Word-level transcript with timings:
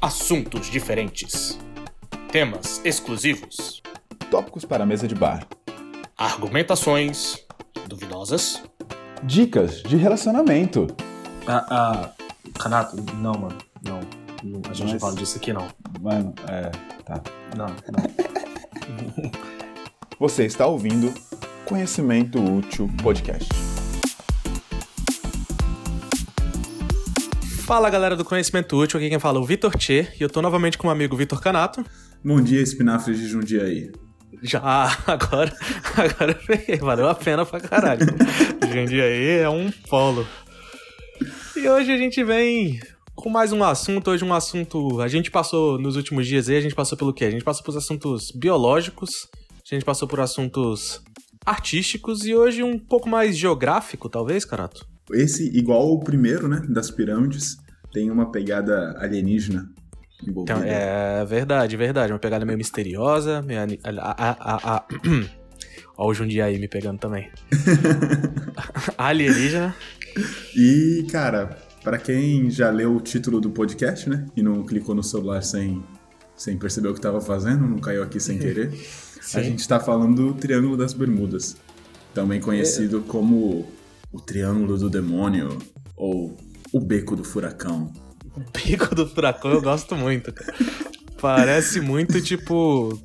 Assuntos 0.00 0.70
diferentes. 0.70 1.58
Temas 2.32 2.80
exclusivos. 2.84 3.82
Tópicos 4.30 4.64
para 4.64 4.84
a 4.84 4.86
mesa 4.86 5.06
de 5.06 5.14
bar. 5.14 5.46
Argumentações 6.16 7.44
duvidosas. 7.86 8.62
Dicas 9.22 9.82
de 9.82 9.96
relacionamento. 9.96 10.86
Ah, 11.46 11.66
ah, 11.70 12.10
Canato, 12.58 12.96
não, 13.16 13.32
mano. 13.34 13.58
Não. 13.84 14.00
não 14.42 14.62
a 14.70 14.72
gente 14.72 14.84
Mas- 14.84 14.92
não 14.94 15.00
fala 15.00 15.14
disso 15.16 15.36
aqui, 15.36 15.52
não. 15.52 15.68
Mano, 16.00 16.34
é. 16.48 16.70
Tá. 17.04 17.20
Não, 17.56 17.66
não. 17.66 19.30
Você 20.18 20.46
está 20.46 20.66
ouvindo 20.66 21.12
Conhecimento 21.66 22.42
Útil 22.42 22.88
Podcast. 23.02 23.48
Fala 27.70 27.88
galera 27.88 28.16
do 28.16 28.24
Conhecimento 28.24 28.76
Útil, 28.76 28.98
aqui 28.98 29.08
quem 29.08 29.20
fala 29.20 29.38
é 29.38 29.40
o 29.40 29.44
Vitor 29.44 29.78
Tchê 29.78 30.08
e 30.18 30.22
eu 30.24 30.28
tô 30.28 30.42
novamente 30.42 30.76
com 30.76 30.82
o 30.82 30.86
meu 30.88 30.92
amigo 30.92 31.16
Vitor 31.16 31.40
Canato. 31.40 31.86
Bom 32.24 32.40
dia, 32.40 32.60
espinafres 32.60 33.16
de 33.16 33.28
Jundiaí. 33.28 33.92
Já, 34.42 34.88
agora, 35.06 35.56
agora 35.96 36.40
valeu 36.80 37.08
a 37.08 37.14
pena 37.14 37.46
pra 37.46 37.60
caralho. 37.60 38.04
Jundiaí 38.72 39.38
é 39.38 39.48
um 39.48 39.70
polo. 39.88 40.26
E 41.54 41.68
hoje 41.68 41.92
a 41.92 41.96
gente 41.96 42.24
vem 42.24 42.80
com 43.14 43.30
mais 43.30 43.52
um 43.52 43.62
assunto, 43.62 44.10
hoje 44.10 44.24
um 44.24 44.34
assunto, 44.34 45.00
a 45.00 45.06
gente 45.06 45.30
passou 45.30 45.78
nos 45.78 45.94
últimos 45.94 46.26
dias 46.26 46.48
aí, 46.48 46.56
a 46.56 46.60
gente 46.60 46.74
passou 46.74 46.98
pelo 46.98 47.14
quê? 47.14 47.26
A 47.26 47.30
gente 47.30 47.44
passou 47.44 47.62
por 47.62 47.76
assuntos 47.76 48.32
biológicos, 48.32 49.28
a 49.64 49.74
gente 49.76 49.84
passou 49.84 50.08
por 50.08 50.18
assuntos 50.18 51.00
artísticos 51.46 52.24
e 52.24 52.34
hoje 52.34 52.64
um 52.64 52.76
pouco 52.76 53.08
mais 53.08 53.38
geográfico, 53.38 54.08
talvez, 54.08 54.44
Canato? 54.44 54.90
Esse, 55.14 55.46
igual 55.56 55.92
o 55.92 56.00
primeiro, 56.00 56.48
né, 56.48 56.62
das 56.68 56.90
pirâmides, 56.90 57.58
tem 57.92 58.10
uma 58.10 58.30
pegada 58.30 58.96
alienígena 58.98 59.70
envolvida. 60.26 60.58
Então, 60.58 60.62
é 60.64 61.24
verdade, 61.24 61.76
verdade. 61.76 62.12
Uma 62.12 62.18
pegada 62.18 62.44
meio 62.44 62.58
misteriosa. 62.58 63.42
Meio 63.42 63.60
a, 63.60 63.66
a, 64.00 64.54
a, 64.54 64.76
a... 64.76 64.84
Ó, 65.96 66.08
o 66.08 66.14
Jundiaí 66.14 66.58
me 66.58 66.68
pegando 66.68 66.98
também. 66.98 67.30
Alienígena. 68.96 69.74
E, 70.56 71.06
cara, 71.10 71.58
pra 71.82 71.98
quem 71.98 72.50
já 72.50 72.70
leu 72.70 72.96
o 72.96 73.00
título 73.00 73.40
do 73.40 73.50
podcast, 73.50 74.08
né, 74.08 74.26
e 74.36 74.42
não 74.42 74.64
clicou 74.64 74.94
no 74.94 75.02
celular 75.02 75.42
sem, 75.42 75.82
sem 76.36 76.56
perceber 76.56 76.88
o 76.88 76.94
que 76.94 77.00
tava 77.00 77.20
fazendo, 77.20 77.66
não 77.66 77.78
caiu 77.78 78.02
aqui 78.02 78.18
sem 78.18 78.38
querer, 78.38 78.72
a 79.34 79.42
gente 79.42 79.66
tá 79.68 79.78
falando 79.78 80.16
do 80.16 80.34
Triângulo 80.34 80.76
das 80.76 80.92
Bermudas, 80.92 81.56
também 82.14 82.40
conhecido 82.40 83.02
como 83.02 83.66
o 84.12 84.20
Triângulo 84.20 84.76
do 84.76 84.90
Demônio 84.90 85.58
ou 85.96 86.36
o 86.72 86.80
Beco 86.80 87.16
do 87.16 87.24
Furacão. 87.24 87.92
O 88.36 88.40
Pico 88.52 88.94
do 88.94 89.06
Furacão 89.08 89.50
eu 89.50 89.60
gosto 89.60 89.96
muito, 89.96 90.32
cara. 90.32 90.54
Parece 91.20 91.80
muito 91.80 92.20
tipo. 92.20 92.98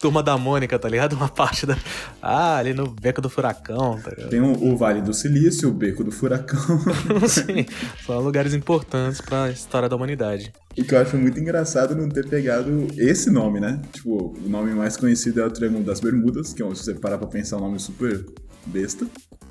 Turma 0.00 0.20
da 0.20 0.36
Mônica, 0.36 0.76
tá 0.80 0.88
ligado? 0.88 1.12
Uma 1.12 1.28
parte 1.28 1.64
da. 1.64 1.76
Ah, 2.20 2.56
ali 2.56 2.74
no 2.74 2.88
beco 2.88 3.20
do 3.20 3.30
furacão, 3.30 4.00
tá 4.02 4.10
ligado? 4.10 4.30
Tem 4.30 4.40
o, 4.40 4.72
o 4.72 4.76
Vale 4.76 5.00
do 5.00 5.14
Silício, 5.14 5.68
o 5.68 5.72
Beco 5.72 6.02
do 6.02 6.10
Furacão. 6.10 6.58
Sim, 7.28 7.66
são 8.04 8.20
lugares 8.20 8.52
importantes 8.52 9.20
pra 9.20 9.50
história 9.50 9.88
da 9.88 9.94
humanidade. 9.94 10.52
O 10.76 10.82
que 10.82 10.92
eu 10.92 10.98
acho 10.98 11.16
muito 11.16 11.38
engraçado 11.38 11.94
não 11.94 12.08
ter 12.08 12.28
pegado 12.28 12.88
esse 12.96 13.30
nome, 13.30 13.60
né? 13.60 13.80
Tipo, 13.92 14.34
o 14.44 14.48
nome 14.48 14.72
mais 14.74 14.96
conhecido 14.96 15.40
é 15.40 15.46
o 15.46 15.50
Triângulo 15.50 15.84
das 15.84 16.00
Bermudas, 16.00 16.52
que 16.52 16.64
é, 16.64 16.74
se 16.74 16.82
você 16.82 16.94
parar 16.94 17.18
pra 17.18 17.28
pensar, 17.28 17.58
um 17.58 17.60
nome 17.60 17.78
super 17.78 18.24
besta, 18.66 19.06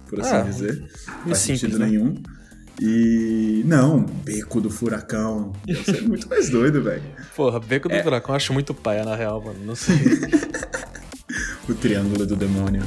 por 0.09 0.19
assim 0.21 0.35
Ah, 0.35 0.41
dizer. 0.41 0.89
Faz 1.25 1.37
simples, 1.39 1.61
sentido 1.61 1.79
né? 1.79 1.85
nenhum. 1.87 2.13
E. 2.81 3.61
Não, 3.65 4.01
Beco 4.03 4.59
do 4.59 4.69
Furacão. 4.69 5.53
Ia 5.67 5.83
ser 5.83 6.01
muito 6.01 6.27
mais 6.27 6.49
doido, 6.49 6.81
velho. 6.81 7.03
Porra, 7.35 7.59
beco 7.59 7.87
do 7.87 7.95
furacão 8.01 8.31
eu 8.33 8.35
acho 8.37 8.53
muito 8.53 8.73
paia, 8.73 9.03
na 9.05 9.15
real, 9.15 9.41
mano. 9.43 9.59
Não 9.65 9.75
sei. 9.75 9.95
O 11.69 11.73
Triângulo 11.75 12.25
do 12.25 12.35
Demônio. 12.35 12.81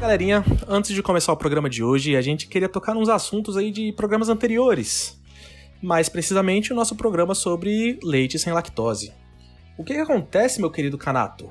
Galerinha, 0.00 0.44
antes 0.68 0.94
de 0.94 1.02
começar 1.02 1.32
o 1.32 1.36
programa 1.36 1.70
de 1.70 1.82
hoje, 1.82 2.14
a 2.16 2.20
gente 2.20 2.46
queria 2.46 2.68
tocar 2.68 2.94
nos 2.94 3.08
assuntos 3.08 3.56
aí 3.56 3.70
de 3.70 3.92
programas 3.92 4.28
anteriores. 4.28 5.18
Mais 5.84 6.08
precisamente 6.08 6.72
o 6.72 6.74
nosso 6.74 6.96
programa 6.96 7.34
sobre 7.34 7.98
leite 8.02 8.38
sem 8.38 8.54
lactose. 8.54 9.12
O 9.76 9.84
que, 9.84 9.92
que 9.92 10.00
acontece, 10.00 10.58
meu 10.58 10.70
querido 10.70 10.96
Canato? 10.96 11.50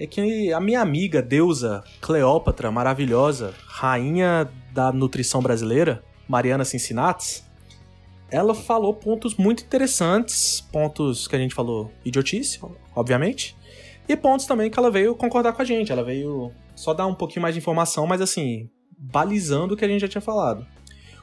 É 0.00 0.06
que 0.06 0.50
a 0.50 0.58
minha 0.58 0.80
amiga 0.80 1.20
deusa 1.20 1.84
Cleópatra, 2.00 2.70
maravilhosa, 2.70 3.52
rainha 3.66 4.48
da 4.72 4.90
nutrição 4.90 5.42
brasileira, 5.42 6.02
Mariana 6.26 6.64
Cincinnatus, 6.64 7.44
ela 8.30 8.54
falou 8.54 8.94
pontos 8.94 9.36
muito 9.36 9.62
interessantes, 9.62 10.58
pontos 10.72 11.28
que 11.28 11.36
a 11.36 11.38
gente 11.38 11.54
falou 11.54 11.92
idiotice, 12.02 12.58
obviamente, 12.94 13.54
e 14.08 14.16
pontos 14.16 14.46
também 14.46 14.70
que 14.70 14.78
ela 14.78 14.90
veio 14.90 15.14
concordar 15.14 15.52
com 15.52 15.60
a 15.60 15.66
gente. 15.66 15.92
Ela 15.92 16.02
veio 16.02 16.50
só 16.74 16.94
dar 16.94 17.06
um 17.06 17.14
pouquinho 17.14 17.42
mais 17.42 17.54
de 17.54 17.60
informação, 17.60 18.06
mas 18.06 18.22
assim, 18.22 18.70
balizando 18.96 19.74
o 19.74 19.76
que 19.76 19.84
a 19.84 19.88
gente 19.88 20.00
já 20.00 20.08
tinha 20.08 20.22
falado. 20.22 20.66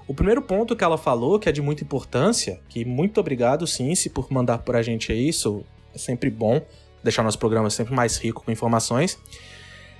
O 0.07 0.13
primeiro 0.13 0.41
ponto 0.41 0.75
que 0.75 0.83
ela 0.83 0.97
falou, 0.97 1.39
que 1.39 1.47
é 1.47 1.51
de 1.51 1.61
muita 1.61 1.83
importância, 1.83 2.59
que 2.67 2.83
muito 2.83 3.19
obrigado, 3.19 3.65
Cincy, 3.65 4.09
por 4.09 4.31
mandar 4.31 4.59
pra 4.59 4.81
gente 4.81 5.13
isso, 5.13 5.63
é 5.93 5.97
sempre 5.97 6.29
bom 6.29 6.61
deixar 7.03 7.23
nosso 7.23 7.37
programa 7.37 7.69
sempre 7.69 7.93
mais 7.93 8.17
rico 8.17 8.43
com 8.43 8.51
informações, 8.51 9.19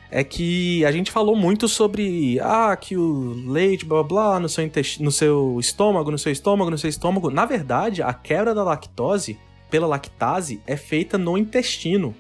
é 0.10 0.24
que 0.24 0.86
a 0.86 0.92
gente 0.92 1.12
falou 1.12 1.36
muito 1.36 1.68
sobre, 1.68 2.40
ah, 2.40 2.76
que 2.78 2.96
o 2.96 3.34
leite, 3.48 3.84
blá 3.84 4.04
blá 4.04 4.38
blá, 4.38 4.40
no 4.40 4.48
seu, 4.48 4.70
no 5.00 5.12
seu 5.12 5.58
estômago, 5.60 6.12
no 6.12 6.20
seu 6.20 6.32
estômago, 6.32 6.70
no 6.70 6.78
seu 6.78 6.90
estômago. 6.90 7.32
Na 7.32 7.46
verdade, 7.46 8.02
a 8.04 8.14
quebra 8.14 8.54
da 8.54 8.64
lactose 8.64 9.40
pela 9.72 9.88
lactase 9.88 10.62
é 10.68 10.78
feita 10.78 11.18
no 11.18 11.36
intestino. 11.36 12.14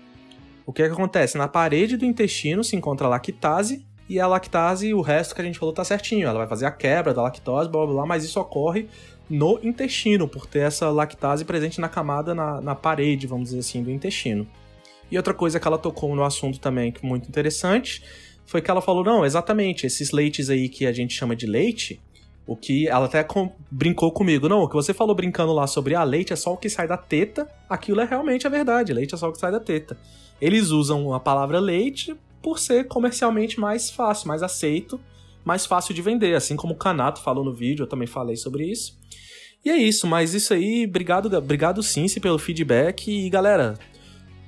O 0.66 0.74
que, 0.74 0.82
é 0.82 0.88
que 0.88 0.94
acontece? 0.94 1.38
Na 1.38 1.48
parede 1.48 1.96
do 1.96 2.04
intestino 2.04 2.64
se 2.64 2.76
encontra 2.76 3.08
lactase, 3.08 3.86
e 4.10 4.20
a 4.20 4.28
lactase, 4.28 4.94
o 4.94 5.02
resto 5.02 5.34
que 5.34 5.42
a 5.42 5.44
gente 5.44 5.58
falou 5.58 5.74
tá 5.74 5.84
certinho. 5.84 6.28
Ela 6.28 6.40
vai 6.40 6.48
fazer 6.48 6.66
a 6.66 6.72
quebra 6.72 7.14
da 7.14 7.22
lactose, 7.22 7.70
blá 7.70 7.86
blá 7.86 7.94
blá, 7.94 8.06
mas 8.06 8.24
isso 8.24 8.40
ocorre 8.40 8.88
no 9.30 9.60
intestino, 9.64 10.28
por 10.28 10.46
ter 10.46 10.60
essa 10.60 10.90
lactase 10.90 11.46
presente 11.46 11.80
na 11.80 11.88
camada, 11.88 12.36
na, 12.36 12.60
na 12.62 12.76
parede, 12.76 13.26
vamos 13.26 13.50
dizer 13.50 13.60
assim, 13.60 13.82
do 13.82 13.90
intestino. 13.90 14.48
E 15.10 15.18
outra 15.18 15.34
coisa 15.34 15.60
que 15.60 15.68
ela 15.68 15.78
tocou 15.78 16.16
no 16.16 16.24
assunto 16.24 16.60
também, 16.60 16.92
que 16.92 17.06
é 17.06 17.08
muito 17.08 17.28
interessante, 17.28 18.04
foi 18.46 18.62
que 18.62 18.70
ela 18.70 18.82
falou: 18.82 19.04
não, 19.04 19.26
exatamente, 19.26 19.86
esses 19.86 20.12
leites 20.12 20.50
aí 20.50 20.68
que 20.68 20.86
a 20.86 20.92
gente 20.92 21.14
chama 21.14 21.36
de 21.36 21.46
leite, 21.46 22.02
o 22.46 22.56
que 22.56 22.88
ela 22.88 23.06
até 23.06 23.24
com- 23.24 23.52
brincou 23.72 24.12
comigo, 24.12 24.50
não, 24.50 24.64
o 24.64 24.68
que 24.68 24.76
você 24.76 24.94
falou 24.94 25.16
brincando 25.16 25.54
lá 25.54 25.66
sobre 25.66 25.96
ah, 25.96 26.04
leite 26.04 26.34
é 26.34 26.36
só 26.36 26.54
o 26.54 26.58
que 26.58 26.70
sai 26.70 26.88
da 26.88 26.98
teta, 26.98 27.48
aquilo 27.70 28.02
é 28.02 28.06
realmente 28.06 28.46
a 28.46 28.50
verdade, 28.50 28.92
leite 28.92 29.16
é 29.16 29.18
só 29.18 29.30
o 29.30 29.32
que 29.32 29.40
sai 29.40 29.52
da 29.52 29.60
teta. 29.60 29.98
Eles 30.42 30.70
usam 30.70 31.14
a 31.14 31.20
palavra 31.20 31.60
leite 31.60 32.16
por 32.44 32.60
ser 32.60 32.88
comercialmente 32.88 33.60
mais 33.60 33.90
fácil, 33.90 34.28
mais 34.28 34.44
aceito, 34.44 35.00
mais 35.44 35.66
fácil 35.66 35.94
de 35.94 36.02
vender, 36.02 36.36
assim 36.36 36.56
como 36.56 36.74
o 36.74 36.78
Canato 36.78 37.22
falou 37.22 37.44
no 37.44 37.54
vídeo, 37.54 37.84
eu 37.84 37.88
também 37.88 38.08
falei 38.08 38.36
sobre 38.36 38.66
isso. 38.70 39.00
E 39.66 39.70
é 39.70 39.78
isso, 39.78 40.06
mas 40.06 40.34
isso 40.34 40.54
aí, 40.54 40.86
obrigado, 40.86 41.34
obrigado 41.36 41.82
Cincy 41.82 42.20
pelo 42.20 42.38
feedback 42.38 43.10
e 43.10 43.30
galera, 43.30 43.76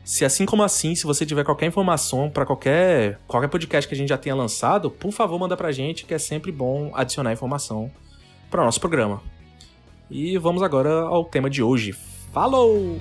se 0.03 0.25
assim 0.25 0.45
como 0.45 0.61
assim, 0.61 0.93
se 0.93 1.05
você 1.05 1.25
tiver 1.25 1.45
qualquer 1.45 1.67
informação 1.67 2.29
pra 2.29 2.45
qualquer 2.45 3.17
qualquer 3.25 3.47
podcast 3.47 3.87
que 3.87 3.95
a 3.95 3.97
gente 3.97 4.09
já 4.09 4.17
tenha 4.17 4.35
lançado, 4.35 4.91
por 4.91 5.11
favor, 5.11 5.39
manda 5.39 5.55
pra 5.55 5.71
gente, 5.71 6.05
que 6.05 6.13
é 6.13 6.19
sempre 6.19 6.51
bom 6.51 6.91
adicionar 6.93 7.31
informação 7.31 7.89
para 8.51 8.63
nosso 8.63 8.79
programa. 8.79 9.23
E 10.11 10.37
vamos 10.37 10.61
agora 10.61 11.01
ao 11.01 11.25
tema 11.25 11.49
de 11.49 11.63
hoje. 11.63 11.93
Falou! 12.31 12.99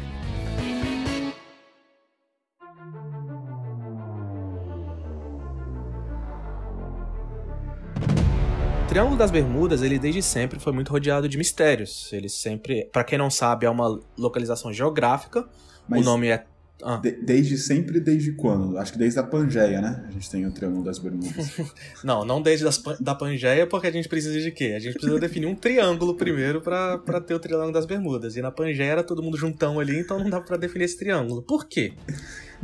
Triângulo 8.94 9.16
das 9.18 9.32
Bermudas, 9.32 9.82
ele 9.82 9.98
desde 9.98 10.22
sempre 10.22 10.60
foi 10.60 10.72
muito 10.72 10.90
rodeado 10.92 11.28
de 11.28 11.36
mistérios. 11.36 12.12
Ele 12.12 12.28
sempre, 12.28 12.88
Pra 12.92 13.02
quem 13.02 13.18
não 13.18 13.28
sabe, 13.28 13.66
é 13.66 13.70
uma 13.70 13.98
localização 14.16 14.72
geográfica. 14.72 15.48
Mas 15.88 16.02
o 16.02 16.04
nome 16.04 16.28
é 16.28 16.44
Ah. 16.80 16.98
de- 16.98 17.10
desde 17.10 17.58
sempre, 17.58 17.98
desde 17.98 18.30
quando? 18.34 18.78
Acho 18.78 18.92
que 18.92 18.98
desde 18.98 19.18
a 19.18 19.24
Pangeia, 19.24 19.80
né? 19.80 20.04
A 20.06 20.12
gente 20.12 20.30
tem 20.30 20.46
o 20.46 20.52
Triângulo 20.52 20.84
das 20.84 21.00
Bermudas. 21.00 21.34
Não, 22.04 22.24
não 22.24 22.40
desde 22.40 22.64
das 22.64 22.80
da 23.00 23.16
Pangeia, 23.16 23.66
porque 23.66 23.88
a 23.88 23.90
gente 23.90 24.08
precisa 24.08 24.40
de 24.40 24.52
quê? 24.52 24.74
A 24.76 24.78
gente 24.78 24.92
precisa 24.94 25.18
definir 25.18 25.46
um 25.46 25.56
triângulo 25.56 26.14
primeiro 26.14 26.60
pra 26.60 26.98
ter 27.26 27.34
o 27.34 27.40
Triângulo 27.40 27.72
das 27.72 27.86
Bermudas. 27.86 28.36
E 28.36 28.42
na 28.42 28.52
Pangeia 28.52 28.92
era 28.92 29.02
todo 29.02 29.20
mundo 29.24 29.36
juntão 29.36 29.80
ali, 29.80 29.98
então 29.98 30.20
não 30.20 30.30
dá 30.30 30.40
pra 30.40 30.56
definir 30.56 30.84
esse 30.84 30.96
triângulo. 30.98 31.42
Por 31.42 31.64
quê? 31.66 31.94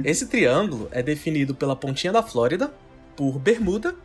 Esse 0.05 0.27
triângulo 0.29 0.89
é 0.93 1.03
definido 1.03 1.57
pela 1.57 1.75
pontinha 1.75 2.13
da 2.13 2.23
Flórida, 2.23 2.73
por 3.17 3.37
Bermuda 3.41 3.97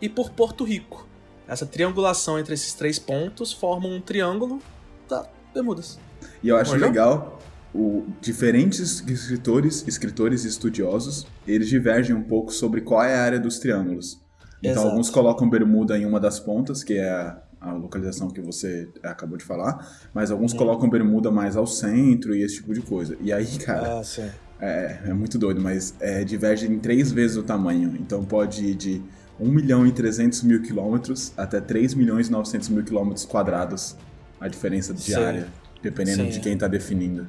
e 0.00 0.08
por 0.08 0.30
Porto 0.30 0.62
Rico. 0.62 1.08
Essa 1.46 1.66
triangulação 1.66 2.38
entre 2.38 2.54
esses 2.54 2.72
três 2.74 2.98
pontos 2.98 3.52
forma 3.52 3.86
um 3.88 4.00
triângulo 4.00 4.60
da 5.08 5.26
Bermudas. 5.52 5.98
E 6.42 6.48
eu 6.48 6.56
acho 6.56 6.74
legal, 6.76 7.38
o, 7.74 8.06
diferentes 8.20 9.02
escritores, 9.06 9.84
escritores 9.86 10.44
e 10.44 10.48
estudiosos, 10.48 11.26
eles 11.46 11.68
divergem 11.68 12.14
um 12.16 12.22
pouco 12.22 12.52
sobre 12.52 12.80
qual 12.80 13.02
é 13.04 13.14
a 13.14 13.22
área 13.22 13.38
dos 13.38 13.58
triângulos. 13.58 14.20
Então 14.60 14.72
Exato. 14.72 14.88
alguns 14.88 15.10
colocam 15.10 15.48
bermuda 15.48 15.96
em 15.98 16.06
uma 16.06 16.18
das 16.18 16.40
pontas, 16.40 16.82
que 16.82 16.94
é 16.94 17.08
a, 17.10 17.38
a 17.60 17.72
localização 17.74 18.28
que 18.30 18.40
você 18.40 18.88
acabou 19.02 19.36
de 19.36 19.44
falar, 19.44 19.86
mas 20.14 20.30
alguns 20.30 20.52
Uhum. 20.52 20.58
colocam 20.58 20.88
bermuda 20.88 21.30
mais 21.30 21.56
ao 21.56 21.66
centro 21.66 22.34
e 22.34 22.42
esse 22.42 22.56
tipo 22.56 22.72
de 22.72 22.80
coisa. 22.80 23.16
E 23.20 23.32
aí, 23.32 23.46
cara, 23.58 24.00
Ah, 24.00 24.30
é, 24.60 25.00
é 25.06 25.12
muito 25.12 25.38
doido, 25.38 25.60
mas 25.60 25.94
é, 26.00 26.24
diverge 26.24 26.66
em 26.66 26.78
três 26.78 27.12
vezes 27.12 27.36
o 27.36 27.42
tamanho. 27.42 27.94
Então 28.00 28.24
pode 28.24 28.64
ir 28.64 28.74
de 28.74 29.02
1 29.40 29.48
milhão 29.48 29.86
e 29.86 29.92
300 29.92 30.42
mil 30.42 30.62
quilômetros 30.62 31.32
até 31.36 31.60
3 31.60 31.94
milhões 31.94 32.28
e 32.28 32.32
900 32.32 32.68
mil 32.68 32.84
quilômetros 32.84 33.24
quadrados 33.24 33.96
a 34.40 34.48
diferença 34.48 34.94
Sim. 34.96 35.12
diária, 35.12 35.48
dependendo 35.82 36.24
Sim. 36.24 36.30
de 36.30 36.40
quem 36.40 36.56
tá 36.56 36.68
definindo. 36.68 37.26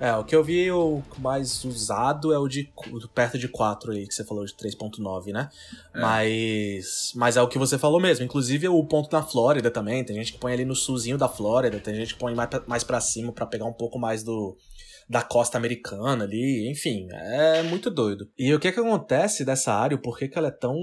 É, 0.00 0.14
o 0.14 0.22
que 0.22 0.34
eu 0.36 0.44
vi 0.44 0.70
o 0.70 1.02
mais 1.18 1.64
usado 1.64 2.32
é 2.32 2.38
o 2.38 2.46
de 2.46 2.72
perto 3.12 3.36
de 3.36 3.48
4 3.48 3.90
aí, 3.90 4.06
que 4.06 4.14
você 4.14 4.22
falou 4.22 4.44
de 4.44 4.54
3.9, 4.54 5.32
né? 5.32 5.48
Mas 5.92 7.12
mas 7.16 7.36
é 7.36 7.42
o 7.42 7.48
que 7.48 7.58
você 7.58 7.76
falou 7.76 8.00
mesmo. 8.00 8.24
Inclusive 8.24 8.68
o 8.68 8.84
ponto 8.84 9.12
na 9.12 9.22
Flórida 9.22 9.70
também, 9.72 10.04
tem 10.04 10.14
gente 10.14 10.32
que 10.32 10.38
põe 10.38 10.52
ali 10.52 10.64
no 10.64 10.76
sulzinho 10.76 11.18
da 11.18 11.28
Flórida, 11.28 11.80
tem 11.80 11.96
gente 11.96 12.14
que 12.14 12.20
põe 12.20 12.32
mais 12.32 12.48
pra, 12.48 12.62
mais 12.66 12.84
pra 12.84 13.00
cima 13.00 13.32
pra 13.32 13.44
pegar 13.44 13.64
um 13.64 13.72
pouco 13.72 13.98
mais 13.98 14.22
do 14.22 14.56
da 15.08 15.22
costa 15.22 15.56
americana 15.56 16.24
ali, 16.24 16.70
enfim, 16.70 17.08
é 17.10 17.62
muito 17.62 17.90
doido. 17.90 18.28
E 18.38 18.52
o 18.52 18.60
que 18.60 18.70
que 18.70 18.80
acontece 18.80 19.44
dessa 19.44 19.72
área, 19.72 19.96
o 19.96 20.00
porquê 20.02 20.28
que 20.28 20.36
ela 20.38 20.48
é 20.48 20.50
tão... 20.52 20.76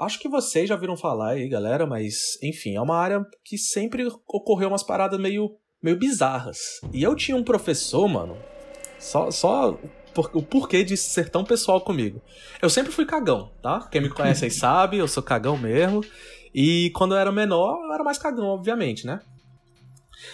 acho 0.00 0.18
que 0.18 0.28
vocês 0.28 0.68
já 0.68 0.76
viram 0.76 0.96
falar 0.96 1.30
aí, 1.30 1.48
galera, 1.48 1.86
mas 1.86 2.14
enfim, 2.42 2.76
é 2.76 2.80
uma 2.80 2.96
área 2.96 3.24
que 3.44 3.56
sempre 3.56 4.06
ocorreu 4.28 4.68
umas 4.68 4.82
paradas 4.82 5.18
meio 5.18 5.56
meio 5.82 5.98
bizarras. 5.98 6.58
E 6.94 7.02
eu 7.02 7.14
tinha 7.14 7.36
um 7.36 7.44
professor, 7.44 8.08
mano, 8.08 8.38
só, 8.98 9.30
só 9.30 9.78
por- 10.14 10.30
o 10.32 10.42
porquê 10.42 10.82
de 10.82 10.96
ser 10.96 11.28
tão 11.28 11.44
pessoal 11.44 11.78
comigo. 11.80 12.22
Eu 12.62 12.70
sempre 12.70 12.90
fui 12.90 13.04
cagão, 13.04 13.50
tá? 13.62 13.86
Quem 13.90 14.00
me 14.00 14.08
conhece 14.08 14.44
aí 14.46 14.50
sabe, 14.50 14.96
eu 14.96 15.06
sou 15.06 15.22
cagão 15.22 15.58
mesmo. 15.58 16.02
E 16.54 16.90
quando 16.94 17.14
eu 17.14 17.18
era 17.18 17.30
menor, 17.32 17.78
eu 17.84 17.92
era 17.92 18.02
mais 18.04 18.16
cagão, 18.16 18.46
obviamente, 18.46 19.06
né? 19.06 19.20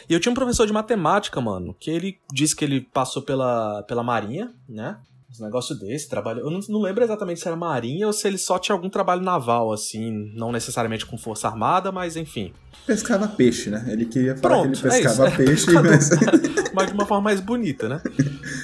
E 0.09 0.15
eu 0.15 0.21
tinha 0.21 0.33
um 0.33 0.35
professor 0.35 0.67
de 0.67 0.73
matemática, 0.73 1.41
mano, 1.41 1.75
que 1.79 1.91
ele 1.91 2.19
disse 2.33 2.55
que 2.55 2.65
ele 2.65 2.81
passou 2.81 3.23
pela, 3.23 3.83
pela 3.85 4.03
Marinha, 4.03 4.53
né? 4.69 4.99
Um 5.39 5.45
negócio 5.45 5.77
desse, 5.77 6.09
trabalho. 6.09 6.41
Eu 6.41 6.51
não, 6.51 6.59
não 6.69 6.81
lembro 6.81 7.05
exatamente 7.05 7.41
se 7.41 7.47
era 7.47 7.57
Marinha 7.57 8.07
ou 8.07 8.13
se 8.13 8.27
ele 8.27 8.37
só 8.37 8.59
tinha 8.59 8.75
algum 8.75 8.91
trabalho 8.91 9.23
naval, 9.23 9.73
assim, 9.73 10.33
não 10.35 10.51
necessariamente 10.51 11.07
com 11.07 11.17
Força 11.17 11.47
Armada, 11.47 11.93
mas 11.93 12.17
enfim. 12.17 12.53
Pescava 12.85 13.29
peixe, 13.29 13.71
né? 13.71 13.85
Ele 13.89 14.07
queria 14.07 14.37
falar 14.37 14.63
Pronto, 14.63 14.81
que 14.81 14.87
ele 14.87 14.95
é 14.95 15.03
pescava 15.03 15.29
isso. 15.29 15.37
peixe, 15.39 15.73
mas 15.73 16.11
mas 16.75 16.87
de 16.89 16.95
uma 16.95 17.07
forma 17.07 17.23
mais 17.23 17.41
bonita, 17.41 17.89
né? 17.89 18.03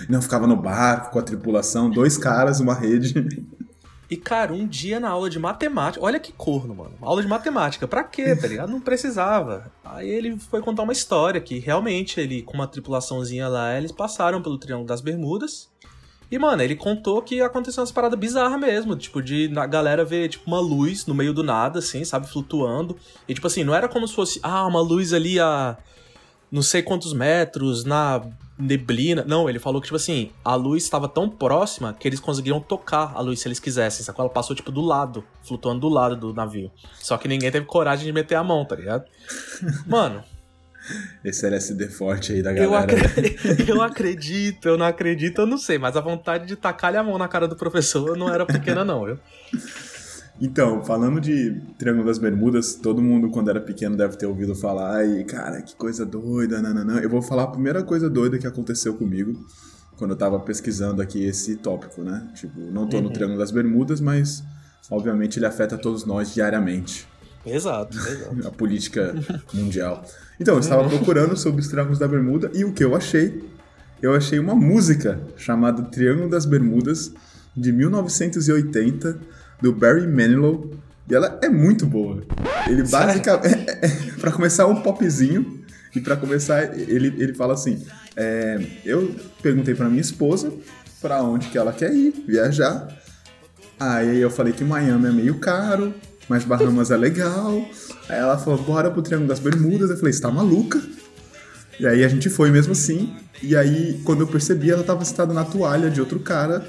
não 0.08 0.20
ficava 0.20 0.46
no 0.46 0.56
barco 0.56 1.10
com 1.12 1.18
a 1.18 1.22
tripulação, 1.22 1.90
dois 1.90 2.16
caras, 2.16 2.60
uma 2.60 2.74
rede. 2.74 3.14
E, 4.08 4.16
cara, 4.16 4.52
um 4.52 4.66
dia 4.66 5.00
na 5.00 5.10
aula 5.10 5.28
de 5.28 5.38
matemática. 5.38 6.04
Olha 6.04 6.20
que 6.20 6.32
corno, 6.32 6.74
mano. 6.74 6.92
Aula 7.02 7.22
de 7.22 7.28
matemática. 7.28 7.88
Pra 7.88 8.04
quê, 8.04 8.36
tá 8.36 8.46
ligado? 8.46 8.70
Não 8.70 8.80
precisava. 8.80 9.70
Aí 9.84 10.08
ele 10.08 10.38
foi 10.38 10.60
contar 10.60 10.84
uma 10.84 10.92
história 10.92 11.40
que 11.40 11.58
realmente 11.58 12.20
ele, 12.20 12.42
com 12.42 12.54
uma 12.54 12.68
tripulaçãozinha 12.68 13.48
lá, 13.48 13.76
eles 13.76 13.90
passaram 13.90 14.40
pelo 14.40 14.58
Triângulo 14.58 14.86
das 14.86 15.00
Bermudas. 15.00 15.68
E, 16.30 16.38
mano, 16.38 16.62
ele 16.62 16.76
contou 16.76 17.20
que 17.20 17.40
aconteceu 17.40 17.80
umas 17.82 17.90
paradas 17.90 18.18
bizarras 18.18 18.60
mesmo. 18.60 18.94
Tipo, 18.94 19.20
de 19.20 19.52
a 19.56 19.66
galera 19.66 20.04
ver, 20.04 20.28
tipo, 20.28 20.46
uma 20.46 20.60
luz 20.60 21.04
no 21.06 21.14
meio 21.14 21.34
do 21.34 21.42
nada, 21.42 21.80
assim, 21.80 22.04
sabe? 22.04 22.28
Flutuando. 22.28 22.96
E, 23.28 23.34
tipo 23.34 23.46
assim, 23.46 23.64
não 23.64 23.74
era 23.74 23.88
como 23.88 24.06
se 24.06 24.14
fosse, 24.14 24.38
ah, 24.42 24.66
uma 24.66 24.80
luz 24.80 25.12
ali 25.12 25.40
a 25.40 25.76
não 26.50 26.62
sei 26.62 26.80
quantos 26.80 27.12
metros, 27.12 27.84
na 27.84 28.22
neblina. 28.58 29.24
Não, 29.26 29.48
ele 29.48 29.58
falou 29.58 29.80
que, 29.80 29.86
tipo 29.86 29.96
assim, 29.96 30.30
a 30.44 30.54
luz 30.54 30.82
estava 30.84 31.08
tão 31.08 31.28
próxima 31.28 31.92
que 31.94 32.06
eles 32.08 32.20
conseguiram 32.20 32.60
tocar 32.60 33.12
a 33.14 33.20
luz 33.20 33.40
se 33.40 33.48
eles 33.48 33.58
quisessem. 33.60 34.04
Sacou? 34.04 34.24
Ela 34.24 34.32
passou, 34.32 34.54
tipo, 34.56 34.72
do 34.72 34.80
lado, 34.80 35.24
flutuando 35.42 35.80
do 35.80 35.88
lado 35.88 36.16
do 36.16 36.32
navio. 36.34 36.70
Só 36.94 37.16
que 37.18 37.28
ninguém 37.28 37.50
teve 37.50 37.66
coragem 37.66 38.04
de 38.06 38.12
meter 38.12 38.34
a 38.36 38.42
mão, 38.44 38.64
tá 38.64 38.74
ligado? 38.76 39.04
Mano, 39.86 40.22
Esse 41.24 41.44
LSD 41.46 41.88
forte 41.88 42.32
aí 42.32 42.42
da 42.42 42.52
eu, 42.54 42.70
galera. 42.70 42.92
acre- 43.06 43.36
eu 43.68 43.82
acredito, 43.82 44.68
eu 44.68 44.78
não 44.78 44.86
acredito, 44.86 45.40
eu 45.40 45.46
não 45.46 45.58
sei, 45.58 45.78
mas 45.78 45.96
a 45.96 46.00
vontade 46.00 46.46
de 46.46 46.54
tacar 46.56 46.94
a 46.94 47.02
mão 47.02 47.18
na 47.18 47.26
cara 47.28 47.48
do 47.48 47.56
professor 47.56 48.16
não 48.16 48.28
era 48.32 48.46
pequena, 48.46 48.84
não, 48.84 49.04
viu? 49.04 49.18
Então, 50.40 50.84
falando 50.84 51.20
de 51.20 51.52
Triângulo 51.78 52.06
das 52.06 52.18
Bermudas, 52.18 52.74
todo 52.74 53.00
mundo 53.00 53.30
quando 53.30 53.48
era 53.48 53.60
pequeno 53.60 53.96
deve 53.96 54.16
ter 54.16 54.26
ouvido 54.26 54.54
falar, 54.54 55.04
e 55.06 55.24
cara, 55.24 55.62
que 55.62 55.74
coisa 55.74 56.04
doida, 56.04 56.60
nananã. 56.60 56.98
Eu 57.00 57.08
vou 57.08 57.22
falar 57.22 57.44
a 57.44 57.46
primeira 57.48 57.82
coisa 57.82 58.10
doida 58.10 58.38
que 58.38 58.46
aconteceu 58.46 58.94
comigo 58.94 59.34
quando 59.96 60.10
eu 60.10 60.16
tava 60.16 60.38
pesquisando 60.40 61.00
aqui 61.00 61.24
esse 61.24 61.56
tópico, 61.56 62.02
né? 62.02 62.28
Tipo, 62.34 62.60
não 62.60 62.86
tô 62.86 63.00
no 63.00 63.06
Uhum. 63.06 63.12
Triângulo 63.14 63.38
das 63.38 63.50
Bermudas, 63.50 63.98
mas 63.98 64.44
obviamente 64.90 65.38
ele 65.38 65.46
afeta 65.46 65.78
todos 65.78 66.04
nós 66.04 66.34
diariamente, 66.34 67.08
Exato, 67.46 67.96
exato. 67.96 68.36
a 68.46 68.50
política 68.50 69.14
mundial. 69.54 70.04
Então, 70.38 70.54
eu 70.54 70.60
estava 70.60 70.86
procurando 70.86 71.34
sobre 71.36 71.62
os 71.62 71.68
Triângulos 71.68 71.98
da 71.98 72.06
Bermuda 72.06 72.50
e 72.52 72.62
o 72.62 72.72
que 72.74 72.84
eu 72.84 72.94
achei? 72.94 73.42
Eu 74.02 74.14
achei 74.14 74.38
uma 74.38 74.54
música 74.54 75.18
chamada 75.38 75.82
Triângulo 75.84 76.28
das 76.28 76.44
Bermudas 76.44 77.10
de 77.56 77.72
1980 77.72 79.18
do 79.60 79.72
Barry 79.72 80.06
Manilow 80.06 80.70
e 81.08 81.14
ela 81.14 81.38
é 81.42 81.48
muito 81.48 81.86
boa. 81.86 82.22
Ele 82.68 82.82
basicamente 82.82 84.16
para 84.20 84.32
começar 84.32 84.66
um 84.66 84.82
popzinho 84.82 85.64
e 85.94 86.00
para 86.00 86.16
começar 86.16 86.76
ele, 86.78 87.14
ele 87.18 87.34
fala 87.34 87.54
assim: 87.54 87.84
é, 88.16 88.60
eu 88.84 89.14
perguntei 89.42 89.74
para 89.74 89.88
minha 89.88 90.00
esposa 90.00 90.52
para 91.00 91.22
onde 91.22 91.48
que 91.48 91.58
ela 91.58 91.72
quer 91.72 91.92
ir 91.94 92.12
viajar. 92.26 92.88
Aí 93.78 94.20
eu 94.20 94.30
falei 94.30 94.52
que 94.52 94.64
Miami 94.64 95.06
é 95.06 95.12
meio 95.12 95.38
caro, 95.38 95.94
mas 96.28 96.44
Bahamas 96.44 96.90
é 96.90 96.96
legal. 96.96 97.64
Aí 98.08 98.18
ela 98.18 98.38
falou, 98.38 98.62
bora 98.62 98.90
pro 98.90 99.02
Triângulo 99.02 99.28
das 99.28 99.38
Bermudas. 99.38 99.90
Eu 99.90 99.96
falei, 99.96 100.12
você 100.12 100.20
tá 100.20 100.30
maluca? 100.30 100.80
E 101.78 101.86
aí 101.86 102.02
a 102.02 102.08
gente 102.08 102.30
foi 102.30 102.50
mesmo 102.50 102.72
assim. 102.72 103.14
E 103.42 103.54
aí, 103.54 104.00
quando 104.04 104.22
eu 104.22 104.26
percebi, 104.26 104.70
ela 104.70 104.82
tava 104.82 105.04
sentada 105.04 105.34
na 105.34 105.44
toalha 105.44 105.90
de 105.90 106.00
outro 106.00 106.18
cara. 106.18 106.66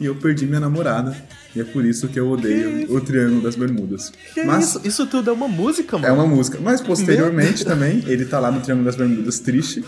E 0.00 0.06
eu 0.06 0.14
perdi 0.14 0.46
minha 0.46 0.60
namorada. 0.60 1.16
E 1.54 1.60
é 1.60 1.64
por 1.64 1.84
isso 1.84 2.08
que 2.08 2.20
eu 2.20 2.30
odeio 2.30 2.94
o 2.94 3.00
Triângulo 3.00 3.40
das 3.40 3.56
Bermudas. 3.56 4.12
Que 4.32 4.44
Mas 4.44 4.68
isso? 4.68 4.80
Isso 4.84 5.06
tudo 5.06 5.30
é 5.30 5.32
uma 5.32 5.48
música, 5.48 5.98
mano? 5.98 6.08
é 6.08 6.12
uma 6.12 6.26
música. 6.26 6.58
Mas 6.62 6.80
posteriormente 6.80 7.64
também, 7.64 8.04
ele 8.06 8.24
tá 8.24 8.38
lá 8.38 8.50
no 8.50 8.60
Triângulo 8.60 8.86
das 8.86 8.96
Bermudas 8.96 9.38
triste. 9.40 9.84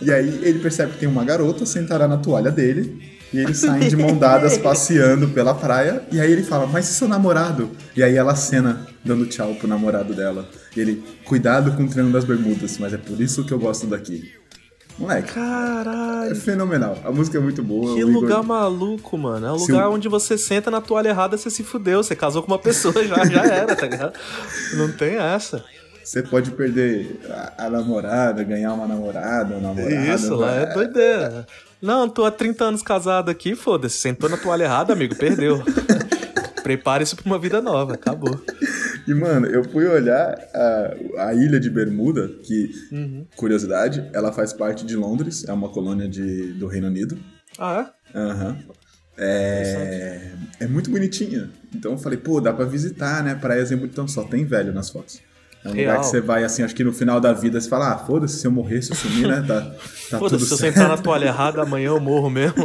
E 0.00 0.10
aí 0.12 0.40
ele 0.42 0.60
percebe 0.60 0.92
que 0.92 0.98
tem 0.98 1.08
uma 1.08 1.24
garota 1.24 1.66
sentada 1.66 2.06
na 2.06 2.16
toalha 2.16 2.50
dele. 2.50 3.18
E 3.32 3.38
eles 3.38 3.58
saem 3.60 3.88
de 3.88 3.96
mão 3.96 4.16
dadas 4.16 4.56
passeando 4.56 5.28
pela 5.28 5.54
praia. 5.54 6.02
E 6.12 6.20
aí 6.20 6.30
ele 6.30 6.42
fala, 6.42 6.66
mas 6.66 6.88
e 6.88 6.94
seu 6.94 7.08
namorado? 7.08 7.70
E 7.96 8.02
aí 8.02 8.16
ela 8.16 8.36
cena 8.36 8.86
dando 9.04 9.26
tchau 9.26 9.54
pro 9.54 9.66
namorado 9.66 10.14
dela. 10.14 10.48
E 10.76 10.80
ele, 10.80 11.02
cuidado 11.24 11.72
com 11.72 11.84
o 11.84 11.88
Triângulo 11.88 12.12
das 12.12 12.24
Bermudas, 12.24 12.78
mas 12.78 12.92
é 12.92 12.98
por 12.98 13.20
isso 13.20 13.44
que 13.44 13.52
eu 13.52 13.58
gosto 13.58 13.86
daqui. 13.86 14.39
Moleque, 14.98 15.30
é 15.30 15.32
Caralho. 15.32 16.36
fenomenal. 16.36 16.98
A 17.04 17.10
música 17.10 17.38
é 17.38 17.40
muito 17.40 17.62
boa. 17.62 17.94
Que 17.94 18.04
o 18.04 18.10
Igor- 18.10 18.22
lugar 18.22 18.42
maluco, 18.42 19.16
mano. 19.16 19.46
É 19.46 19.52
um 19.52 19.58
Se 19.58 19.72
lugar 19.72 19.88
o- 19.88 19.94
onde 19.94 20.08
você 20.08 20.36
senta 20.36 20.70
na 20.70 20.80
toalha 20.80 21.08
errada, 21.08 21.36
você 21.38 21.48
se 21.50 21.62
fudeu. 21.62 22.02
Você 22.02 22.14
casou 22.14 22.42
com 22.42 22.52
uma 22.52 22.58
pessoa, 22.58 22.92
já, 23.06 23.24
já 23.24 23.42
era, 23.44 23.74
tá 23.74 23.86
ligado? 23.86 24.12
Não 24.74 24.92
tem 24.92 25.16
essa. 25.16 25.64
Você 26.04 26.22
pode 26.22 26.50
perder 26.50 27.20
a, 27.30 27.66
a 27.66 27.70
namorada, 27.70 28.42
ganhar 28.42 28.72
uma 28.74 28.86
namorada, 28.86 29.54
um 29.54 29.60
namorado. 29.60 29.94
Isso, 29.94 30.34
lá 30.34 30.54
é 30.56 30.62
É, 30.64 30.66
doideira. 30.74 31.46
Não, 31.80 32.08
tô 32.08 32.24
há 32.26 32.30
30 32.30 32.64
anos 32.64 32.82
casado 32.82 33.30
aqui, 33.30 33.54
foda-se. 33.54 33.96
Sentou 33.98 34.28
na 34.28 34.36
toalha 34.36 34.64
errada, 34.64 34.92
amigo, 34.92 35.14
perdeu. 35.14 35.62
Prepare-se 36.62 37.16
pra 37.16 37.24
uma 37.24 37.38
vida 37.38 37.62
nova, 37.62 37.94
acabou. 37.94 38.38
E, 39.06 39.14
mano, 39.14 39.46
eu 39.46 39.64
fui 39.64 39.86
olhar 39.86 40.38
a, 40.54 40.94
a 41.28 41.34
ilha 41.34 41.58
de 41.58 41.70
Bermuda, 41.70 42.28
que, 42.42 42.70
curiosidade, 43.36 44.08
ela 44.12 44.32
faz 44.32 44.52
parte 44.52 44.84
de 44.84 44.96
Londres, 44.96 45.44
é 45.48 45.52
uma 45.52 45.68
colônia 45.68 46.08
de, 46.08 46.52
do 46.54 46.66
Reino 46.66 46.86
Unido. 46.86 47.18
Ah, 47.58 47.90
Aham. 48.14 48.58
É, 49.22 50.32
é 50.60 50.66
muito 50.66 50.90
bonitinha. 50.90 51.50
Então 51.74 51.92
eu 51.92 51.98
falei, 51.98 52.18
pô, 52.18 52.40
dá 52.40 52.52
pra 52.54 52.64
visitar, 52.64 53.22
né? 53.22 53.34
Praias 53.34 53.70
em 53.70 53.74
Então 53.74 54.08
só 54.08 54.24
tem 54.24 54.46
velho 54.46 54.72
nas 54.72 54.88
fotos. 54.88 55.20
É 55.62 55.68
um 55.68 55.72
lugar 55.72 55.84
Real. 55.84 56.00
que 56.00 56.06
você 56.06 56.20
vai, 56.22 56.42
assim, 56.42 56.62
acho 56.62 56.74
que 56.74 56.82
no 56.82 56.92
final 56.92 57.20
da 57.20 57.34
vida 57.34 57.60
você 57.60 57.68
fala, 57.68 57.92
ah, 57.92 57.98
foda-se, 57.98 58.38
se 58.38 58.46
eu 58.46 58.50
morrer, 58.50 58.80
se 58.80 58.92
eu 58.92 58.96
sumir, 58.96 59.28
né? 59.28 59.44
Tá, 59.46 59.60
tá 59.60 60.16
é? 60.16 60.18
foda-se, 60.18 60.46
se 60.46 60.52
eu 60.52 60.56
sentar 60.56 60.88
na 60.88 60.96
toalha 60.96 61.26
errada, 61.28 61.60
amanhã 61.60 61.88
eu 61.88 62.00
morro 62.00 62.30
mesmo. 62.30 62.64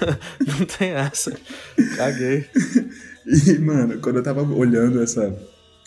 Não 0.46 0.64
tem 0.64 0.92
essa. 0.92 1.30
Caguei. 1.96 2.46
E, 3.26 3.58
mano, 3.58 3.98
quando 3.98 4.16
eu 4.16 4.22
tava 4.22 4.42
olhando 4.42 5.02
essa 5.02 5.36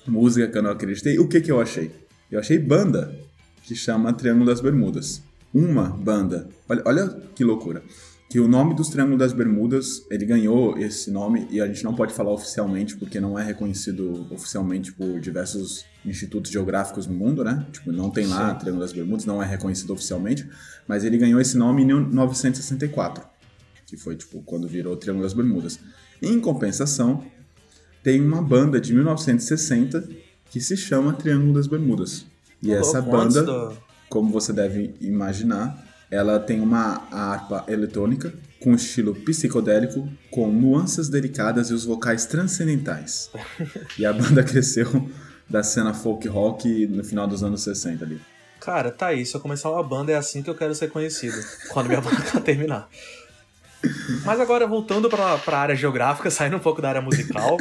música 0.07 0.47
que 0.47 0.57
eu 0.57 0.63
não 0.63 0.71
acreditei, 0.71 1.19
o 1.19 1.27
que 1.27 1.41
que 1.41 1.51
eu 1.51 1.59
achei? 1.59 1.91
Eu 2.31 2.39
achei 2.39 2.57
banda 2.57 3.15
que 3.63 3.75
chama 3.75 4.13
Triângulo 4.13 4.45
das 4.45 4.62
Bermudas. 4.62 5.21
Uma 5.53 5.89
banda. 5.89 6.47
Olha, 6.67 6.81
olha 6.85 7.09
que 7.35 7.43
loucura. 7.43 7.83
Que 8.29 8.39
o 8.39 8.47
nome 8.47 8.74
dos 8.74 8.89
Triângulos 8.89 9.19
das 9.19 9.33
Bermudas, 9.33 10.05
ele 10.09 10.25
ganhou 10.25 10.77
esse 10.77 11.12
nome 11.12 11.47
e 11.50 11.62
a 11.62 11.67
gente 11.67 11.83
não 11.83 11.93
pode 11.93 12.13
falar 12.13 12.31
oficialmente 12.31 12.97
porque 12.97 13.19
não 13.19 13.38
é 13.38 13.43
reconhecido 13.43 14.27
oficialmente 14.31 14.91
por 14.91 15.19
diversos 15.19 15.85
institutos 16.03 16.51
geográficos 16.51 17.07
no 17.07 17.13
mundo, 17.13 17.43
né? 17.43 17.65
Tipo, 17.71 17.91
não 17.91 18.09
tem 18.09 18.25
lá 18.25 18.51
Sim. 18.53 18.59
Triângulo 18.59 18.81
das 18.81 18.93
Bermudas, 18.93 19.25
não 19.25 19.41
é 19.41 19.45
reconhecido 19.45 19.93
oficialmente, 19.93 20.47
mas 20.88 21.03
ele 21.03 21.17
ganhou 21.17 21.39
esse 21.39 21.55
nome 21.55 21.83
em 21.83 21.85
1964 21.85 23.35
que 23.85 23.95
foi 23.95 24.15
tipo 24.15 24.41
quando 24.43 24.67
virou 24.67 24.97
Triângulo 24.97 25.24
das 25.24 25.33
Bermudas. 25.33 25.79
Em 26.21 26.39
compensação, 26.39 27.24
tem 28.05 28.21
uma 28.21 28.39
banda 28.39 28.79
de 28.79 28.93
1960 28.93 30.07
que 30.51 30.62
se 30.62 30.77
chama 30.77 31.12
Triângulo 31.13 31.53
das 31.55 31.65
Bermudas. 31.65 32.24
E 32.62 32.71
essa 32.71 33.01
banda, 33.01 33.41
do- 33.41 33.75
como 34.07 34.31
você 34.31 34.53
deve 34.53 34.93
imaginar, 35.01 35.83
ela 36.12 36.39
tem 36.39 36.62
uma 36.62 37.07
harpa 37.12 37.65
eletrônica 37.67 38.31
com 38.62 38.75
estilo 38.75 39.15
psicodélico, 39.15 40.07
com 40.29 40.47
nuances 40.51 41.09
delicadas 41.09 41.71
e 41.71 41.74
os 41.74 41.83
vocais 41.83 42.27
transcendentais. 42.27 43.31
e 43.97 44.05
a 44.05 44.13
banda 44.13 44.43
cresceu 44.43 45.09
da 45.50 45.63
cena 45.63 45.91
folk 45.91 46.27
rock 46.27 46.85
no 46.85 47.03
final 47.03 47.27
dos 47.27 47.43
anos 47.43 47.63
60 47.63 48.05
ali. 48.05 48.21
Cara, 48.62 48.91
tá 48.91 49.07
aí. 49.07 49.25
Se 49.25 49.35
eu 49.35 49.41
começar 49.41 49.71
uma 49.71 49.81
banda, 49.83 50.12
é 50.12 50.15
assim 50.15 50.43
que 50.43 50.50
eu 50.50 50.55
quero 50.55 50.75
ser 50.75 50.89
conhecido. 50.91 51.35
Quando 51.71 51.88
minha 51.88 52.01
banda 52.01 52.17
terminar. 52.41 52.88
Mas 54.24 54.39
agora, 54.39 54.67
voltando 54.67 55.10
pra, 55.10 55.38
pra 55.38 55.60
área 55.60 55.75
geográfica, 55.75 56.29
saindo 56.32 56.58
um 56.58 56.60
pouco 56.60 56.82
da 56.82 56.89
área 56.89 57.01
musical. 57.01 57.58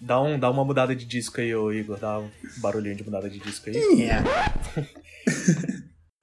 Dá, 0.00 0.20
um, 0.20 0.38
dá 0.38 0.50
uma 0.50 0.64
mudada 0.64 0.94
de 0.94 1.04
disco 1.04 1.40
aí, 1.40 1.54
ô 1.54 1.72
Igor. 1.72 1.98
Dá 1.98 2.20
um 2.20 2.30
barulhinho 2.58 2.96
de 2.96 3.04
mudada 3.04 3.28
de 3.28 3.38
disco 3.38 3.68
aí. 3.68 3.76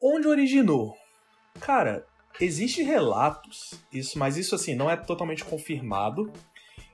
Onde 0.02 0.28
originou? 0.28 0.96
Cara, 1.60 2.06
existe 2.40 2.84
relatos, 2.84 3.74
isso, 3.92 4.20
mas 4.20 4.38
isso 4.38 4.56
assim, 4.56 4.76
não 4.76 4.90
é 4.90 4.96
totalmente 4.96 5.44
confirmado. 5.44 6.32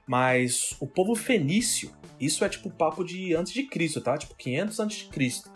Mas 0.08 0.76
o 0.80 0.88
povo 0.88 1.16
fenício, 1.16 1.92
isso 2.20 2.44
é 2.44 2.50
tipo 2.50 2.70
papo 2.70 3.04
de 3.04 3.36
antes 3.36 3.54
de 3.54 3.64
Cristo, 3.64 4.02
tá? 4.02 4.18
Tipo 4.18 4.36
500 4.36 4.80
antes 4.80 4.98
de 4.98 5.06
Cristo. 5.06 5.52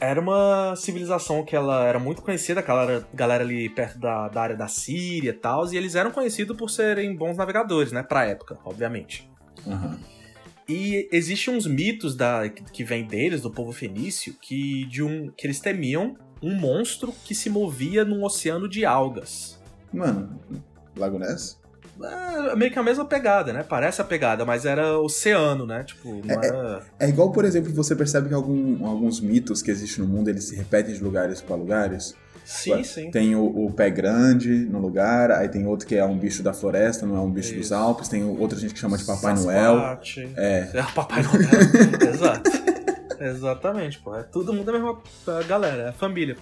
Era 0.00 0.20
uma 0.20 0.74
civilização 0.76 1.44
que 1.44 1.54
ela 1.54 1.84
era 1.84 1.98
muito 1.98 2.20
conhecida, 2.20 2.60
aquela 2.60 3.06
galera 3.14 3.44
ali 3.44 3.68
perto 3.68 3.98
da, 3.98 4.28
da 4.28 4.42
área 4.42 4.56
da 4.56 4.68
Síria 4.68 5.30
e 5.30 5.34
tal, 5.34 5.72
e 5.72 5.76
eles 5.76 5.94
eram 5.94 6.10
conhecidos 6.10 6.56
por 6.56 6.68
serem 6.68 7.14
bons 7.14 7.36
navegadores, 7.36 7.92
né? 7.92 8.02
Pra 8.02 8.24
época, 8.26 8.58
obviamente. 8.64 9.30
Aham. 9.66 9.98
E 10.68 11.08
existem 11.12 11.54
uns 11.54 11.66
mitos 11.66 12.16
da, 12.16 12.48
que 12.48 12.82
vêm 12.82 13.04
deles, 13.04 13.42
do 13.42 13.50
povo 13.50 13.70
fenício, 13.70 14.34
que, 14.40 14.86
de 14.86 15.02
um, 15.02 15.30
que 15.30 15.46
eles 15.46 15.60
temiam 15.60 16.16
um 16.42 16.54
monstro 16.54 17.14
que 17.24 17.34
se 17.34 17.50
movia 17.50 18.04
num 18.04 18.24
oceano 18.24 18.68
de 18.68 18.84
algas. 18.84 19.60
Mano, 19.92 20.40
Lago 20.96 21.18
Ness? 21.18 21.60
É 22.02 22.56
meio 22.56 22.72
que 22.72 22.78
a 22.78 22.82
mesma 22.82 23.04
pegada, 23.04 23.52
né? 23.52 23.62
Parece 23.62 24.00
a 24.00 24.04
pegada, 24.04 24.44
mas 24.44 24.64
era 24.66 24.98
oceano, 24.98 25.64
né? 25.66 25.84
Tipo, 25.84 26.20
não 26.24 26.42
era. 26.42 26.82
É 26.98 27.08
igual, 27.08 27.30
por 27.30 27.44
exemplo, 27.44 27.72
você 27.72 27.94
percebe 27.94 28.28
que 28.28 28.34
algum- 28.34 28.84
alguns 28.86 29.20
mitos 29.20 29.62
que 29.62 29.70
existem 29.70 30.04
no 30.04 30.10
mundo, 30.10 30.28
eles 30.28 30.44
se 30.44 30.56
repetem 30.56 30.94
de 30.94 31.02
lugares 31.02 31.40
para 31.40 31.54
lugares. 31.56 32.14
Sim, 32.44 32.72
Ué, 32.72 32.82
sim. 32.82 33.10
Tem 33.10 33.34
o, 33.34 33.44
o 33.44 33.72
pé 33.72 33.88
grande 33.88 34.50
no 34.66 34.78
lugar, 34.78 35.30
aí 35.30 35.48
tem 35.48 35.66
outro 35.66 35.86
que 35.86 35.94
é 35.94 36.04
um 36.04 36.18
bicho 36.18 36.42
da 36.42 36.52
floresta, 36.52 37.06
não 37.06 37.16
é 37.16 37.20
um 37.20 37.30
bicho 37.30 37.54
dos 37.54 37.66
Isso. 37.66 37.74
Alpes, 37.74 38.08
tem 38.08 38.22
outra 38.22 38.58
gente 38.58 38.74
que 38.74 38.80
chama 38.80 38.98
de 38.98 39.04
Papai 39.04 39.34
Noel. 39.34 39.74
Sasquatch. 39.76 40.18
É. 40.36 40.68
É, 40.74 40.82
Papai 40.94 41.22
Noel. 41.22 42.10
Exato. 42.12 42.50
Exatamente, 43.20 43.98
pô. 44.00 44.14
É 44.14 44.22
todo 44.22 44.52
mundo 44.52 44.68
a 44.68 44.72
mesma 44.72 44.98
galera, 45.48 45.82
é 45.84 45.88
a 45.88 45.92
família. 45.92 46.36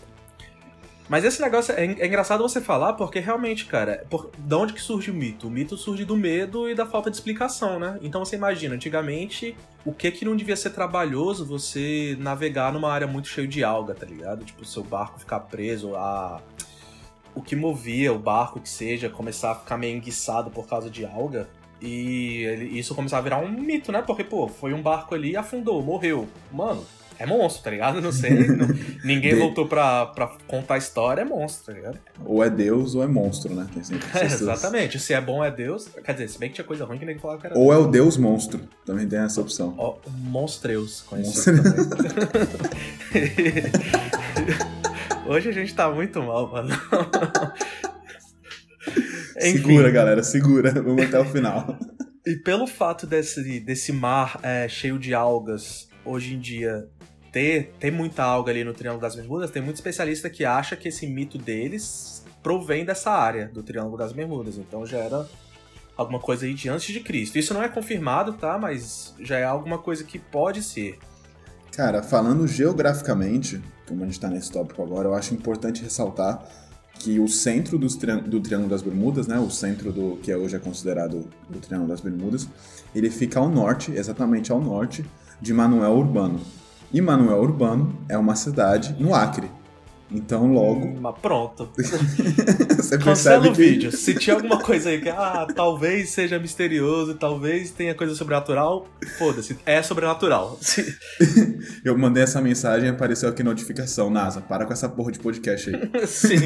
Mas 1.12 1.26
esse 1.26 1.42
negócio 1.42 1.74
é, 1.74 1.84
é 1.84 2.06
engraçado 2.06 2.42
você 2.42 2.58
falar 2.58 2.94
porque 2.94 3.18
realmente, 3.18 3.66
cara, 3.66 4.02
por, 4.08 4.30
de 4.34 4.54
onde 4.54 4.72
que 4.72 4.80
surge 4.80 5.10
o 5.10 5.14
mito? 5.14 5.46
O 5.46 5.50
mito 5.50 5.76
surge 5.76 6.06
do 6.06 6.16
medo 6.16 6.70
e 6.70 6.74
da 6.74 6.86
falta 6.86 7.10
de 7.10 7.16
explicação, 7.18 7.78
né? 7.78 7.98
Então 8.00 8.24
você 8.24 8.34
imagina, 8.34 8.74
antigamente, 8.74 9.54
o 9.84 9.92
que 9.92 10.10
que 10.10 10.24
não 10.24 10.34
devia 10.34 10.56
ser 10.56 10.70
trabalhoso 10.70 11.44
você 11.44 12.16
navegar 12.18 12.72
numa 12.72 12.90
área 12.90 13.06
muito 13.06 13.28
cheia 13.28 13.46
de 13.46 13.62
alga, 13.62 13.92
tá 13.92 14.06
ligado? 14.06 14.42
Tipo, 14.42 14.64
seu 14.64 14.82
barco 14.82 15.20
ficar 15.20 15.40
preso 15.40 15.94
a. 15.96 16.40
O 17.34 17.42
que 17.42 17.54
movia 17.54 18.10
o 18.10 18.18
barco, 18.18 18.58
que 18.58 18.68
seja, 18.70 19.10
começar 19.10 19.50
a 19.50 19.54
ficar 19.54 19.76
meio 19.76 19.94
enguiçado 19.94 20.50
por 20.50 20.66
causa 20.66 20.88
de 20.88 21.04
alga. 21.04 21.46
E 21.78 22.70
isso 22.72 22.94
começar 22.94 23.18
a 23.18 23.20
virar 23.20 23.36
um 23.36 23.50
mito, 23.50 23.92
né? 23.92 24.00
Porque, 24.00 24.24
pô, 24.24 24.48
foi 24.48 24.72
um 24.72 24.80
barco 24.80 25.14
ali, 25.14 25.36
afundou, 25.36 25.82
morreu. 25.82 26.26
Mano, 26.50 26.82
é 27.18 27.26
monstro, 27.26 27.62
tá 27.64 27.70
ligado? 27.70 28.00
Não 28.00 28.12
sei. 28.12 28.46
não- 28.48 28.68
ninguém 29.04 29.34
voltou 29.34 29.66
pra, 29.68 30.06
pra 30.06 30.36
contar 30.46 30.74
a 30.74 30.78
história, 30.78 31.22
é 31.22 31.24
monstro, 31.24 31.66
tá 31.66 31.72
ligado? 31.72 31.98
Ou 32.24 32.42
é 32.42 32.50
Deus 32.50 32.94
ou 32.94 33.02
é 33.02 33.06
monstro, 33.06 33.54
né? 33.54 33.66
Tem 33.72 33.82
sempre 33.82 34.06
É, 34.18 34.24
exatamente. 34.24 34.98
Se 34.98 35.12
é 35.14 35.20
bom 35.20 35.44
é 35.44 35.50
Deus. 35.50 35.88
Quer 36.04 36.12
dizer, 36.12 36.28
se 36.28 36.38
bem 36.38 36.48
que 36.48 36.56
tinha 36.56 36.64
coisa 36.64 36.84
ruim 36.84 36.98
que 36.98 37.04
nem 37.04 37.18
falava 37.18 37.40
que 37.40 37.46
era. 37.46 37.58
Ou 37.58 37.72
é 37.72 37.76
o 37.76 37.86
Deus 37.86 38.16
monstro. 38.16 38.60
Também 38.84 39.06
tem 39.06 39.18
essa 39.18 39.40
opção. 39.40 39.74
Ó, 39.78 39.96
Monstreus, 40.08 41.02
conhecido 41.02 41.62
também. 41.62 42.12
Hoje 45.26 45.48
a 45.48 45.52
gente 45.52 45.74
tá 45.74 45.90
muito 45.90 46.20
mal, 46.22 46.50
mano. 46.50 46.70
Enfim. 49.36 49.52
Segura, 49.58 49.90
galera, 49.90 50.22
segura. 50.22 50.72
Vamos 50.82 51.04
até 51.04 51.18
o 51.18 51.24
final. 51.24 51.78
E 52.26 52.36
pelo 52.36 52.66
fato 52.66 53.06
desse, 53.06 53.60
desse 53.60 53.92
mar 53.92 54.38
é, 54.42 54.68
cheio 54.68 54.98
de 54.98 55.14
algas, 55.14 55.88
hoje 56.04 56.34
em 56.34 56.38
dia, 56.38 56.88
ter, 57.30 57.72
ter 57.78 57.90
muita 57.90 58.22
alga 58.22 58.50
ali 58.50 58.64
no 58.64 58.74
Triângulo 58.74 59.02
das 59.02 59.14
Bermudas, 59.14 59.50
tem 59.50 59.62
muito 59.62 59.76
especialista 59.76 60.28
que 60.28 60.44
acha 60.44 60.76
que 60.76 60.88
esse 60.88 61.06
mito 61.06 61.38
deles 61.38 62.24
provém 62.42 62.84
dessa 62.84 63.10
área 63.10 63.48
do 63.48 63.62
Triângulo 63.62 63.96
das 63.96 64.12
Bermudas. 64.12 64.58
Então 64.58 64.84
já 64.84 64.98
era 64.98 65.26
alguma 65.96 66.18
coisa 66.18 66.44
aí 66.44 66.54
de 66.54 66.68
antes 66.68 66.92
de 66.92 67.00
Cristo. 67.00 67.38
Isso 67.38 67.54
não 67.54 67.62
é 67.62 67.68
confirmado, 67.68 68.34
tá? 68.34 68.58
Mas 68.58 69.14
já 69.20 69.38
é 69.38 69.44
alguma 69.44 69.78
coisa 69.78 70.04
que 70.04 70.18
pode 70.18 70.62
ser. 70.62 70.98
Cara, 71.72 72.02
falando 72.02 72.46
geograficamente, 72.46 73.62
como 73.88 74.02
a 74.02 74.06
gente 74.06 74.20
tá 74.20 74.28
nesse 74.28 74.52
tópico 74.52 74.82
agora, 74.82 75.08
eu 75.08 75.14
acho 75.14 75.32
importante 75.32 75.82
ressaltar 75.82 76.46
que 77.02 77.18
o 77.18 77.26
centro 77.26 77.76
triân- 77.96 78.22
do 78.22 78.38
Triângulo 78.40 78.70
das 78.70 78.80
Bermudas, 78.80 79.26
né, 79.26 79.36
o 79.40 79.50
centro 79.50 79.90
do 79.92 80.18
que 80.22 80.32
hoje 80.32 80.54
é 80.54 80.58
considerado 80.60 81.26
o 81.50 81.58
Triângulo 81.58 81.88
das 81.88 82.00
Bermudas, 82.00 82.46
ele 82.94 83.10
fica 83.10 83.40
ao 83.40 83.48
norte, 83.48 83.90
exatamente 83.90 84.52
ao 84.52 84.60
norte, 84.60 85.04
de 85.40 85.52
Manuel 85.52 85.94
Urbano. 85.98 86.40
E 86.92 87.00
Manuel 87.00 87.42
Urbano 87.42 87.92
é 88.08 88.16
uma 88.16 88.36
cidade 88.36 88.94
no 89.00 89.14
Acre. 89.16 89.50
Então, 90.14 90.52
logo, 90.52 91.00
Mas 91.00 91.18
pronto. 91.20 91.68
você 92.76 92.98
Cancela 92.98 93.48
o 93.48 93.52
que 93.52 93.62
vídeo. 93.62 93.92
Se 93.92 94.14
tinha 94.14 94.36
alguma 94.36 94.60
coisa 94.60 94.90
aí 94.90 95.00
que, 95.00 95.08
ah, 95.08 95.46
talvez 95.54 96.10
seja 96.10 96.38
misterioso, 96.38 97.14
talvez 97.14 97.70
tenha 97.70 97.94
coisa 97.94 98.14
sobrenatural, 98.14 98.86
foda-se, 99.18 99.58
é 99.64 99.82
sobrenatural. 99.82 100.58
Eu 101.84 101.96
mandei 101.96 102.22
essa 102.22 102.40
mensagem 102.40 102.88
e 102.88 102.92
apareceu 102.92 103.28
aqui 103.28 103.42
notificação. 103.42 104.10
NASA, 104.10 104.40
para 104.40 104.66
com 104.66 104.72
essa 104.72 104.88
porra 104.88 105.10
de 105.12 105.18
podcast 105.18 105.70
aí. 105.74 105.90
Sim. 106.06 106.36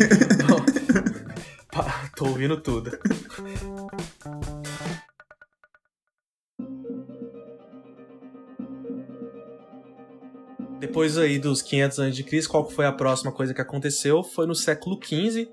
Bom, 0.47 1.85
tô 2.17 2.27
ouvindo 2.27 2.57
tudo. 2.59 2.97
Depois 10.87 11.19
aí 11.19 11.39
dos 11.39 11.63
500 11.63 11.99
anos 11.99 12.17
de 12.17 12.23
crise, 12.23 12.49
qual 12.49 12.65
que 12.65 12.73
foi 12.75 12.87
a 12.87 12.93
próxima 12.93 13.33
coisa 13.33 13.53
que 13.53 13.61
aconteceu? 13.61 14.23
Foi 14.23 14.47
no 14.47 14.55
século 14.55 14.99
XV, 15.03 15.49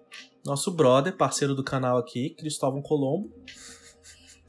nosso 0.45 0.69
brother, 0.71 1.13
parceiro 1.15 1.55
do 1.55 1.63
canal 1.63 1.97
aqui, 1.97 2.31
Cristóvão 2.31 2.81
Colombo, 2.81 3.31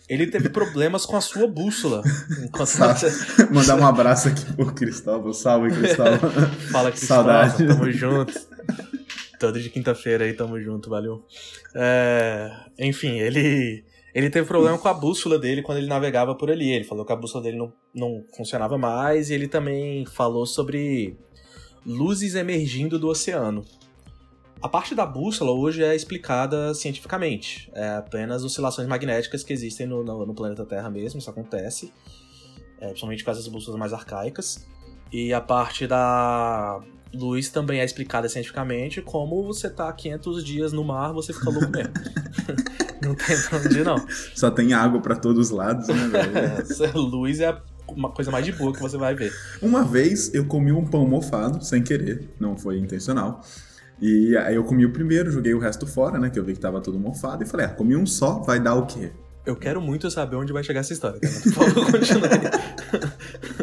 ele 0.08 0.26
teve 0.26 0.50
problemas 0.50 1.06
com 1.06 1.16
a 1.16 1.20
sua 1.20 1.46
bússola. 1.46 2.02
Enquanto 2.42 2.66
Sa- 2.68 2.94
você... 2.94 3.08
Mandar 3.50 3.78
um 3.78 3.86
abraço 3.86 4.28
aqui 4.28 4.44
pro 4.52 4.74
Cristóvão. 4.74 5.32
Salve, 5.32 5.70
Cristóvão. 5.70 6.18
Fala, 6.70 6.90
Cristóvão, 6.92 7.24
Saudade. 7.48 7.66
tamo 7.66 7.90
junto. 7.90 8.34
Todo 9.40 9.58
de 9.60 9.70
quinta-feira 9.70 10.24
aí, 10.26 10.34
tamo 10.34 10.60
junto, 10.60 10.90
valeu. 10.90 11.24
É, 11.74 12.50
enfim, 12.78 13.18
ele 13.18 13.82
ele 14.14 14.30
teve 14.30 14.46
problema 14.46 14.78
com 14.78 14.86
a 14.86 14.94
bússola 14.94 15.38
dele 15.38 15.60
quando 15.60 15.78
ele 15.78 15.88
navegava 15.88 16.36
por 16.36 16.48
ali. 16.48 16.70
Ele 16.70 16.84
falou 16.84 17.04
que 17.04 17.12
a 17.12 17.16
bússola 17.16 17.42
dele 17.42 17.56
não, 17.56 17.72
não 17.92 18.24
funcionava 18.36 18.78
mais 18.78 19.28
e 19.28 19.34
ele 19.34 19.48
também 19.48 20.06
falou 20.06 20.46
sobre 20.46 21.18
luzes 21.84 22.36
emergindo 22.36 22.96
do 22.96 23.08
oceano. 23.08 23.64
A 24.62 24.68
parte 24.68 24.94
da 24.94 25.04
bússola 25.04 25.50
hoje 25.50 25.82
é 25.82 25.96
explicada 25.96 26.72
cientificamente. 26.74 27.68
É 27.74 27.96
apenas 27.96 28.44
oscilações 28.44 28.86
magnéticas 28.86 29.42
que 29.42 29.52
existem 29.52 29.86
no, 29.86 30.04
no, 30.04 30.24
no 30.24 30.34
planeta 30.34 30.64
Terra 30.64 30.88
mesmo, 30.88 31.18
isso 31.18 31.28
acontece. 31.28 31.92
É, 32.80 32.86
principalmente 32.86 33.24
com 33.24 33.30
essas 33.32 33.48
bússolas 33.48 33.78
mais 33.78 33.92
arcaicas. 33.92 34.64
E 35.12 35.32
a 35.32 35.40
parte 35.40 35.88
da 35.88 36.80
luz 37.12 37.48
também 37.48 37.80
é 37.80 37.84
explicada 37.84 38.28
cientificamente, 38.28 39.02
como 39.02 39.42
você 39.44 39.68
tá 39.68 39.92
500 39.92 40.44
dias 40.44 40.72
no 40.72 40.84
mar, 40.84 41.12
você 41.12 41.32
fica 41.32 41.50
louco 41.50 41.68
mesmo. 41.68 41.92
não 43.04 43.14
tem 43.14 43.36
pra 43.40 43.58
onde 43.58 43.78
ir, 43.78 43.84
não. 43.84 44.04
Só 44.34 44.50
tem 44.50 44.72
água 44.72 45.00
pra 45.00 45.16
todos 45.16 45.48
os 45.48 45.56
lados, 45.56 45.88
né, 45.88 46.08
velho? 46.08 46.38
Essa 46.60 46.90
luz 46.98 47.40
é 47.40 47.56
uma 47.88 48.10
coisa 48.10 48.30
mais 48.30 48.44
de 48.44 48.52
boa 48.52 48.72
que 48.72 48.80
você 48.80 48.96
vai 48.96 49.14
ver. 49.14 49.32
Uma 49.60 49.84
vez 49.84 50.32
eu 50.34 50.44
comi 50.46 50.72
um 50.72 50.84
pão 50.84 51.06
mofado, 51.06 51.64
sem 51.64 51.82
querer, 51.82 52.28
não 52.40 52.56
foi 52.56 52.78
intencional. 52.78 53.42
E 54.00 54.36
aí 54.36 54.54
eu 54.56 54.64
comi 54.64 54.84
o 54.84 54.90
primeiro, 54.90 55.30
joguei 55.30 55.54
o 55.54 55.58
resto 55.58 55.86
fora, 55.86 56.18
né? 56.18 56.28
Que 56.28 56.38
eu 56.38 56.44
vi 56.44 56.54
que 56.54 56.60
tava 56.60 56.80
tudo 56.80 56.98
mofado. 56.98 57.42
E 57.44 57.46
falei, 57.46 57.66
ah, 57.66 57.70
comi 57.70 57.96
um 57.96 58.04
só, 58.04 58.40
vai 58.40 58.58
dar 58.58 58.74
o 58.74 58.86
quê? 58.86 59.12
Eu 59.46 59.54
quero 59.54 59.80
muito 59.80 60.10
saber 60.10 60.36
onde 60.36 60.52
vai 60.52 60.64
chegar 60.64 60.80
essa 60.80 60.92
história, 60.92 61.20
cara. 61.20 61.34
Por 61.34 61.52
favor, 61.52 61.92
continue. 61.92 62.28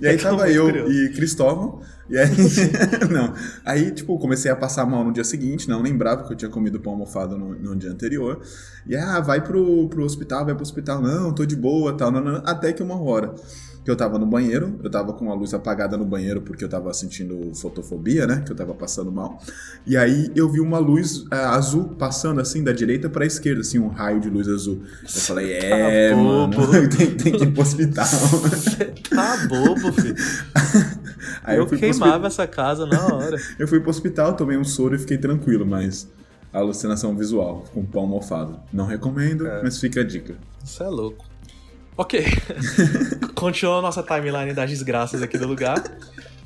E 0.00 0.08
aí 0.08 0.16
tava 0.18 0.50
eu 0.50 0.64
curioso. 0.64 0.92
e 0.92 1.08
Cristóvão. 1.10 1.80
E 2.08 2.18
aí. 2.18 2.30
não. 3.10 3.34
Aí, 3.64 3.90
tipo, 3.90 4.18
comecei 4.18 4.50
a 4.50 4.56
passar 4.56 4.86
mal 4.86 5.04
no 5.04 5.12
dia 5.12 5.24
seguinte, 5.24 5.68
não 5.68 5.82
lembrava 5.82 6.24
que 6.24 6.32
eu 6.32 6.36
tinha 6.36 6.50
comido 6.50 6.80
pão 6.80 6.92
almofado 6.92 7.38
no, 7.38 7.54
no 7.54 7.76
dia 7.76 7.90
anterior. 7.90 8.40
E 8.86 8.96
ah, 8.96 9.20
vai 9.20 9.42
pro, 9.42 9.88
pro 9.88 10.04
hospital, 10.04 10.44
vai 10.44 10.54
pro 10.54 10.62
hospital. 10.62 11.00
Não, 11.00 11.32
tô 11.32 11.44
de 11.44 11.54
boa, 11.54 11.96
tal. 11.96 12.10
Não, 12.10 12.20
não. 12.20 12.42
Até 12.44 12.72
que 12.72 12.82
uma 12.82 13.00
hora 13.00 13.34
que 13.84 13.90
eu 13.90 13.96
tava 13.96 14.18
no 14.18 14.26
banheiro, 14.26 14.78
eu 14.84 14.90
tava 14.90 15.12
com 15.14 15.30
a 15.30 15.34
luz 15.34 15.54
apagada 15.54 15.96
no 15.96 16.04
banheiro 16.04 16.42
porque 16.42 16.62
eu 16.62 16.68
tava 16.68 16.92
sentindo 16.92 17.54
fotofobia, 17.54 18.26
né? 18.26 18.42
Que 18.44 18.52
eu 18.52 18.56
tava 18.56 18.74
passando 18.74 19.10
mal. 19.10 19.40
E 19.86 19.96
aí 19.96 20.30
eu 20.36 20.50
vi 20.50 20.60
uma 20.60 20.78
luz 20.78 21.24
é, 21.32 21.36
azul 21.36 21.84
passando 21.98 22.40
assim 22.40 22.62
da 22.62 22.72
direita 22.72 23.08
pra 23.08 23.24
esquerda, 23.24 23.62
assim, 23.62 23.78
um 23.78 23.88
raio 23.88 24.20
de 24.20 24.28
luz 24.28 24.46
azul. 24.48 24.82
Eu 25.02 25.08
falei, 25.08 25.52
é, 25.54 26.10
Tá 26.10 26.16
mano, 26.16 26.56
bobo. 26.56 26.88
tem, 26.94 27.10
tem 27.16 27.32
que 27.32 27.44
ir 27.44 27.52
pro 27.52 27.62
hospital. 27.62 28.06
Tá 29.08 29.46
bobo, 29.48 29.92
filho. 29.92 30.14
Aí 31.42 31.56
eu 31.56 31.62
eu 31.64 31.78
queimava 31.78 32.26
essa 32.26 32.46
casa 32.46 32.84
na 32.86 33.14
hora. 33.14 33.36
Eu 33.58 33.66
fui 33.66 33.80
pro 33.80 33.90
hospital, 33.90 34.34
tomei 34.34 34.56
um 34.58 34.64
soro 34.64 34.94
e 34.94 34.98
fiquei 34.98 35.16
tranquilo, 35.18 35.66
mas 35.66 36.08
alucinação 36.52 37.16
visual 37.16 37.64
com 37.72 37.84
pão 37.84 38.06
mofado. 38.06 38.58
Não 38.72 38.84
recomendo, 38.84 39.46
É. 39.46 39.62
mas 39.62 39.78
fica 39.78 40.00
a 40.00 40.04
dica. 40.04 40.34
Isso 40.64 40.82
é 40.82 40.88
louco. 40.88 41.24
Ok. 41.96 42.24
Continua 43.34 43.78
a 43.78 43.82
nossa 43.82 44.02
timeline 44.02 44.52
das 44.54 44.70
desgraças 44.70 45.22
aqui 45.22 45.36
do 45.38 45.46
lugar. 45.46 45.82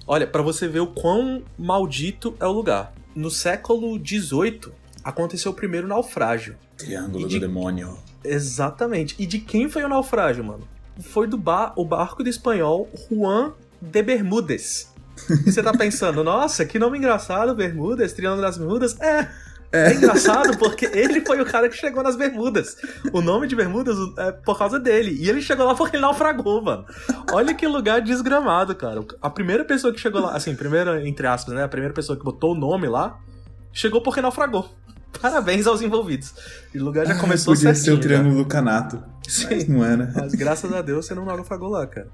Olha, 0.07 0.27
pra 0.27 0.43
você 0.43 0.67
ver 0.69 0.81
o 0.81 0.87
quão 0.89 1.43
maldito 1.59 2.35
é 2.41 2.47
o 2.47 2.53
lugar. 2.53 2.93
No 3.15 3.31
século 3.31 3.99
XVIII, 4.05 4.73
aconteceu 5.03 5.53
o 5.53 5.55
primeiro 5.55 5.87
naufrágio. 5.87 6.57
Triângulo 6.77 7.21
E 7.21 7.23
do 7.23 7.29
de- 7.29 7.41
demônio. 7.41 7.97
Exatamente. 8.25 9.15
E 9.19 9.27
de 9.27 9.39
quem 9.39 9.69
foi 9.69 9.85
o 9.85 9.89
naufrágio, 9.89 10.43
mano? 10.45 10.67
Foi 11.01 11.27
do 11.27 11.37
bar, 11.37 11.73
o 11.77 11.85
barco 11.85 12.23
do 12.23 12.29
espanhol 12.29 12.89
Juan 13.11 13.53
de 13.81 14.03
Bermudes. 14.03 14.93
E 15.47 15.53
você 15.53 15.63
tá 15.63 15.73
pensando, 15.73 16.25
nossa, 16.25 16.65
que 16.67 16.77
nome 16.77 16.99
engraçado, 16.99 17.55
Bermudas, 17.55 18.13
Triângulo 18.13 18.43
das 18.43 18.59
Bermudas. 18.59 19.01
É, 19.01 19.31
é 19.75 19.95
engraçado 19.95 20.57
porque 20.57 20.87
ele 20.87 21.21
foi 21.21 21.41
o 21.41 21.45
cara 21.45 21.69
que 21.69 21.77
chegou 21.77 22.03
nas 22.03 22.17
Bermudas. 22.17 22.77
O 23.13 23.21
nome 23.21 23.47
de 23.47 23.57
Bermudas 23.57 23.97
é 24.19 24.33
por 24.33 24.57
causa 24.57 24.79
dele. 24.79 25.17
E 25.19 25.29
ele 25.29 25.41
chegou 25.43 25.67
lá 25.67 25.75
porque 25.75 25.97
ele 25.97 26.03
naufragou, 26.03 26.63
mano. 26.63 26.85
Olha 27.33 27.53
que 27.55 27.67
lugar 27.67 28.01
desgramado, 28.01 28.75
cara. 28.75 29.05
A 29.21 29.29
primeira 29.29 29.65
pessoa 29.65 29.93
que 29.93 30.01
chegou 30.01 30.21
lá, 30.21 30.37
assim, 30.37 30.55
primeira, 30.55 31.07
entre 31.07 31.27
aspas, 31.27 31.55
né? 31.55 31.65
A 31.65 31.69
primeira 31.69 31.93
pessoa 31.93 32.17
que 32.17 32.25
botou 32.25 32.53
o 32.53 32.55
nome 32.55 32.89
lá, 32.89 33.19
chegou 33.73 34.01
porque 34.01 34.21
naufragou. 34.23 34.69
Parabéns 35.21 35.67
aos 35.67 35.81
envolvidos. 35.81 36.35
E 36.75 36.79
o 36.79 36.85
lugar 36.85 37.07
já 37.07 37.17
começou 37.17 37.55
Podia 37.55 37.75
certinho. 37.75 37.85
ser 37.85 37.91
o 37.93 37.97
já. 37.97 38.03
Triângulo 38.03 38.43
do 38.43 38.49
Canato. 38.49 39.03
Sim. 39.27 39.47
Mas 39.51 39.69
não 39.69 39.85
é, 39.85 39.97
né? 39.97 40.13
Mas 40.15 40.35
graças 40.35 40.73
a 40.73 40.83
Deus 40.83 41.07
você 41.07 41.15
não 41.15 41.25
naufragou 41.25 41.69
lá, 41.71 41.87
cara. 41.87 42.09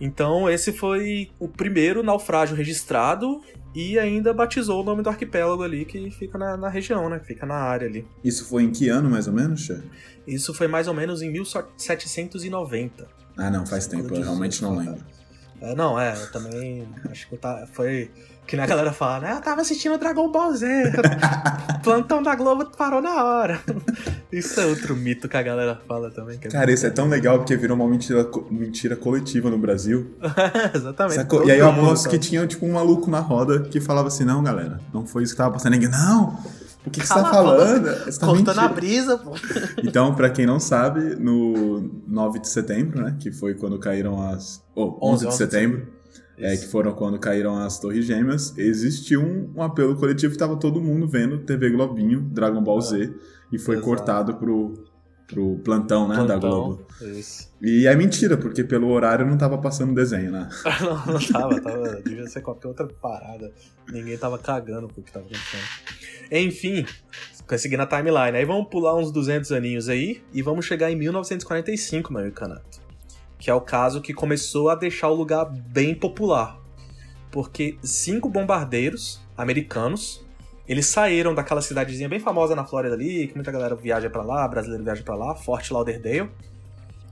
Então, 0.00 0.50
esse 0.50 0.72
foi 0.72 1.30
o 1.38 1.46
primeiro 1.46 2.02
naufrágio 2.02 2.56
registrado 2.56 3.40
e 3.72 3.98
ainda 4.00 4.34
batizou 4.34 4.82
o 4.82 4.84
nome 4.84 5.00
do 5.00 5.08
arquipélago 5.08 5.62
ali 5.62 5.84
que 5.84 6.10
fica 6.10 6.36
na, 6.36 6.56
na 6.56 6.68
região, 6.68 7.08
né? 7.08 7.20
Que 7.20 7.26
fica 7.26 7.46
na 7.46 7.54
área 7.54 7.86
ali. 7.86 8.04
Isso 8.24 8.44
foi 8.46 8.64
em 8.64 8.72
que 8.72 8.88
ano, 8.88 9.08
mais 9.08 9.28
ou 9.28 9.32
menos, 9.32 9.60
Xê? 9.60 9.80
Isso 10.26 10.52
foi 10.52 10.66
mais 10.66 10.88
ou 10.88 10.94
menos 10.94 11.22
em 11.22 11.30
1790. 11.30 13.06
Ah, 13.36 13.48
não, 13.48 13.64
faz 13.64 13.86
tempo, 13.86 14.12
eu 14.12 14.22
realmente 14.22 14.60
não 14.60 14.76
lembro. 14.76 15.04
É, 15.60 15.74
não, 15.76 15.98
é, 15.98 16.20
eu 16.20 16.32
também 16.32 16.88
acho 17.08 17.28
que 17.28 17.36
tá, 17.36 17.66
foi 17.72 18.10
que 18.46 18.56
nem 18.56 18.64
a 18.64 18.68
galera 18.68 18.92
fala, 18.92 19.20
né? 19.20 19.32
Eu 19.36 19.40
tava 19.40 19.60
assistindo 19.60 19.96
Dragon 19.98 20.30
Ball 20.30 20.52
Z. 20.54 20.66
Plantão 21.82 22.22
da 22.22 22.34
Globo 22.34 22.66
parou 22.76 23.00
na 23.00 23.24
hora. 23.24 23.60
Isso 24.32 24.60
é 24.60 24.66
outro 24.66 24.96
mito 24.96 25.28
que 25.28 25.36
a 25.36 25.42
galera 25.42 25.80
fala 25.86 26.10
também. 26.10 26.38
é 26.42 26.48
Cara, 26.48 26.72
isso 26.72 26.86
é 26.86 26.90
tão 26.90 27.06
legal 27.06 27.38
porque 27.38 27.54
virou 27.54 27.76
uma 27.76 27.86
mentira, 27.86 28.26
mentira 28.50 28.96
coletiva 28.96 29.50
no 29.50 29.58
Brasil. 29.58 30.14
Exatamente. 30.74 31.16
Sacou? 31.16 31.46
E 31.46 31.50
aí 31.50 31.58
eu 31.58 31.96
sabe. 31.96 32.08
que 32.08 32.18
tinha 32.18 32.46
tipo 32.46 32.64
um 32.64 32.72
maluco 32.72 33.10
na 33.10 33.20
roda 33.20 33.60
que 33.60 33.78
falava 33.78 34.08
assim: 34.08 34.24
não, 34.24 34.42
galera, 34.42 34.80
não 34.92 35.06
foi 35.06 35.22
isso 35.22 35.34
que 35.34 35.36
tava 35.36 35.52
passando. 35.52 35.72
Ninguém, 35.72 35.90
não! 35.90 36.38
O 36.84 36.90
que, 36.90 37.00
que 37.00 37.06
você 37.06 37.14
tá 37.14 37.24
falando? 37.26 38.04
Você 38.04 38.18
tá 38.18 38.26
Cortando 38.26 38.58
a 38.58 38.62
mentindo." 38.62 38.74
brisa, 38.74 39.18
pô. 39.18 39.32
Então, 39.84 40.14
pra 40.14 40.30
quem 40.30 40.46
não 40.46 40.58
sabe, 40.58 41.14
no 41.16 41.90
9 42.08 42.38
de 42.40 42.48
setembro, 42.48 43.02
né, 43.02 43.14
que 43.20 43.30
foi 43.30 43.54
quando 43.54 43.78
caíram 43.78 44.20
as... 44.30 44.62
Oh, 44.74 44.98
11 45.00 45.20
de 45.20 45.26
11 45.26 45.28
de 45.28 45.34
setembro, 45.34 45.86
é, 46.42 46.56
que 46.56 46.66
foram 46.66 46.92
quando 46.92 47.18
caíram 47.18 47.56
as 47.56 47.78
Torres 47.78 48.04
Gêmeas, 48.04 48.56
existiu 48.58 49.22
um, 49.22 49.50
um 49.56 49.62
apelo 49.62 49.96
coletivo 49.96 50.32
que 50.32 50.38
tava 50.38 50.56
todo 50.56 50.80
mundo 50.80 51.06
vendo 51.06 51.38
TV 51.38 51.70
Globinho, 51.70 52.20
Dragon 52.20 52.62
Ball 52.62 52.80
Z, 52.80 53.14
e 53.52 53.58
foi. 53.58 53.76
Exato. 53.76 53.86
cortado 53.86 54.34
pro, 54.34 54.74
pro 55.26 55.58
plantão, 55.58 56.08
né, 56.08 56.16
da 56.16 56.38
Plantão. 56.38 56.50
Globo. 56.50 56.86
Isso. 57.00 57.50
E 57.60 57.86
é 57.86 57.94
mentira, 57.94 58.36
porque 58.36 58.64
pelo 58.64 58.88
horário 58.88 59.26
não 59.26 59.38
tava 59.38 59.56
passando 59.58 59.94
desenho, 59.94 60.32
né? 60.32 60.48
Não, 60.80 61.14
não 61.14 61.20
tava, 61.20 61.60
tava. 61.60 62.02
Devia 62.02 62.26
ser 62.26 62.40
qualquer 62.40 62.68
outra 62.68 62.88
parada. 62.88 63.52
Ninguém 63.88 64.18
tava 64.18 64.38
cagando 64.38 64.88
pro 64.88 65.02
que 65.02 65.12
tava 65.12 65.24
acontecendo. 65.26 65.62
Enfim, 66.30 66.84
seguindo 67.56 67.80
a 67.80 67.86
timeline. 67.86 68.36
Aí 68.36 68.44
vamos 68.44 68.68
pular 68.68 68.96
uns 68.96 69.12
200 69.12 69.52
aninhos 69.52 69.88
aí 69.88 70.22
e 70.32 70.42
vamos 70.42 70.66
chegar 70.66 70.90
em 70.90 70.96
1945, 70.96 72.12
meu 72.12 72.32
canato. 72.32 72.81
Que 73.42 73.50
é 73.50 73.54
o 73.54 73.60
caso 73.60 74.00
que 74.00 74.14
começou 74.14 74.70
a 74.70 74.76
deixar 74.76 75.08
o 75.08 75.14
lugar 75.14 75.46
bem 75.46 75.96
popular. 75.96 76.60
Porque 77.28 77.76
cinco 77.82 78.28
bombardeiros 78.28 79.20
americanos. 79.36 80.24
Eles 80.68 80.86
saíram 80.86 81.34
daquela 81.34 81.60
cidadezinha 81.60 82.08
bem 82.08 82.20
famosa 82.20 82.54
na 82.54 82.64
Flórida 82.64 82.94
ali, 82.94 83.26
que 83.26 83.34
muita 83.34 83.50
galera 83.50 83.74
viaja 83.74 84.08
pra 84.08 84.22
lá, 84.22 84.46
brasileiro 84.46 84.84
viaja 84.84 85.02
pra 85.02 85.16
lá, 85.16 85.34
Fort 85.34 85.68
Lauderdale. 85.72 86.30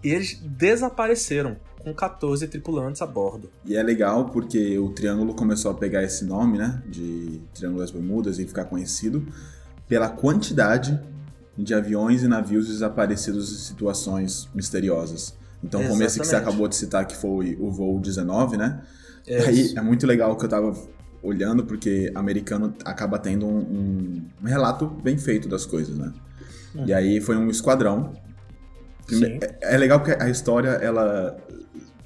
E 0.04 0.10
eles 0.10 0.40
desapareceram 0.40 1.56
com 1.80 1.92
14 1.92 2.46
tripulantes 2.46 3.02
a 3.02 3.06
bordo. 3.06 3.50
E 3.64 3.76
é 3.76 3.82
legal 3.82 4.26
porque 4.26 4.78
o 4.78 4.90
Triângulo 4.90 5.34
começou 5.34 5.72
a 5.72 5.74
pegar 5.74 6.04
esse 6.04 6.24
nome, 6.24 6.58
né, 6.58 6.80
de 6.86 7.40
Triângulo 7.52 7.80
das 7.80 7.90
Bermudas 7.90 8.38
e 8.38 8.46
ficar 8.46 8.66
conhecido 8.66 9.26
pela 9.88 10.08
quantidade 10.08 10.96
de 11.58 11.74
aviões 11.74 12.22
e 12.22 12.28
navios 12.28 12.68
desaparecidos 12.68 13.52
em 13.52 13.56
situações 13.56 14.48
misteriosas. 14.54 15.39
Então, 15.62 15.82
como 15.86 16.02
esse 16.02 16.18
que 16.18 16.26
você 16.26 16.36
acabou 16.36 16.66
de 16.68 16.76
citar, 16.76 17.06
que 17.06 17.16
foi 17.16 17.56
o 17.60 17.70
voo 17.70 18.00
19, 18.00 18.56
né? 18.56 18.80
É, 19.26 19.42
Aí 19.44 19.74
é 19.76 19.80
muito 19.82 20.06
legal 20.06 20.34
que 20.36 20.44
eu 20.44 20.48
tava 20.48 20.72
olhando, 21.22 21.64
porque 21.64 22.10
americano 22.14 22.72
acaba 22.84 23.18
tendo 23.18 23.46
um, 23.46 23.58
um- 23.58 24.22
um 24.42 24.46
relato 24.46 24.86
bem 24.86 25.18
feito 25.18 25.48
das 25.48 25.66
coisas, 25.66 25.96
né? 25.98 26.12
Uhum. 26.74 26.86
E 26.86 26.92
aí 26.94 27.20
foi 27.20 27.36
um 27.36 27.50
esquadrão. 27.50 28.14
Prime-. 29.06 29.38
É, 29.60 29.74
é 29.74 29.76
legal 29.76 30.00
porque 30.00 30.20
a 30.22 30.28
história, 30.30 30.70
ela 30.70 31.36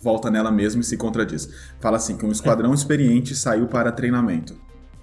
volta 0.03 0.31
nela 0.31 0.51
mesma 0.51 0.81
e 0.81 0.85
se 0.85 0.97
contradiz. 0.97 1.49
Fala 1.81 1.97
assim, 1.97 2.17
que 2.17 2.27
um 2.27 2.33
esquadrão 2.33 2.75
experiente 2.75 3.35
saiu 3.37 3.67
para 3.69 3.93
treinamento. 3.93 4.55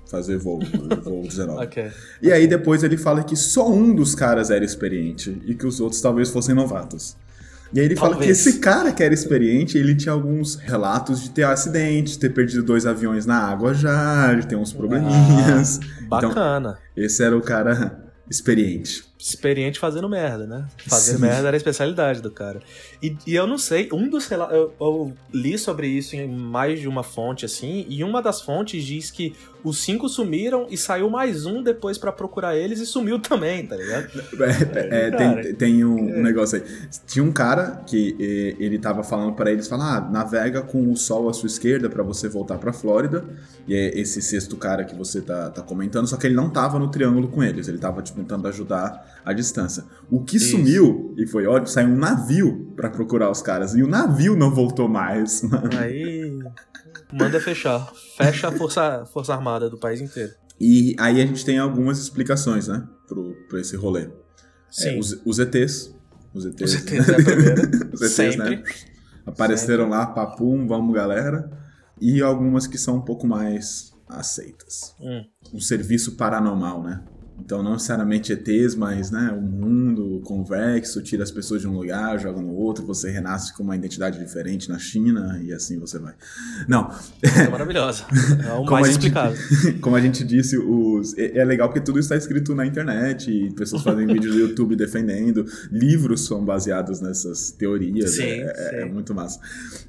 Fazer 0.07 0.37
voo, 0.37 0.59
voo 1.03 1.21
19. 1.23 1.63
Ok. 1.63 1.89
E 2.21 2.31
aí 2.33 2.45
depois 2.47 2.83
ele 2.83 2.97
fala 2.97 3.23
que 3.23 3.35
só 3.37 3.71
um 3.71 3.95
dos 3.95 4.13
caras 4.13 4.51
era 4.51 4.65
experiente 4.65 5.41
e 5.45 5.55
que 5.55 5.65
os 5.65 5.79
outros 5.79 6.01
talvez 6.01 6.29
fossem 6.29 6.53
novatos. 6.53 7.15
E 7.73 7.79
aí 7.79 7.85
ele 7.85 7.95
fala 7.95 8.11
que 8.11 8.19
Talvez. 8.19 8.45
esse 8.45 8.59
cara 8.59 8.91
que 8.91 9.01
era 9.01 9.13
experiente, 9.13 9.77
ele 9.77 9.95
tinha 9.95 10.11
alguns 10.11 10.55
relatos 10.55 11.21
de 11.21 11.29
ter 11.29 11.43
acidente, 11.43 12.11
de 12.11 12.19
ter 12.19 12.29
perdido 12.33 12.63
dois 12.63 12.85
aviões 12.85 13.25
na 13.25 13.37
água 13.37 13.73
já, 13.73 14.33
de 14.33 14.45
ter 14.45 14.55
uns 14.55 14.73
probleminhas. 14.73 15.79
Ah, 15.81 16.05
Bacana. 16.07 16.77
Esse 16.95 17.23
era 17.23 17.37
o 17.37 17.41
cara 17.41 18.11
experiente. 18.29 19.10
Experiente 19.21 19.77
fazendo 19.77 20.09
merda, 20.09 20.47
né? 20.47 20.65
Fazendo 20.87 21.17
Sim. 21.17 21.21
merda 21.21 21.47
era 21.49 21.55
a 21.55 21.57
especialidade 21.57 22.21
do 22.23 22.31
cara. 22.31 22.59
E, 23.03 23.15
e 23.27 23.35
eu 23.35 23.45
não 23.45 23.57
sei, 23.57 23.87
um 23.93 24.09
dos 24.09 24.25
rela- 24.27 24.49
eu, 24.51 24.73
eu 24.81 25.13
li 25.31 25.59
sobre 25.59 25.85
isso 25.87 26.15
em 26.15 26.27
mais 26.27 26.79
de 26.79 26.87
uma 26.87 27.03
fonte, 27.03 27.45
assim, 27.45 27.85
e 27.87 28.03
uma 28.03 28.19
das 28.19 28.41
fontes 28.41 28.83
diz 28.83 29.11
que 29.11 29.35
os 29.63 29.77
cinco 29.77 30.09
sumiram 30.09 30.65
e 30.71 30.75
saiu 30.75 31.07
mais 31.07 31.45
um 31.45 31.61
depois 31.61 31.95
pra 31.99 32.11
procurar 32.11 32.55
eles 32.57 32.79
e 32.79 32.85
sumiu 32.87 33.19
também, 33.21 33.67
tá 33.67 33.75
ligado? 33.75 34.07
É, 34.41 35.07
é, 35.07 35.11
Cara. 35.11 35.41
tem, 35.43 35.53
tem 35.53 35.85
um, 35.85 36.17
um 36.17 36.23
negócio 36.23 36.57
aí. 36.57 36.63
Tinha 37.05 37.23
um 37.23 37.31
cara 37.31 37.83
que 37.85 38.15
ele 38.59 38.79
tava 38.79 39.03
falando 39.03 39.33
pra 39.35 39.51
eles, 39.51 39.67
falar, 39.67 39.97
ah, 39.97 40.01
navega 40.09 40.63
com 40.63 40.91
o 40.91 40.97
sol 40.97 41.29
à 41.29 41.33
sua 41.33 41.45
esquerda 41.45 41.87
pra 41.91 42.01
você 42.01 42.27
voltar 42.27 42.57
pra 42.57 42.73
Flórida. 42.73 43.23
E 43.67 43.75
é 43.75 43.99
esse 43.99 44.19
sexto 44.19 44.57
cara 44.57 44.83
que 44.83 44.95
você 44.95 45.21
tá, 45.21 45.51
tá 45.51 45.61
comentando, 45.61 46.07
só 46.07 46.17
que 46.17 46.25
ele 46.25 46.33
não 46.35 46.49
tava 46.49 46.79
no 46.79 46.89
triângulo 46.89 47.27
com 47.27 47.43
eles, 47.43 47.67
ele 47.67 47.77
tava 47.77 48.01
tipo, 48.01 48.17
tentando 48.19 48.47
ajudar 48.47 49.10
à 49.25 49.33
distância. 49.33 49.83
O 50.09 50.23
que 50.23 50.37
Isso. 50.37 50.51
sumiu, 50.51 51.13
e 51.17 51.27
foi 51.27 51.45
ótimo, 51.45 51.67
saiu 51.67 51.89
um 51.89 51.97
navio 51.97 52.73
pra 52.75 52.89
procurar 52.89 53.29
os 53.29 53.41
caras. 53.41 53.75
E 53.75 53.83
o 53.83 53.87
navio 53.87 54.35
não 54.35 54.53
voltou 54.53 54.87
mais. 54.87 55.43
Aí. 55.79 56.39
Manda 57.11 57.39
fechar. 57.39 57.91
Fecha 58.17 58.47
a 58.47 58.51
força, 58.51 59.05
força 59.05 59.33
armada 59.33 59.69
do 59.69 59.77
país 59.77 60.01
inteiro. 60.01 60.33
E 60.59 60.95
aí 60.99 61.19
a 61.19 61.25
gente 61.25 61.43
tem 61.43 61.57
algumas 61.57 61.97
explicações, 61.97 62.67
né, 62.67 62.87
pro, 63.07 63.33
pra 63.49 63.59
esse 63.59 63.75
rolê. 63.75 64.03
É, 64.03 64.09
Sim. 64.69 64.99
os, 64.99 65.19
os 65.25 65.39
ETs. 65.39 65.93
Os 66.33 66.45
ETs. 66.45 66.61
Os 66.61 66.73
ETs 66.75 67.09
é 67.09 67.11
a 67.11 67.23
primeira. 67.23 67.61
Os 67.91 68.01
ETs, 68.01 68.13
Sempre. 68.13 68.57
né? 68.57 68.63
Apareceram 69.25 69.89
lá, 69.89 70.05
papum, 70.05 70.67
vamos 70.67 70.93
galera. 70.93 71.51
E 71.99 72.21
algumas 72.21 72.67
que 72.67 72.77
são 72.77 72.97
um 72.97 73.01
pouco 73.01 73.27
mais 73.27 73.91
aceitas. 74.07 74.95
Hum. 74.99 75.25
Um 75.53 75.59
serviço 75.59 76.15
paranormal, 76.15 76.83
né? 76.83 77.01
Então, 77.39 77.63
não 77.63 77.73
necessariamente 77.73 78.31
ETs, 78.31 78.75
mas 78.75 79.09
né, 79.11 79.31
o 79.35 79.41
mundo 79.41 80.21
convexo, 80.23 81.01
tira 81.01 81.23
as 81.23 81.31
pessoas 81.31 81.61
de 81.61 81.67
um 81.67 81.73
lugar, 81.73 82.19
joga 82.19 82.39
no 82.39 82.53
outro, 82.53 82.85
você 82.85 83.09
renasce 83.09 83.53
com 83.55 83.63
uma 83.63 83.75
identidade 83.75 84.19
diferente 84.19 84.69
na 84.69 84.77
China 84.77 85.39
e 85.43 85.51
assim 85.51 85.79
você 85.79 85.97
vai. 85.97 86.13
Não. 86.67 86.93
É 87.21 87.49
maravilhosa. 87.49 88.05
É 88.47 88.53
o 88.53 88.63
mais 88.69 88.87
gente, 88.87 88.97
explicado. 88.97 89.35
como 89.81 89.95
a 89.95 90.01
gente 90.01 90.23
disse, 90.23 90.57
os, 90.57 91.17
é, 91.17 91.39
é 91.39 91.43
legal 91.43 91.67
porque 91.67 91.81
tudo 91.81 91.99
está 91.99 92.15
escrito 92.15 92.53
na 92.53 92.65
internet, 92.65 93.31
e 93.31 93.51
pessoas 93.51 93.81
fazem 93.81 94.05
vídeos 94.07 94.35
no 94.35 94.41
YouTube 94.41 94.75
defendendo, 94.75 95.45
livros 95.71 96.25
são 96.25 96.45
baseados 96.45 97.01
nessas 97.01 97.51
teorias, 97.51 98.11
Sim, 98.11 98.23
é, 98.23 98.41
é- 98.41 98.69
sim. 98.69 98.75
é 98.77 98.85
muito 98.85 99.13
massa. 99.13 99.39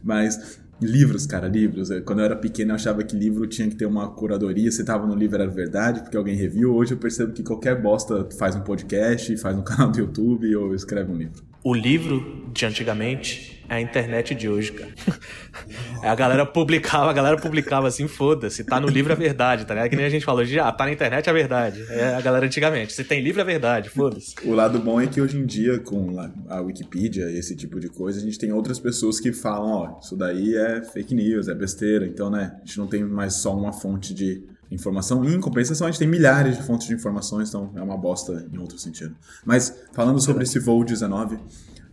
Mas 0.03 0.59
livros, 0.81 1.27
cara, 1.27 1.49
livros. 1.49 1.89
Quando 2.05 2.21
eu 2.21 2.25
era 2.25 2.37
pequeno 2.37 2.73
eu 2.73 2.75
achava 2.75 3.03
que 3.03 3.17
livro 3.17 3.47
tinha 3.47 3.69
que 3.69 3.77
ter 3.77 3.87
uma 3.87 4.09
curadoria, 4.11 4.71
se 4.71 4.85
tava 4.85 5.07
no 5.07 5.15
livro 5.15 5.41
era 5.41 5.51
verdade, 5.51 6.01
porque 6.01 6.17
alguém 6.17 6.35
review. 6.35 6.75
Hoje 6.75 6.95
eu 6.95 6.99
percebo 6.99 7.33
que 7.33 7.43
qualquer 7.43 7.81
bosta 7.81 8.29
faz 8.39 8.57
um 8.57 8.61
podcast, 8.61 9.37
faz 9.37 9.57
um 9.57 9.63
canal 9.65 9.91
do 9.91 9.99
YouTube 9.99 10.55
ou 10.57 10.75
escreve 10.75 11.11
um 11.11 11.17
livro. 11.17 11.52
O 11.65 11.75
livro 11.75 12.51
de 12.53 12.67
antigamente 12.67 13.63
é 13.69 13.77
a 13.77 13.81
internet 13.81 14.35
de 14.35 14.49
hoje, 14.49 14.73
cara. 14.73 14.93
A 16.03 16.15
galera 16.17 16.45
publicava, 16.45 17.09
a 17.09 17.13
galera 17.13 17.37
publicava 17.37 17.87
assim, 17.87 18.09
foda-se, 18.09 18.65
tá 18.65 18.81
no 18.81 18.89
livro 18.89 19.13
é 19.13 19.17
verdade, 19.17 19.65
tá 19.65 19.73
ligado? 19.73 19.89
Que 19.89 19.95
nem 19.95 20.05
a 20.05 20.09
gente 20.09 20.25
falou, 20.25 20.45
já 20.45 20.73
tá 20.73 20.85
na 20.85 20.93
internet 20.93 21.31
é 21.31 21.33
verdade. 21.33 21.87
É 21.89 22.17
a 22.17 22.21
galera 22.21 22.45
antigamente. 22.45 22.93
Se 22.93 23.05
tem 23.05 23.23
livro 23.23 23.41
é 23.41 23.45
verdade, 23.45 23.89
foda-se. 23.89 24.35
O 24.45 24.53
lado 24.53 24.81
bom 24.81 25.01
é 25.01 25.07
que 25.07 25.21
hoje 25.21 25.39
em 25.39 25.47
dia, 25.47 25.79
com 25.79 26.19
a 26.49 26.61
Wikipedia 26.61 27.31
e 27.31 27.39
esse 27.39 27.55
tipo 27.55 27.79
de 27.79 27.89
coisa, 27.89 28.19
a 28.19 28.23
gente 28.23 28.37
tem 28.37 28.53
outras 28.53 28.81
pessoas 28.81 29.21
que 29.21 29.33
falam, 29.33 29.71
ó, 29.71 30.01
isso 30.01 30.17
daí 30.17 30.57
é 30.57 30.83
fake 30.83 31.15
news, 31.15 31.47
é 31.47 31.55
besteira. 31.55 32.05
Então, 32.05 32.29
né, 32.29 32.57
a 32.57 32.67
gente 32.67 32.79
não 32.79 32.89
tem 32.89 33.05
mais 33.05 33.35
só 33.35 33.57
uma 33.57 33.73
fonte 33.73 34.13
de 34.13 34.43
informação. 34.73 35.25
E, 35.25 35.35
em 35.35 35.41
compensação, 35.41 35.87
a 35.87 35.91
gente 35.91 35.99
tem 35.99 36.09
milhares 36.09 36.57
de 36.57 36.63
fontes 36.63 36.87
de 36.87 36.95
informações, 36.95 37.49
então 37.49 37.71
é 37.75 37.83
uma 37.83 37.97
bosta 37.97 38.47
em 38.53 38.59
outro 38.59 38.79
sentido. 38.79 39.15
Mas, 39.45 39.75
falando 39.93 40.21
sobre 40.21 40.45
esse 40.45 40.59
voo 40.59 40.85
19, 40.85 41.39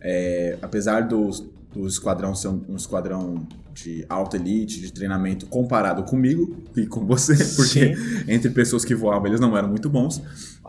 é, 0.00 0.58
apesar 0.62 1.02
do, 1.02 1.30
do 1.72 1.86
esquadrão 1.86 2.34
ser 2.34 2.48
um, 2.48 2.62
um 2.68 2.76
esquadrão 2.76 3.46
de 3.72 4.04
alta 4.08 4.36
elite, 4.36 4.80
de 4.80 4.92
treinamento, 4.92 5.46
comparado 5.46 6.02
comigo 6.04 6.56
e 6.76 6.86
com 6.86 7.06
você, 7.06 7.34
porque 7.56 7.94
entre 8.26 8.50
pessoas 8.50 8.84
que 8.84 8.94
voavam 8.94 9.26
eles 9.26 9.40
não 9.40 9.56
eram 9.56 9.68
muito 9.68 9.88
bons, 9.88 10.22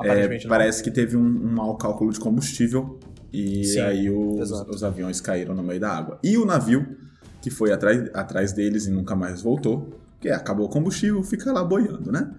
é, 0.03 0.47
parece 0.47 0.83
que 0.83 0.91
teve 0.91 1.17
um, 1.17 1.25
um 1.25 1.55
mau 1.55 1.75
cálculo 1.77 2.11
de 2.11 2.19
combustível 2.19 2.99
e 3.33 3.63
Sim, 3.63 3.79
aí 3.79 4.09
os, 4.09 4.51
os 4.51 4.83
aviões 4.83 5.21
caíram 5.21 5.55
no 5.55 5.63
meio 5.63 5.79
da 5.79 5.89
água. 5.89 6.19
E 6.23 6.37
o 6.37 6.45
navio, 6.45 6.97
que 7.41 7.49
foi 7.49 7.71
atrás, 7.71 8.09
atrás 8.13 8.51
deles 8.51 8.85
e 8.87 8.91
nunca 8.91 9.15
mais 9.15 9.41
voltou, 9.41 10.00
que 10.21 10.29
acabou 10.29 10.67
o 10.67 10.69
combustível, 10.69 11.21
fica 11.23 11.51
lá 11.51 11.63
boiando, 11.63 12.11
né? 12.11 12.31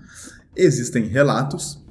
Existem 0.57 1.05
relatos 1.05 1.83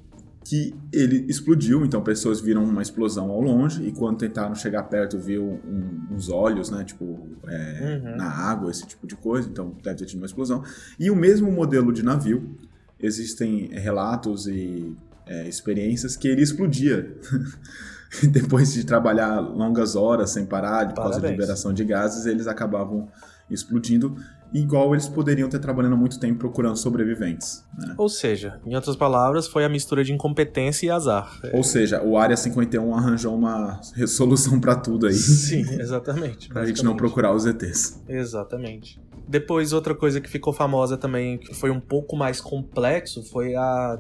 que 0.44 0.74
ele 0.92 1.26
explodiu, 1.30 1.86
então 1.86 2.02
pessoas 2.02 2.42
viram 2.42 2.64
uma 2.64 2.82
explosão 2.82 3.30
ao 3.30 3.40
longe 3.40 3.84
e 3.88 3.92
quando 3.92 4.18
tentaram 4.18 4.56
chegar 4.56 4.84
perto 4.84 5.20
viu 5.20 5.44
um- 5.44 6.16
uns 6.16 6.30
olhos, 6.30 6.70
né, 6.72 6.84
tipo 6.84 7.28
é, 7.48 8.02
Uhum. 8.04 8.16
na 8.18 8.26
água, 8.30 8.72
esse 8.72 8.86
tipo 8.88 9.06
de 9.06 9.16
coisa, 9.16 9.48
então 9.48 9.76
deve 9.84 9.98
ter 10.00 10.06
tido 10.06 10.18
uma 10.20 10.26
explosão. 10.26 10.64
E 11.00 11.12
o 11.12 11.16
mesmo 11.16 11.52
modelo 11.52 11.92
de 11.94 12.04
navio, 12.04 12.56
existem 13.00 13.68
relatos 13.72 14.48
e 14.48 14.96
é, 15.28 15.48
experiências 15.48 16.16
que 16.18 16.28
ele 16.28 16.42
explodia. 16.42 17.16
Depois 18.32 18.74
de 18.74 18.84
trabalhar 18.86 19.40
longas 19.40 19.96
horas 19.96 20.32
sem 20.32 20.46
parar, 20.46 20.88
por 20.90 20.96
causa 20.96 21.12
de 21.16 21.22
Parabéns. 21.22 21.32
liberação 21.40 21.74
de 21.74 21.86
gases, 21.86 22.26
eles 22.26 22.48
acabavam 22.48 23.08
explodindo, 23.50 24.16
igual 24.54 24.94
eles 24.94 25.08
poderiam 25.08 25.48
ter 25.50 25.60
trabalhando 25.60 25.94
há 25.94 25.98
muito 25.98 26.20
tempo 26.20 26.40
procurando 26.40 26.76
sobreviventes. 26.78 27.64
né? 27.78 27.96
Ou 27.98 28.10
seja, 28.10 28.60
em 28.66 28.76
outras 28.76 28.96
palavras, 28.96 29.48
foi 29.48 29.64
a 29.64 29.70
mistura 29.70 30.04
de 30.04 30.12
incompetência 30.14 30.88
e 30.88 30.90
azar. 30.90 31.40
Ou 31.54 31.64
seja, 31.64 32.02
o 32.04 32.18
Área 32.18 32.36
51 32.36 32.94
arranjou 32.96 33.34
uma 33.36 33.80
resolução 33.96 34.60
pra 34.60 34.76
tudo 34.76 35.08
aí, 35.08 35.14
Sim, 35.14 35.62
exatamente. 35.80 36.50
pra 36.50 36.66
gente 36.66 36.84
não 36.84 36.96
procurar 36.96 37.34
os 37.34 37.46
ETs. 37.46 38.02
Exatamente. 38.08 39.00
Depois, 39.28 39.72
outra 39.72 39.96
coisa 39.96 40.20
que 40.20 40.30
ficou 40.30 40.52
famosa 40.52 40.98
também, 40.98 41.38
que 41.38 41.54
foi 41.54 41.70
um 41.72 41.80
pouco 41.80 42.18
mais 42.18 42.42
complexo, 42.42 43.24
foi 43.24 43.56
a, 43.56 43.98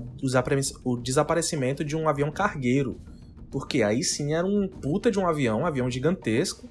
o 0.83 0.97
desaparecimento 0.97 1.85
de 1.85 1.95
um 1.95 2.09
avião 2.09 2.29
cargueiro. 2.31 2.99
Porque 3.49 3.83
aí 3.83 4.03
sim 4.03 4.33
era 4.33 4.45
um 4.45 4.67
puta 4.67 5.09
de 5.11 5.19
um 5.19 5.27
avião, 5.27 5.61
um 5.61 5.65
avião 5.65 5.89
gigantesco. 5.89 6.69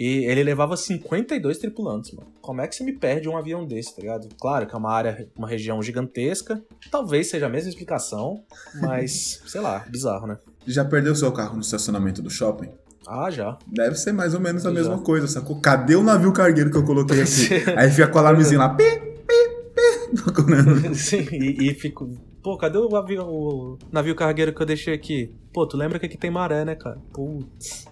E 0.00 0.24
ele 0.24 0.42
levava 0.42 0.78
52 0.78 1.58
tripulantes, 1.58 2.12
mano. 2.12 2.28
Como 2.40 2.62
é 2.62 2.66
que 2.66 2.74
você 2.74 2.82
me 2.82 2.94
perde 2.94 3.28
um 3.28 3.36
avião 3.36 3.66
desse, 3.66 3.94
tá 3.94 4.00
ligado? 4.00 4.28
Claro 4.40 4.66
que 4.66 4.74
é 4.74 4.78
uma 4.78 4.90
área, 4.90 5.28
uma 5.36 5.46
região 5.46 5.82
gigantesca. 5.82 6.58
Talvez 6.90 7.28
seja 7.28 7.44
a 7.44 7.48
mesma 7.50 7.68
explicação, 7.68 8.42
mas, 8.80 9.42
sei 9.44 9.60
lá, 9.60 9.84
bizarro, 9.90 10.26
né? 10.26 10.38
Já 10.66 10.86
perdeu 10.86 11.14
seu 11.14 11.30
carro 11.30 11.56
no 11.56 11.60
estacionamento 11.60 12.22
do 12.22 12.30
shopping? 12.30 12.70
Ah, 13.06 13.30
já. 13.30 13.58
Deve 13.66 13.94
ser 13.96 14.12
mais 14.12 14.32
ou 14.32 14.40
menos 14.40 14.64
a 14.64 14.70
Já. 14.70 14.74
mesma 14.74 14.98
coisa, 15.00 15.26
sacou? 15.26 15.60
Cadê 15.60 15.96
o 15.96 16.02
navio 16.02 16.32
cargueiro 16.32 16.70
que 16.70 16.78
eu 16.78 16.84
coloquei 16.84 17.20
aqui? 17.20 17.48
Aí 17.76 17.90
fica 17.90 18.08
com 18.08 18.16
o 18.16 18.20
alarmezinho 18.20 18.58
lá, 18.58 18.70
pi, 18.70 18.84
pi, 18.84 19.26
pi, 19.26 20.22
procurando. 20.22 20.94
Sim, 20.96 21.26
e, 21.30 21.70
e 21.70 21.74
fico. 21.74 22.10
Pô, 22.42 22.56
cadê 22.56 22.78
o, 22.78 22.96
avião, 22.96 23.28
o 23.28 23.78
navio 23.92 24.14
cargueiro 24.14 24.54
que 24.54 24.62
eu 24.62 24.66
deixei 24.66 24.94
aqui? 24.94 25.34
Pô, 25.52 25.66
tu 25.66 25.76
lembra 25.76 25.98
que 25.98 26.06
aqui 26.06 26.16
tem 26.16 26.30
maré, 26.30 26.64
né, 26.64 26.74
cara? 26.74 26.98
Putz. 27.12 27.84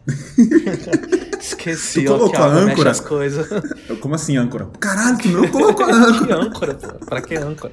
Esqueci, 1.41 2.05
Tu 2.05 2.13
ó, 2.13 2.19
colocou 2.19 2.45
a 2.45 2.49
âncora? 2.49 2.91
as 2.91 3.01
coisas. 3.01 3.49
Eu, 3.89 3.97
Como 3.99 4.15
assim, 4.15 4.37
âncora? 4.37 4.69
Caralho, 4.81 5.19
tu 5.19 5.29
não 5.29 5.47
colocou 5.51 5.85
a 5.87 5.93
âncora. 5.95 6.27
que 6.27 6.33
âncora, 6.33 6.75
pô? 6.75 7.07
Pra 7.07 7.21
que 7.23 7.37
âncora? 7.37 7.73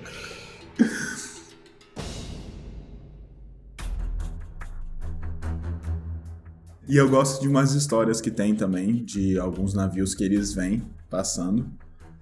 E 6.88 6.96
eu 6.98 7.10
gosto 7.10 7.42
de 7.42 7.48
umas 7.48 7.74
histórias 7.74 8.22
que 8.22 8.30
tem 8.30 8.56
também, 8.56 9.04
de 9.04 9.40
alguns 9.40 9.74
navios 9.74 10.14
que 10.14 10.24
eles 10.24 10.54
vêm 10.54 10.84
passando, 11.10 11.68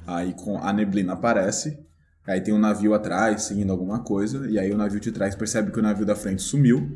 aí 0.08 0.34
com 0.34 0.58
a 0.58 0.72
neblina 0.72 1.14
aparece, 1.14 1.78
aí 2.26 2.40
tem 2.40 2.54
um 2.54 2.58
navio 2.60 2.94
atrás 2.94 3.44
seguindo 3.44 3.72
alguma 3.72 4.00
coisa, 4.00 4.50
e 4.50 4.58
aí 4.58 4.72
o 4.72 4.78
navio 4.78 5.02
de 5.02 5.12
trás 5.12 5.36
percebe 5.36 5.72
que 5.72 5.80
o 5.80 5.84
navio 5.84 6.06
da 6.06 6.16
frente 6.16 6.42
sumiu, 6.42 6.90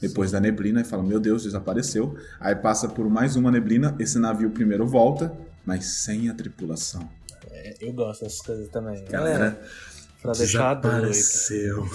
depois 0.00 0.30
da 0.30 0.40
neblina, 0.40 0.80
e 0.80 0.84
fala, 0.84 1.02
meu 1.02 1.18
Deus, 1.20 1.44
desapareceu. 1.44 2.16
Aí 2.38 2.54
passa 2.54 2.88
por 2.88 3.08
mais 3.08 3.36
uma 3.36 3.50
neblina, 3.50 3.94
esse 3.98 4.18
navio 4.18 4.50
primeiro 4.50 4.86
volta, 4.86 5.32
mas 5.64 5.84
sem 5.86 6.28
a 6.28 6.34
tripulação. 6.34 7.08
É, 7.50 7.74
eu 7.80 7.92
gosto 7.92 8.24
dessas 8.24 8.40
coisas 8.40 8.68
também. 8.68 9.04
Galera, 9.06 9.60
pra 10.22 10.32
deixar 10.32 10.74
doido. 10.74 11.00
desapareceu. 11.08 11.86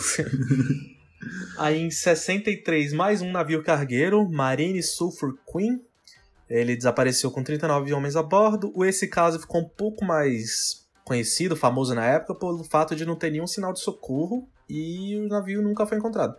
Aí 1.57 1.79
em 1.79 1.91
63, 1.91 2.93
mais 2.93 3.21
um 3.21 3.31
navio 3.31 3.63
cargueiro, 3.63 4.27
Marine 4.29 4.81
Sulphur 4.81 5.37
Queen. 5.51 5.81
Ele 6.49 6.75
desapareceu 6.75 7.31
com 7.31 7.43
39 7.43 7.93
homens 7.93 8.15
a 8.15 8.23
bordo. 8.23 8.71
O- 8.75 8.83
Esse 8.83 9.07
caso 9.07 9.39
ficou 9.39 9.61
um 9.61 9.69
pouco 9.69 10.03
mais 10.03 10.85
conhecido, 11.05 11.55
famoso 11.55 11.93
na 11.93 12.05
época, 12.05 12.35
pelo 12.35 12.63
fato 12.63 12.95
de 12.95 13.05
não 13.05 13.15
ter 13.15 13.29
nenhum 13.31 13.47
sinal 13.47 13.71
de 13.71 13.79
socorro 13.79 14.49
e 14.67 15.15
o 15.17 15.27
navio 15.27 15.61
nunca 15.61 15.85
foi 15.85 15.97
encontrado. 15.97 16.35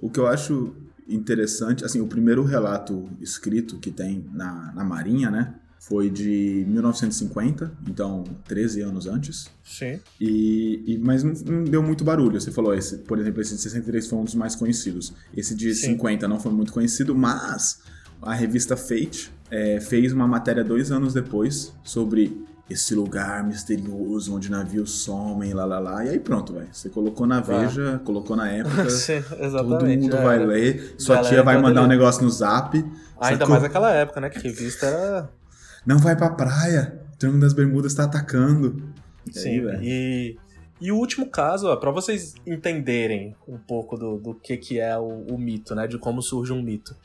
O 0.00 0.10
que 0.10 0.18
eu 0.18 0.26
acho 0.26 0.74
interessante, 1.14 1.84
assim, 1.84 2.00
o 2.00 2.06
primeiro 2.06 2.42
relato 2.44 3.08
escrito 3.20 3.78
que 3.78 3.90
tem 3.90 4.24
na, 4.32 4.72
na 4.74 4.84
Marinha, 4.84 5.30
né, 5.30 5.54
foi 5.78 6.08
de 6.08 6.64
1950, 6.68 7.72
então 7.88 8.22
13 8.46 8.82
anos 8.82 9.06
antes. 9.06 9.50
Sim. 9.64 9.98
E, 10.20 10.82
e- 10.86 10.98
mas 10.98 11.24
não, 11.24 11.32
não 11.32 11.64
deu 11.64 11.82
muito 11.82 12.04
barulho. 12.04 12.40
Você 12.40 12.52
falou, 12.52 12.72
esse, 12.72 12.98
por 12.98 13.18
exemplo, 13.18 13.40
esse 13.40 13.54
de 13.56 13.60
63 13.62 14.06
foi 14.06 14.18
um 14.18 14.24
dos 14.24 14.34
mais 14.36 14.54
conhecidos. 14.54 15.12
Esse 15.36 15.54
de 15.56 15.74
Sim. 15.74 15.92
50 15.94 16.28
não 16.28 16.38
foi 16.38 16.52
muito 16.52 16.72
conhecido, 16.72 17.14
mas 17.16 17.80
a 18.20 18.32
revista 18.32 18.76
Fate 18.76 19.32
é, 19.50 19.80
fez 19.80 20.12
uma 20.12 20.26
matéria 20.28 20.62
dois 20.62 20.92
anos 20.92 21.12
depois 21.12 21.72
sobre 21.82 22.40
esse 22.72 22.94
lugar 22.94 23.44
misterioso 23.44 24.34
onde 24.34 24.50
navios 24.50 25.02
somem, 25.02 25.52
lá 25.52 25.64
lá 25.64 25.78
lá. 25.78 26.04
E 26.04 26.10
aí 26.10 26.18
pronto, 26.18 26.52
velho. 26.52 26.68
Você 26.72 26.88
colocou 26.88 27.26
na. 27.26 27.40
Veja, 27.40 28.00
colocou 28.04 28.36
na 28.36 28.50
época. 28.50 28.88
Sim, 28.90 29.22
Todo 29.22 29.86
mundo 29.86 30.10
já 30.10 30.22
vai 30.22 30.44
ler, 30.44 30.94
sua 30.98 31.16
Galera 31.16 31.34
tia 31.34 31.42
vai 31.42 31.60
mandar 31.60 31.82
um 31.82 31.86
negócio 31.86 32.22
no 32.22 32.30
zap. 32.30 32.76
Ainda 33.20 33.38
sacou? 33.38 33.48
mais 33.48 33.62
naquela 33.62 33.92
época, 33.92 34.20
né? 34.20 34.30
Que 34.30 34.38
revista 34.38 34.86
era. 34.86 35.30
Não 35.86 35.98
vai 35.98 36.16
pra 36.16 36.30
praia, 36.30 37.00
o 37.12 37.16
Triângulo 37.16 37.42
das 37.42 37.52
Bermudas 37.52 37.94
tá 37.94 38.04
atacando. 38.04 38.82
E 39.28 39.38
Sim. 39.38 39.64
velho? 39.64 39.82
E, 39.82 40.36
e 40.80 40.90
o 40.90 40.96
último 40.96 41.30
caso, 41.30 41.68
ó, 41.68 41.76
pra 41.76 41.90
vocês 41.90 42.34
entenderem 42.46 43.36
um 43.46 43.58
pouco 43.58 43.96
do, 43.96 44.18
do 44.18 44.34
que, 44.34 44.56
que 44.56 44.80
é 44.80 44.96
o, 44.98 45.26
o 45.30 45.38
mito, 45.38 45.74
né? 45.74 45.86
De 45.86 45.98
como 45.98 46.22
surge 46.22 46.52
um 46.52 46.62
mito. 46.62 46.96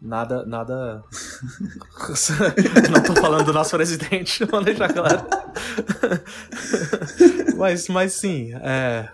Nada, 0.00 0.46
nada. 0.46 1.04
Não 2.90 3.02
tô 3.02 3.14
falando 3.20 3.44
do 3.44 3.52
nosso 3.52 3.76
presidente, 3.76 4.44
vamos 4.46 4.64
deixar 4.64 4.90
claro. 4.92 5.26
mas, 7.56 7.86
mas 7.88 8.14
sim, 8.14 8.54
é, 8.54 9.08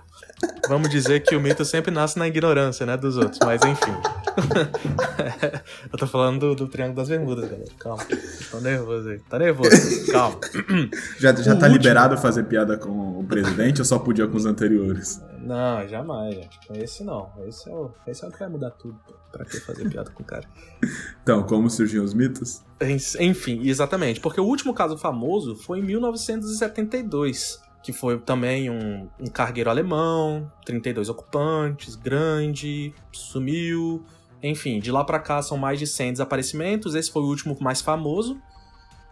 vamos 0.68 0.88
dizer 0.90 1.20
que 1.20 1.35
o 1.37 1.40
mito 1.40 1.64
sempre 1.64 1.90
nasce 1.90 2.18
na 2.18 2.27
ignorância, 2.29 2.85
né, 2.87 2.96
dos 2.96 3.16
outros. 3.16 3.38
Mas 3.44 3.61
enfim. 3.62 3.92
eu 5.92 5.99
tô 5.99 6.07
falando 6.07 6.40
do, 6.40 6.55
do 6.55 6.68
Triângulo 6.68 6.96
das 6.96 7.09
Bermudas, 7.09 7.49
galera. 7.51 7.70
Calma. 7.79 8.05
Tô 8.51 8.61
nervoso 8.61 9.09
aí. 9.09 9.18
Tá 9.20 9.38
nervoso. 9.38 9.70
Calma. 10.12 10.38
Já, 11.18 11.33
já 11.35 11.40
O 11.55 11.59
tá 11.59 11.66
último- 11.66 11.68
liberado 11.68 12.16
fazer 12.18 12.44
piada 12.44 12.77
com 12.77 13.18
o 13.20 13.25
presidente 13.25 13.81
ou 13.81 13.85
só 13.85 13.99
podia 13.99 14.27
com 14.27 14.37
os 14.37 14.44
anteriores? 14.46 15.20
Não, 15.40 15.87
jamais, 15.88 16.35
gente. 16.35 16.59
Com 16.66 16.75
esse 16.75 17.03
não. 17.05 17.31
Esse 17.46 17.68
é 17.70 17.72
o, 17.72 17.90
esse 18.07 18.25
é 18.25 18.29
o 18.29 18.31
que 18.31 18.38
vai 18.38 18.49
mudar 18.49 18.70
tudo. 18.72 18.99
Pra 19.33 19.44
que 19.44 19.59
fazer 19.61 19.88
piada 19.88 20.11
com 20.11 20.22
o 20.22 20.27
cara? 20.27 20.44
Então, 21.22 21.42
como 21.42 21.68
surgiam 21.68 22.05
os 22.05 22.14
mitos? 22.14 22.62
En- 22.81 22.96
Enfim, 23.20 23.61
exatamente. 23.68 24.20
Porque 24.20 24.40
o 24.40 24.44
último 24.44 24.72
caso 24.75 24.96
famoso 24.96 25.55
foi 25.57 25.79
em 25.81 25.83
1972. 25.83 27.61
Que 27.87 27.92
foi 27.92 28.18
também 28.18 28.68
um, 28.68 29.09
um 29.20 29.27
cargueiro 29.27 29.70
alemão, 29.70 30.51
32 30.64 31.09
ocupantes, 31.09 31.94
grande, 31.94 32.92
sumiu. 33.12 34.05
Enfim, 34.42 34.81
de 34.81 34.90
lá 34.90 35.05
pra 35.05 35.20
cá 35.20 35.40
são 35.40 35.57
mais 35.57 35.79
de 35.79 35.87
100 35.87 36.14
desaparecimentos. 36.14 36.96
Esse 36.96 37.12
foi 37.12 37.22
o 37.22 37.27
último 37.27 37.57
mais 37.61 37.81
famoso. 37.81 38.42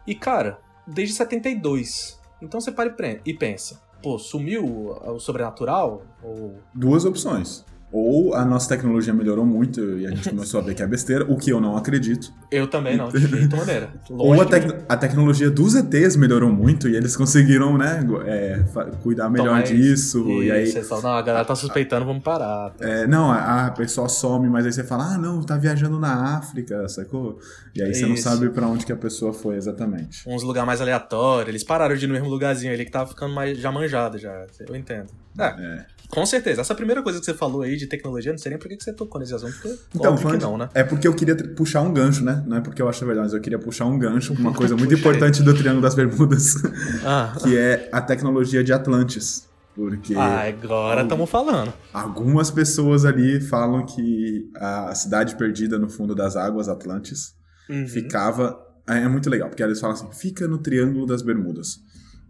E, 0.04 0.12
cara, 0.12 0.58
desde 0.84 1.14
72. 1.14 2.20
Então 2.42 2.60
você 2.60 2.72
para 2.72 2.92
e 3.24 3.32
pensa: 3.32 3.80
pô, 4.02 4.18
sumiu 4.18 4.66
o 4.66 5.20
sobrenatural? 5.20 6.02
Ou 6.20 6.58
Duas 6.74 7.04
opções. 7.04 7.64
Ou 7.96 8.34
a 8.34 8.44
nossa 8.44 8.68
tecnologia 8.70 9.14
melhorou 9.14 9.46
muito 9.46 9.80
e 10.00 10.04
a 10.04 10.10
gente 10.10 10.28
começou 10.30 10.58
a 10.58 10.64
ver 10.64 10.74
que 10.74 10.82
é 10.82 10.86
besteira, 10.86 11.24
o 11.30 11.36
que 11.36 11.50
eu 11.50 11.60
não 11.60 11.76
acredito. 11.76 12.32
eu 12.50 12.66
também 12.66 12.96
não, 12.96 13.08
de 13.08 13.18
jeito 13.24 13.56
maneira. 13.56 13.88
Ou 14.10 14.40
a, 14.40 14.44
tec- 14.44 14.84
a 14.88 14.96
tecnologia 14.96 15.48
dos 15.48 15.76
ETs 15.76 16.16
melhorou 16.16 16.50
muito 16.50 16.88
e 16.88 16.96
eles 16.96 17.14
conseguiram, 17.16 17.78
né, 17.78 18.04
é, 18.26 18.64
cuidar 19.00 19.30
melhor 19.30 19.46
Tomar 19.46 19.62
disso. 19.62 20.28
E 20.28 20.46
E 20.46 20.50
aí, 20.50 20.72
falam, 20.82 21.04
não, 21.04 21.10
a 21.12 21.22
galera 21.22 21.44
tá 21.44 21.54
suspeitando, 21.54 22.04
vamos 22.04 22.24
parar. 22.24 22.74
é, 22.80 23.06
não, 23.06 23.30
a, 23.30 23.66
a 23.66 23.70
pessoa 23.70 24.08
some, 24.08 24.48
mas 24.48 24.66
aí 24.66 24.72
você 24.72 24.82
fala, 24.82 25.14
ah, 25.14 25.18
não, 25.18 25.40
tá 25.40 25.56
viajando 25.56 25.96
na 26.00 26.36
África, 26.36 26.88
sacou? 26.88 27.38
E 27.76 27.80
aí 27.80 27.94
você 27.94 28.06
não 28.06 28.14
Isso. 28.14 28.24
sabe 28.28 28.50
pra 28.50 28.66
onde 28.66 28.84
que 28.84 28.92
a 28.92 28.96
pessoa 28.96 29.32
foi 29.32 29.54
exatamente. 29.54 30.28
Uns 30.28 30.42
lugares 30.42 30.66
mais 30.66 30.80
aleatórios, 30.80 31.48
eles 31.48 31.62
pararam 31.62 31.94
de 31.94 32.04
ir 32.04 32.08
no 32.08 32.14
mesmo 32.14 32.28
lugarzinho 32.28 32.72
ali 32.72 32.84
que 32.84 32.90
tava 32.90 33.08
ficando 33.08 33.32
mais 33.32 33.56
já 33.56 33.70
manjado 33.70 34.18
já. 34.18 34.46
Eu 34.68 34.74
entendo. 34.74 35.06
É, 35.38 35.44
É. 35.44 35.93
com 36.08 36.24
certeza. 36.26 36.60
Essa 36.60 36.74
primeira 36.74 37.02
coisa 37.02 37.18
que 37.18 37.24
você 37.24 37.34
falou 37.34 37.62
aí 37.62 37.76
de 37.76 37.86
tecnologia, 37.86 38.30
não 38.32 38.38
sei 38.38 38.50
nem 38.50 38.58
por 38.58 38.68
que 38.68 38.78
você 38.82 38.92
tocou 38.92 39.20
nesse 39.20 39.34
assunto, 39.34 39.52
porque 39.60 39.78
Então, 39.94 40.16
que 40.16 40.36
não, 40.36 40.56
né? 40.58 40.68
É 40.74 40.84
porque 40.84 41.06
eu 41.08 41.14
queria 41.14 41.34
puxar 41.36 41.82
um 41.82 41.92
gancho, 41.92 42.24
né? 42.24 42.42
Não 42.46 42.56
é 42.56 42.60
porque 42.60 42.80
eu 42.80 42.88
acho 42.88 43.04
verdade, 43.04 43.26
mas 43.26 43.34
eu 43.34 43.40
queria 43.40 43.58
puxar 43.58 43.86
um 43.86 43.98
gancho 43.98 44.32
uma 44.34 44.52
coisa 44.54 44.76
muito 44.76 44.94
importante 44.94 45.42
do 45.42 45.54
Triângulo 45.54 45.82
das 45.82 45.94
Bermudas, 45.94 46.54
Ah, 47.04 47.34
que 47.42 47.56
é 47.56 47.88
a 47.92 48.00
tecnologia 48.00 48.62
de 48.62 48.72
Atlantis. 48.72 49.48
Porque 49.74 50.14
ah 50.14 50.42
agora 50.42 51.02
estamos 51.02 51.28
falando. 51.28 51.72
algumas 51.92 52.48
pessoas 52.48 53.04
ali 53.04 53.40
falam 53.40 53.84
que 53.84 54.48
a 54.54 54.94
cidade 54.94 55.34
perdida 55.34 55.78
no 55.80 55.88
fundo 55.88 56.14
das 56.14 56.36
águas, 56.36 56.68
Atlantis, 56.68 57.34
Uhum. 57.68 57.88
ficava. 57.88 58.56
É 58.86 58.98
é 58.98 59.08
muito 59.08 59.28
legal, 59.30 59.48
porque 59.48 59.62
eles 59.62 59.80
falam 59.80 59.96
assim: 59.96 60.06
fica 60.12 60.46
no 60.46 60.58
Triângulo 60.58 61.06
das 61.06 61.22
Bermudas. 61.22 61.78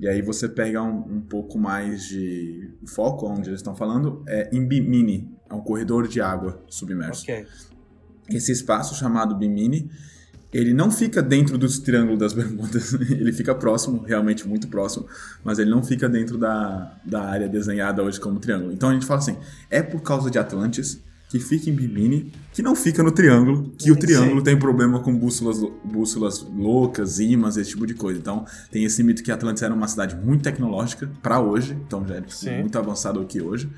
E 0.01 0.09
aí 0.09 0.23
você 0.23 0.49
pega 0.49 0.83
um, 0.83 1.17
um 1.17 1.21
pouco 1.21 1.59
mais 1.59 2.05
de 2.05 2.71
foco 2.87 3.27
onde 3.27 3.51
eles 3.51 3.61
estão 3.61 3.75
falando, 3.75 4.23
é 4.27 4.49
em 4.53 4.67
Bimini, 4.67 5.29
é 5.49 5.55
um 5.55 5.61
corredor 5.61 6.09
de 6.09 6.21
água 6.21 6.63
submerso. 6.69 7.23
Ok. 7.23 7.47
Esse 8.29 8.53
espaço 8.53 8.95
chamado 8.95 9.35
Bimini, 9.35 9.91
ele 10.53 10.73
não 10.73 10.91
fica 10.91 11.21
dentro 11.21 11.59
do 11.59 11.69
Triângulo 11.83 12.17
das 12.17 12.33
Bermudas, 12.35 12.95
ele 12.95 13.33
fica 13.33 13.55
próximo, 13.55 14.03
realmente 14.03 14.47
muito 14.47 14.69
próximo, 14.69 15.07
mas 15.43 15.59
ele 15.59 15.71
não 15.71 15.83
fica 15.83 16.09
dentro 16.09 16.39
da, 16.39 16.97
da 17.05 17.23
área 17.23 17.49
desenhada 17.49 18.03
hoje 18.03 18.21
como 18.21 18.39
triângulo. 18.39 18.73
Então 18.73 18.89
a 18.89 18.93
gente 18.93 19.05
fala 19.05 19.19
assim, 19.19 19.37
é 19.71 19.83
por 19.83 20.01
causa 20.01 20.31
de 20.31 20.39
Atlantis 20.39 21.03
que 21.35 21.41
fica 21.41 21.69
em 21.69 21.73
Bimini, 21.73 22.31
que 22.53 22.63
não 22.63 22.77
fica 22.77 23.03
no 23.03 23.11
triângulo, 23.11 23.73
que 23.77 23.91
o 23.91 23.97
triângulo 23.97 24.41
tem 24.41 24.57
problema 24.57 25.01
com 25.01 25.13
bússolas, 25.19 25.59
bússolas 25.85 26.47
loucas, 26.57 27.19
ímãs, 27.19 27.57
esse 27.57 27.71
tipo 27.71 27.85
de 27.85 27.93
coisa. 27.93 28.21
Então 28.21 28.45
tem 28.71 28.85
esse 28.85 29.03
mito 29.03 29.21
que 29.21 29.33
Atlantis 29.33 29.65
era 29.65 29.75
uma 29.75 29.89
cidade 29.89 30.15
muito 30.15 30.45
tecnológica 30.45 31.11
para 31.21 31.41
hoje, 31.41 31.77
então 31.85 32.07
já 32.07 32.15
é 32.15 32.21
tipo, 32.21 32.53
muito 32.61 32.79
avançado 32.79 33.19
do 33.19 33.27
que 33.27 33.43
hoje. 33.43 33.69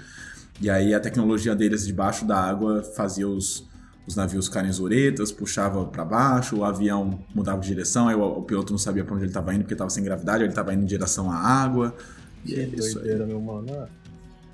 E 0.61 0.69
aí 0.69 0.93
a 0.93 1.01
tecnologia 1.01 1.57
deles 1.57 1.87
debaixo 1.87 2.27
da 2.27 2.39
água 2.39 2.83
fazia 2.95 3.27
os, 3.27 3.67
os 4.07 4.15
navios 4.15 4.49
ficarem 4.49 4.71
zuretas, 4.71 5.33
puxava 5.33 5.83
para 5.87 6.05
baixo, 6.05 6.57
o 6.59 6.65
avião 6.65 7.21
mudava 7.35 7.59
de 7.59 7.69
direção, 7.69 8.07
aí 8.07 8.15
o, 8.15 8.23
o 8.23 8.43
piloto 8.43 8.71
não 8.71 8.79
sabia 8.79 9.03
para 9.03 9.15
onde 9.15 9.25
ele 9.25 9.31
estava 9.31 9.55
indo 9.55 9.63
porque 9.63 9.73
estava 9.73 9.89
sem 9.89 10.05
gravidade, 10.05 10.43
ele 10.43 10.51
estava 10.51 10.75
indo 10.75 10.83
em 10.83 10.87
direção 10.87 11.33
à 11.33 11.37
água. 11.39 11.95
E 12.45 12.53
é 12.53 12.67
Que 12.67 12.83
aí. 12.83 12.93
doideira, 12.93 13.25
meu 13.25 13.41
mano. 13.41 13.89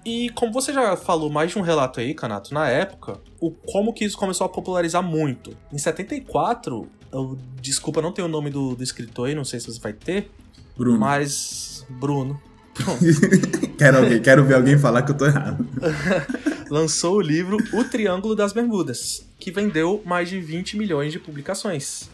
E 0.04 0.30
como 0.30 0.52
você 0.52 0.72
já 0.72 0.96
falou 0.96 1.30
mais 1.30 1.52
de 1.52 1.58
um 1.58 1.62
relato 1.62 2.00
aí, 2.00 2.12
Canato, 2.12 2.52
na 2.52 2.68
época, 2.68 3.20
o 3.40 3.50
como 3.50 3.92
que 3.92 4.04
isso 4.04 4.16
começou 4.16 4.44
a 4.44 4.48
popularizar 4.48 5.02
muito. 5.02 5.56
Em 5.72 5.78
74, 5.78 6.88
eu, 7.12 7.38
desculpa, 7.60 8.02
não 8.02 8.12
tenho 8.12 8.26
o 8.26 8.30
nome 8.30 8.50
do, 8.50 8.74
do 8.74 8.82
escritor 8.82 9.28
aí, 9.28 9.34
não 9.34 9.44
sei 9.44 9.60
se 9.60 9.66
você 9.66 9.80
vai 9.80 9.92
ter, 9.92 10.30
Bruno, 10.76 10.98
mas. 10.98 11.86
Bruno. 11.88 12.40
quero, 13.76 13.98
alguém, 13.98 14.22
quero 14.22 14.44
ver 14.44 14.54
alguém 14.54 14.78
falar 14.78 15.02
que 15.02 15.12
eu 15.12 15.16
tô 15.16 15.26
errado. 15.26 15.66
lançou 16.72 17.16
o 17.16 17.20
livro 17.20 17.58
O 17.74 17.84
Triângulo 17.84 18.34
das 18.34 18.54
Bermudas, 18.54 19.28
que 19.38 19.50
vendeu 19.50 20.02
mais 20.06 20.30
de 20.30 20.40
20 20.40 20.78
milhões 20.78 21.12
de 21.12 21.18
publicações. 21.18 22.10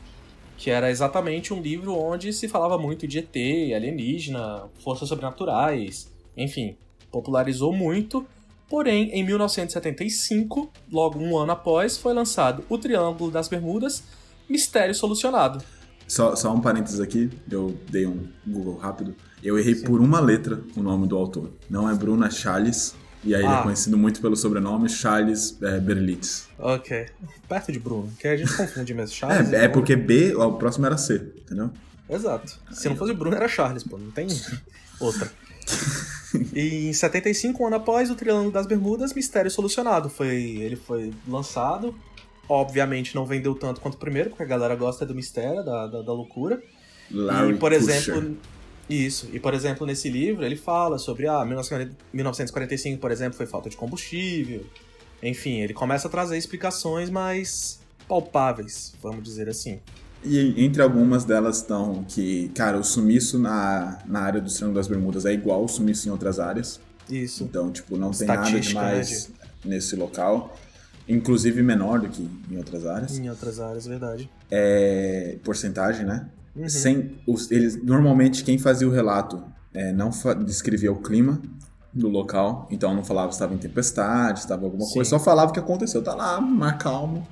Que 0.56 0.68
era 0.68 0.90
exatamente 0.90 1.54
um 1.54 1.62
livro 1.62 1.94
onde 1.94 2.32
se 2.32 2.48
falava 2.48 2.76
muito 2.76 3.06
de 3.06 3.20
ET, 3.20 3.36
alienígena, 3.72 4.64
forças 4.82 5.08
sobrenaturais, 5.08 6.12
enfim, 6.36 6.76
popularizou 7.22 7.72
muito. 7.72 8.24
Porém, 8.68 9.10
em 9.12 9.24
1975, 9.24 10.70
logo 10.92 11.18
um 11.18 11.36
ano 11.38 11.52
após, 11.52 11.96
foi 11.96 12.12
lançado 12.12 12.64
O 12.68 12.76
Triângulo 12.78 13.30
das 13.30 13.48
Bermudas, 13.48 14.02
Mistério 14.48 14.94
Solucionado. 14.94 15.62
Só, 16.06 16.36
só 16.36 16.54
um 16.54 16.60
parênteses 16.60 17.00
aqui, 17.00 17.30
eu 17.50 17.76
dei 17.90 18.06
um 18.06 18.26
Google 18.46 18.76
rápido. 18.76 19.14
Eu 19.42 19.58
errei 19.58 19.74
por 19.74 20.00
uma 20.00 20.20
letra 20.20 20.60
o 20.76 20.82
nome 20.82 21.06
do 21.06 21.16
autor. 21.16 21.50
Não 21.68 21.88
é 21.90 21.94
Bruno, 21.94 22.24
é 22.24 22.30
Charles. 22.30 22.94
E 23.24 23.34
aí 23.34 23.40
ele 23.42 23.48
Ah. 23.52 23.58
é 23.60 23.62
conhecido 23.62 23.96
muito 23.98 24.20
pelo 24.20 24.36
sobrenome 24.36 24.88
Charles 24.88 25.56
é, 25.62 25.78
Berlitz. 25.80 26.48
Ok. 26.58 27.06
Perto 27.48 27.72
de 27.72 27.78
Bruno, 27.78 28.10
que 28.18 28.28
a 28.28 28.36
gente 28.36 28.54
confunde 28.56 28.94
mesmo. 28.94 29.12
Charles 29.16 29.52
É, 29.52 29.64
é 29.64 29.68
porque 29.68 29.96
B, 29.96 30.34
ó, 30.36 30.48
o 30.48 30.52
próximo 30.54 30.86
era 30.86 30.96
C, 30.96 31.32
entendeu? 31.42 31.70
Exato. 32.08 32.58
Se 32.72 32.88
não 32.88 32.96
fosse 32.96 33.12
Bruno, 33.14 33.34
era 33.36 33.48
Charles, 33.48 33.82
pô. 33.84 33.98
Não 33.98 34.10
tem 34.10 34.28
outra. 35.00 35.30
E 36.54 36.88
em 36.88 36.92
75, 36.92 37.62
um 37.62 37.66
ano 37.66 37.76
após, 37.76 38.10
o 38.10 38.14
Triângulo 38.14 38.50
das 38.50 38.66
Bermudas, 38.66 39.12
Mistério 39.14 39.50
Solucionado. 39.50 40.10
Foi, 40.10 40.34
ele 40.34 40.76
foi 40.76 41.12
lançado. 41.26 41.94
Obviamente 42.48 43.14
não 43.14 43.26
vendeu 43.26 43.54
tanto 43.54 43.80
quanto 43.80 43.94
o 43.94 43.98
primeiro, 43.98 44.30
porque 44.30 44.42
a 44.42 44.46
galera 44.46 44.74
gosta 44.74 45.04
do 45.04 45.14
mistério, 45.14 45.64
da, 45.64 45.86
da, 45.86 46.02
da 46.02 46.12
loucura. 46.12 46.62
Larry 47.10 47.54
e, 47.54 47.56
por 47.56 47.72
Kusher. 47.72 47.98
exemplo... 47.98 48.36
Isso. 48.88 49.28
E, 49.34 49.38
por 49.38 49.52
exemplo, 49.52 49.86
nesse 49.86 50.08
livro, 50.08 50.42
ele 50.44 50.56
fala 50.56 50.98
sobre, 50.98 51.26
ah, 51.26 51.44
1940 51.44 51.94
1945, 52.10 52.98
por 52.98 53.10
exemplo, 53.10 53.36
foi 53.36 53.44
falta 53.44 53.68
de 53.68 53.76
combustível. 53.76 54.64
Enfim, 55.22 55.60
ele 55.60 55.74
começa 55.74 56.08
a 56.08 56.10
trazer 56.10 56.38
explicações 56.38 57.10
mais 57.10 57.80
palpáveis, 58.08 58.94
vamos 59.02 59.22
dizer 59.22 59.48
assim. 59.48 59.78
E 60.24 60.64
entre 60.64 60.82
algumas 60.82 61.24
delas 61.24 61.58
estão 61.58 62.04
que, 62.04 62.48
cara, 62.50 62.78
o 62.78 62.84
sumiço 62.84 63.38
na, 63.38 63.98
na 64.06 64.20
área 64.20 64.40
do 64.40 64.50
Triângulo 64.50 64.74
das 64.74 64.88
Bermudas 64.88 65.24
é 65.24 65.32
igual 65.32 65.64
o 65.64 65.68
sumiço 65.68 66.08
em 66.08 66.10
outras 66.10 66.40
áreas. 66.40 66.80
Isso. 67.08 67.44
Então, 67.44 67.70
tipo, 67.70 67.96
não 67.96 68.10
tem 68.10 68.26
nada 68.26 68.50
né, 68.50 68.58
demais 68.58 69.30
nesse 69.64 69.96
local. 69.96 70.56
Inclusive 71.08 71.62
menor 71.62 72.00
do 72.00 72.08
que 72.08 72.28
em 72.50 72.58
outras 72.58 72.84
áreas. 72.84 73.18
Em 73.18 73.30
outras 73.30 73.60
áreas, 73.60 73.86
verdade. 73.86 74.28
É, 74.50 75.38
porcentagem, 75.42 76.04
né? 76.04 76.28
Uhum. 76.54 76.68
Sem 76.68 77.18
os, 77.26 77.50
eles 77.50 77.82
normalmente 77.82 78.44
quem 78.44 78.58
fazia 78.58 78.86
o 78.86 78.90
relato 78.90 79.42
é, 79.72 79.92
não 79.92 80.10
descrevia 80.44 80.92
o 80.92 80.96
clima 80.96 81.40
do 81.92 82.08
local, 82.08 82.68
então 82.70 82.94
não 82.94 83.02
falava 83.02 83.30
se 83.32 83.36
estava 83.36 83.54
em 83.54 83.58
tempestade, 83.58 84.40
se 84.40 84.44
estava 84.44 84.64
alguma 84.66 84.84
Sim. 84.84 84.94
coisa, 84.94 85.10
só 85.10 85.18
falava 85.18 85.50
o 85.50 85.54
que 85.54 85.60
aconteceu. 85.60 86.02
Tá 86.02 86.14
lá, 86.14 86.40
mar 86.40 86.76
calmo, 86.76 87.26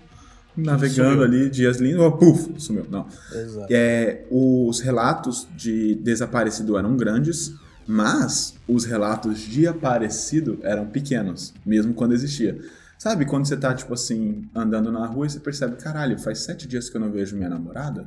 navegando 0.56 1.10
Sumiu. 1.10 1.24
ali, 1.24 1.50
dias 1.50 1.78
lindos, 1.78 2.00
ó, 2.00 2.10
puf, 2.10 2.54
sumiu. 2.58 2.86
Não. 2.90 3.06
Exato. 3.32 3.66
É, 3.70 4.24
os 4.30 4.80
relatos 4.80 5.46
de 5.56 5.94
desaparecido 5.96 6.78
eram 6.78 6.96
grandes, 6.96 7.54
mas 7.86 8.54
os 8.66 8.84
relatos 8.84 9.38
de 9.38 9.66
aparecido 9.66 10.58
eram 10.62 10.86
pequenos, 10.86 11.52
mesmo 11.64 11.94
quando 11.94 12.12
existia. 12.12 12.58
Sabe 12.98 13.26
quando 13.26 13.46
você 13.46 13.56
tá, 13.56 13.74
tipo 13.74 13.92
assim, 13.92 14.48
andando 14.54 14.90
na 14.90 15.06
rua 15.06 15.26
e 15.26 15.30
você 15.30 15.38
percebe, 15.38 15.76
caralho, 15.76 16.18
faz 16.18 16.40
sete 16.40 16.66
dias 16.66 16.88
que 16.88 16.96
eu 16.96 17.00
não 17.00 17.12
vejo 17.12 17.36
minha 17.36 17.48
namorada? 17.48 18.06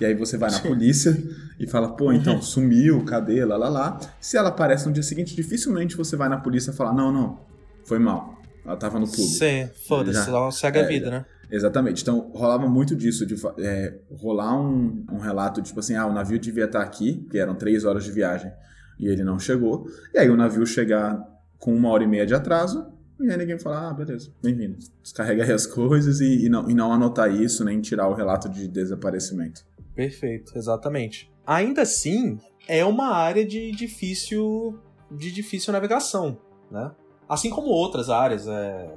E 0.00 0.04
aí 0.04 0.14
você 0.14 0.36
vai 0.36 0.50
na 0.50 0.60
polícia 0.60 1.16
e 1.58 1.66
fala, 1.66 1.88
pô, 1.88 2.12
então, 2.12 2.40
sumiu, 2.42 3.04
cadê, 3.04 3.44
lá, 3.44 3.56
lá, 3.56 3.68
lá. 3.68 4.00
Se 4.20 4.36
ela 4.36 4.50
aparece 4.50 4.86
no 4.86 4.92
dia 4.92 5.02
seguinte, 5.02 5.34
dificilmente 5.34 5.96
você 5.96 6.14
vai 6.14 6.28
na 6.28 6.36
polícia 6.36 6.70
e 6.70 6.74
falar, 6.74 6.92
não, 6.92 7.10
não, 7.10 7.40
foi 7.84 7.98
mal, 7.98 8.37
ela 8.68 8.76
tava 8.76 8.98
no 8.98 9.06
clube. 9.06 9.30
Sim, 9.30 9.68
foda-se, 9.86 10.24
só 10.24 10.50
segue 10.50 10.78
a 10.78 10.82
É, 10.82 10.86
vida, 10.86 11.10
né? 11.10 11.26
Exatamente. 11.50 12.02
Então, 12.02 12.30
rolava 12.34 12.68
muito 12.68 12.94
disso, 12.94 13.24
de 13.24 13.34
é, 13.58 13.98
rolar 14.20 14.60
um, 14.60 15.04
um 15.10 15.18
relato, 15.18 15.62
tipo 15.62 15.80
assim, 15.80 15.94
ah, 15.94 16.06
o 16.06 16.12
navio 16.12 16.38
devia 16.38 16.66
estar 16.66 16.82
aqui, 16.82 17.26
que 17.30 17.38
eram 17.38 17.54
três 17.54 17.84
horas 17.84 18.04
de 18.04 18.12
viagem, 18.12 18.52
e 19.00 19.08
ele 19.08 19.24
não 19.24 19.38
chegou. 19.38 19.86
E 20.14 20.18
aí 20.18 20.28
o 20.28 20.36
navio 20.36 20.66
chegar 20.66 21.18
com 21.58 21.74
uma 21.74 21.88
hora 21.88 22.04
e 22.04 22.06
meia 22.06 22.26
de 22.26 22.34
atraso, 22.34 22.86
E 23.20 23.28
aí 23.30 23.36
ninguém 23.36 23.58
fala, 23.58 23.88
ah, 23.88 23.94
beleza, 23.94 24.30
bem-vindo. 24.40 24.76
Descarrega 25.02 25.42
aí 25.42 25.50
as 25.50 25.66
coisas 25.66 26.20
e, 26.20 26.44
e, 26.46 26.48
não, 26.48 26.70
e 26.70 26.74
não 26.74 26.92
anotar 26.92 27.28
isso, 27.34 27.64
nem 27.64 27.80
tirar 27.80 28.06
o 28.08 28.14
relato 28.14 28.48
de 28.48 28.68
desaparecimento. 28.68 29.62
Perfeito, 29.94 30.52
exatamente. 30.56 31.28
Ainda 31.44 31.82
assim, 31.82 32.38
é 32.68 32.84
uma 32.84 33.08
área 33.08 33.44
de 33.44 33.72
difícil, 33.72 34.78
de 35.10 35.32
difícil 35.32 35.72
navegação, 35.72 36.38
né? 36.70 36.92
Assim 37.28 37.50
como 37.50 37.68
outras 37.68 38.08
áreas 38.08 38.46
é, 38.46 38.90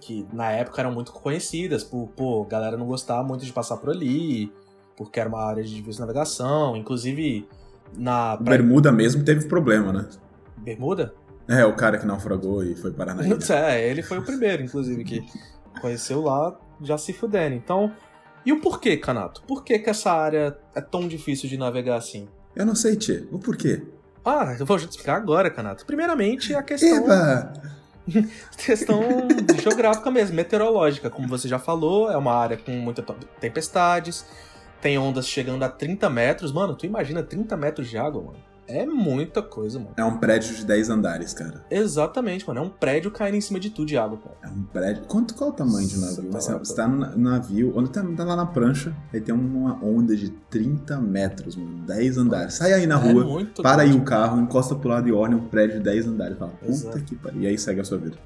que 0.00 0.26
na 0.32 0.50
época 0.50 0.80
eram 0.82 0.92
muito 0.92 1.12
conhecidas 1.12 1.82
por, 1.82 2.08
pô, 2.08 2.44
galera 2.44 2.76
não 2.76 2.86
gostava 2.86 3.26
muito 3.26 3.44
de 3.44 3.52
passar 3.52 3.78
por 3.78 3.90
ali, 3.90 4.52
porque 4.96 5.18
era 5.18 5.28
uma 5.28 5.42
área 5.42 5.62
de 5.62 5.74
difícil 5.74 6.00
navegação, 6.00 6.76
inclusive 6.76 7.48
na... 7.96 8.36
Bermuda 8.36 8.92
mesmo 8.92 9.24
teve 9.24 9.46
problema, 9.46 9.92
né? 9.92 10.08
Bermuda? 10.58 11.14
É, 11.48 11.64
o 11.64 11.74
cara 11.74 11.98
que 11.98 12.06
naufragou 12.06 12.62
e 12.62 12.74
foi 12.74 12.90
parar 12.90 13.14
na 13.14 13.22
ilha. 13.26 13.38
É, 13.50 13.90
ele 13.90 14.02
foi 14.02 14.18
o 14.18 14.22
primeiro, 14.22 14.62
inclusive, 14.62 15.04
que 15.04 15.24
conheceu 15.80 16.22
lá 16.22 16.58
já 16.82 16.98
se 16.98 17.12
fudendo. 17.12 17.54
Então, 17.54 17.92
e 18.44 18.52
o 18.52 18.60
porquê, 18.60 18.96
Canato? 18.96 19.42
Por 19.46 19.64
que, 19.64 19.78
que 19.78 19.88
essa 19.88 20.12
área 20.12 20.56
é 20.74 20.80
tão 20.80 21.08
difícil 21.08 21.48
de 21.48 21.56
navegar 21.56 21.96
assim? 21.96 22.28
Eu 22.54 22.66
não 22.66 22.74
sei, 22.74 22.96
Tchê. 22.96 23.26
O 23.32 23.38
porquê? 23.38 23.82
Ah, 24.24 24.56
eu 24.58 24.64
vou 24.64 24.76
explicar 24.76 25.16
agora, 25.16 25.50
Canato. 25.50 25.84
Primeiramente, 25.84 26.54
a 26.54 26.62
questão, 26.62 27.04
Eba! 27.04 27.52
questão 28.56 29.02
geográfica 29.60 30.10
mesmo, 30.10 30.34
meteorológica. 30.36 31.10
Como 31.10 31.28
você 31.28 31.46
já 31.48 31.58
falou, 31.58 32.10
é 32.10 32.16
uma 32.16 32.34
área 32.34 32.56
com 32.56 32.72
muitas 32.72 33.04
tempestades, 33.38 34.24
tem 34.80 34.96
ondas 34.98 35.28
chegando 35.28 35.62
a 35.62 35.68
30 35.68 36.08
metros. 36.08 36.52
Mano, 36.52 36.74
tu 36.74 36.86
imagina 36.86 37.22
30 37.22 37.56
metros 37.56 37.88
de 37.88 37.98
água, 37.98 38.22
mano? 38.22 38.53
É 38.66 38.86
muita 38.86 39.42
coisa, 39.42 39.78
mano. 39.78 39.90
É 39.96 40.04
um 40.04 40.16
prédio 40.18 40.54
de 40.54 40.64
10 40.64 40.88
andares, 40.90 41.34
cara. 41.34 41.64
Exatamente, 41.70 42.46
mano. 42.48 42.60
É 42.60 42.62
um 42.62 42.68
prédio 42.70 43.10
caindo 43.10 43.34
em 43.36 43.40
cima 43.40 43.60
de 43.60 43.68
tudo 43.70 43.86
de 43.86 43.96
água, 43.98 44.18
cara. 44.18 44.36
É 44.42 44.48
um 44.48 44.62
prédio. 44.64 45.04
Quanto, 45.04 45.34
qual 45.34 45.50
é 45.50 45.52
o 45.52 45.56
tamanho 45.56 45.86
de 45.86 45.98
um 45.98 46.00
navio? 46.00 46.30
tá 46.30 46.38
Assim, 46.38 46.58
você 46.58 46.74
tá 46.74 46.88
no 46.88 46.96
na- 46.96 47.16
navio, 47.16 47.72
onde 47.76 47.90
tá, 47.90 48.02
tá 48.16 48.24
lá 48.24 48.34
na 48.36 48.46
prancha, 48.46 48.94
aí 49.12 49.20
tem 49.20 49.34
uma 49.34 49.74
onda 49.84 50.16
de 50.16 50.30
30 50.30 50.98
metros, 50.98 51.56
mano. 51.56 51.84
10 51.86 52.16
andares. 52.18 52.54
Sai 52.54 52.72
aí 52.72 52.86
na 52.86 52.94
é 52.94 53.12
rua, 53.12 53.24
muito 53.24 53.62
para 53.62 53.82
aí 53.82 53.88
grande. 53.88 54.02
o 54.02 54.04
carro, 54.06 54.40
encosta 54.40 54.74
pro 54.74 54.88
lado 54.88 55.08
e 55.08 55.12
olha 55.12 55.36
um 55.36 55.46
prédio 55.48 55.78
de 55.78 55.84
10 55.84 56.06
andares. 56.06 56.38
Fala, 56.38 56.52
puta 56.52 56.72
Exato. 56.72 57.00
que 57.04 57.14
pariu. 57.16 57.42
E 57.42 57.46
aí 57.46 57.58
segue 57.58 57.80
a 57.80 57.84
sua 57.84 57.98
vida. 57.98 58.16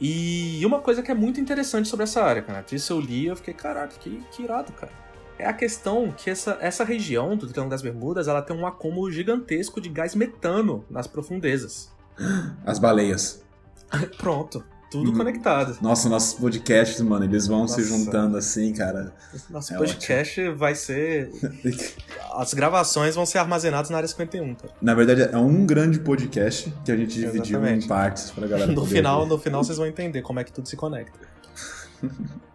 E 0.00 0.60
uma 0.66 0.80
coisa 0.80 1.02
que 1.02 1.10
é 1.10 1.14
muito 1.14 1.40
interessante 1.40 1.88
sobre 1.88 2.02
essa 2.02 2.20
área, 2.22 2.42
cara. 2.42 2.64
Isso 2.72 2.92
eu 2.92 3.00
li 3.00 3.22
e 3.22 3.26
eu 3.26 3.36
fiquei, 3.36 3.54
caraca, 3.54 3.94
que, 4.00 4.20
que 4.32 4.42
irado, 4.42 4.72
cara. 4.72 4.92
É 5.38 5.46
a 5.46 5.52
questão 5.52 6.12
que 6.16 6.30
essa, 6.30 6.56
essa 6.60 6.84
região 6.84 7.36
do 7.36 7.46
Triângulo 7.48 7.70
das 7.70 7.82
Bermudas, 7.82 8.28
ela 8.28 8.40
tem 8.40 8.56
um 8.56 8.66
acúmulo 8.66 9.10
gigantesco 9.10 9.80
de 9.80 9.88
gás 9.88 10.14
metano 10.14 10.84
nas 10.88 11.06
profundezas. 11.06 11.90
As 12.64 12.78
baleias. 12.78 13.42
Pronto, 14.16 14.64
tudo 14.90 15.10
Uhum. 15.10 15.16
conectado. 15.16 15.76
Nossa, 15.82 16.08
nossos 16.08 16.34
podcasts, 16.34 17.00
mano, 17.00 17.24
eles 17.24 17.48
vão 17.48 17.66
se 17.66 17.80
Nossa. 17.80 17.88
juntando 17.98 18.36
assim, 18.36 18.72
cara. 18.72 19.12
Nosso 19.50 19.74
É 19.74 19.76
podcast 19.76 20.50
vai 20.50 20.74
ser... 20.76 21.30
As 22.36 22.54
gravações 22.54 23.14
vão 23.16 23.26
ser 23.26 23.38
armazenadas 23.38 23.90
na 23.90 23.96
área 23.96 24.08
51, 24.08 24.54
cara. 24.54 24.72
Na 24.80 24.94
verdade, 24.94 25.22
é 25.22 25.36
um 25.36 25.66
grande 25.66 25.98
podcast 25.98 26.72
que 26.84 26.92
a 26.92 26.96
gente 26.96 27.14
dividiu 27.14 27.58
Exatamente. 27.58 27.84
em 27.86 27.88
partes 27.88 28.30
pra 28.30 28.46
galera 28.46 28.70
No 28.72 28.86
final, 28.86 29.18
ouvir. 29.20 29.30
no 29.30 29.38
final 29.38 29.64
vocês 29.64 29.78
vão 29.78 29.86
entender 29.86 30.22
como 30.22 30.38
é 30.38 30.44
que 30.44 30.52
tudo 30.52 30.68
se 30.68 30.76
conecta. 30.76 31.18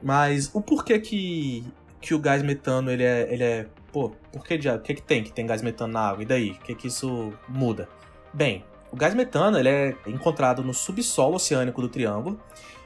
Mas 0.02 0.50
o 0.54 0.62
porquê 0.62 1.00
que, 1.00 1.65
que 2.02 2.14
o 2.14 2.20
gás 2.20 2.42
metano 2.44 2.92
ele 2.92 3.04
é, 3.04 3.28
ele 3.34 3.44
é. 3.44 3.68
Pô, 3.92 4.12
por 4.32 4.44
que, 4.46 4.58
de- 4.58 4.70
o 4.70 4.80
que, 4.80 4.94
que 4.96 5.02
tem 5.02 5.24
que 5.24 5.32
tem 5.32 5.46
gás 5.46 5.62
metano 5.62 5.94
na 5.94 6.02
água? 6.10 6.24
E 6.24 6.26
daí? 6.26 6.52
O 6.52 6.60
que, 6.60 6.76
que 6.76 6.88
isso 6.88 7.34
muda? 7.48 7.90
Bem, 8.34 8.64
o 8.92 8.96
gás 8.96 9.14
metano 9.14 9.58
ele 9.58 9.70
é 9.70 9.96
encontrado 10.08 10.64
no 10.64 10.74
subsolo 10.74 11.36
oceânico 11.36 11.82
do 11.82 11.90
Triângulo 11.90 12.40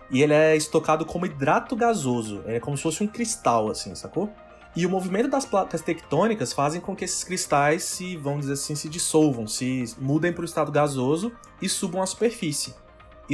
e 0.09 0.21
ele 0.21 0.33
é 0.33 0.55
estocado 0.55 1.05
como 1.05 1.25
hidrato 1.25 1.75
gasoso. 1.75 2.41
É 2.45 2.59
como 2.59 2.77
se 2.77 2.83
fosse 2.83 3.03
um 3.03 3.07
cristal, 3.07 3.69
assim, 3.69 3.93
sacou? 3.95 4.29
E 4.75 4.85
o 4.85 4.89
movimento 4.89 5.29
das 5.29 5.45
placas 5.45 5.81
tectônicas 5.81 6.51
fazem 6.51 6.81
com 6.81 6.95
que 6.95 7.05
esses 7.05 7.23
cristais 7.23 7.83
se, 7.83 8.17
vamos 8.17 8.41
dizer 8.41 8.53
assim, 8.53 8.73
se 8.73 8.89
dissolvam, 8.89 9.45
se 9.45 9.85
mudem 9.99 10.33
para 10.33 10.41
o 10.41 10.45
estado 10.45 10.71
gasoso 10.71 11.31
e 11.61 11.69
subam 11.69 12.01
à 12.01 12.05
superfície. 12.07 12.73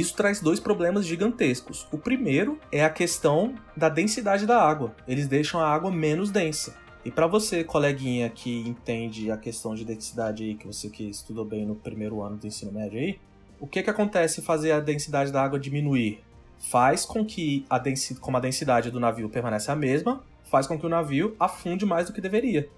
Isso 0.00 0.14
traz 0.14 0.40
dois 0.40 0.58
problemas 0.58 1.04
gigantescos. 1.04 1.86
O 1.92 1.98
primeiro 1.98 2.58
é 2.72 2.82
a 2.82 2.88
questão 2.88 3.54
da 3.76 3.90
densidade 3.90 4.46
da 4.46 4.58
água. 4.58 4.94
Eles 5.06 5.28
deixam 5.28 5.60
a 5.60 5.68
água 5.68 5.90
menos 5.90 6.30
densa. 6.30 6.74
E 7.04 7.10
para 7.10 7.26
você, 7.26 7.62
coleguinha 7.62 8.30
que 8.30 8.60
entende 8.66 9.30
a 9.30 9.36
questão 9.36 9.74
de 9.74 9.84
densidade 9.84 10.42
aí, 10.42 10.54
que 10.54 10.66
você 10.66 10.88
que 10.88 11.04
estudou 11.04 11.44
bem 11.44 11.66
no 11.66 11.74
primeiro 11.74 12.22
ano 12.22 12.38
do 12.38 12.46
ensino 12.46 12.72
médio 12.72 12.98
aí, 12.98 13.18
o 13.58 13.66
que 13.66 13.82
que 13.82 13.90
acontece 13.90 14.40
fazer 14.40 14.72
a 14.72 14.80
densidade 14.80 15.30
da 15.30 15.42
água 15.42 15.58
diminuir? 15.58 16.22
Faz 16.58 17.04
com 17.04 17.22
que 17.22 17.66
a 17.68 17.78
densidade, 17.78 18.20
como 18.20 18.38
a 18.38 18.40
densidade 18.40 18.90
do 18.90 18.98
navio 18.98 19.28
permanece 19.28 19.70
a 19.70 19.76
mesma, 19.76 20.22
faz 20.50 20.66
com 20.66 20.78
que 20.78 20.86
o 20.86 20.88
navio 20.88 21.36
afunde 21.38 21.84
mais 21.84 22.06
do 22.06 22.14
que 22.14 22.22
deveria. 22.22 22.68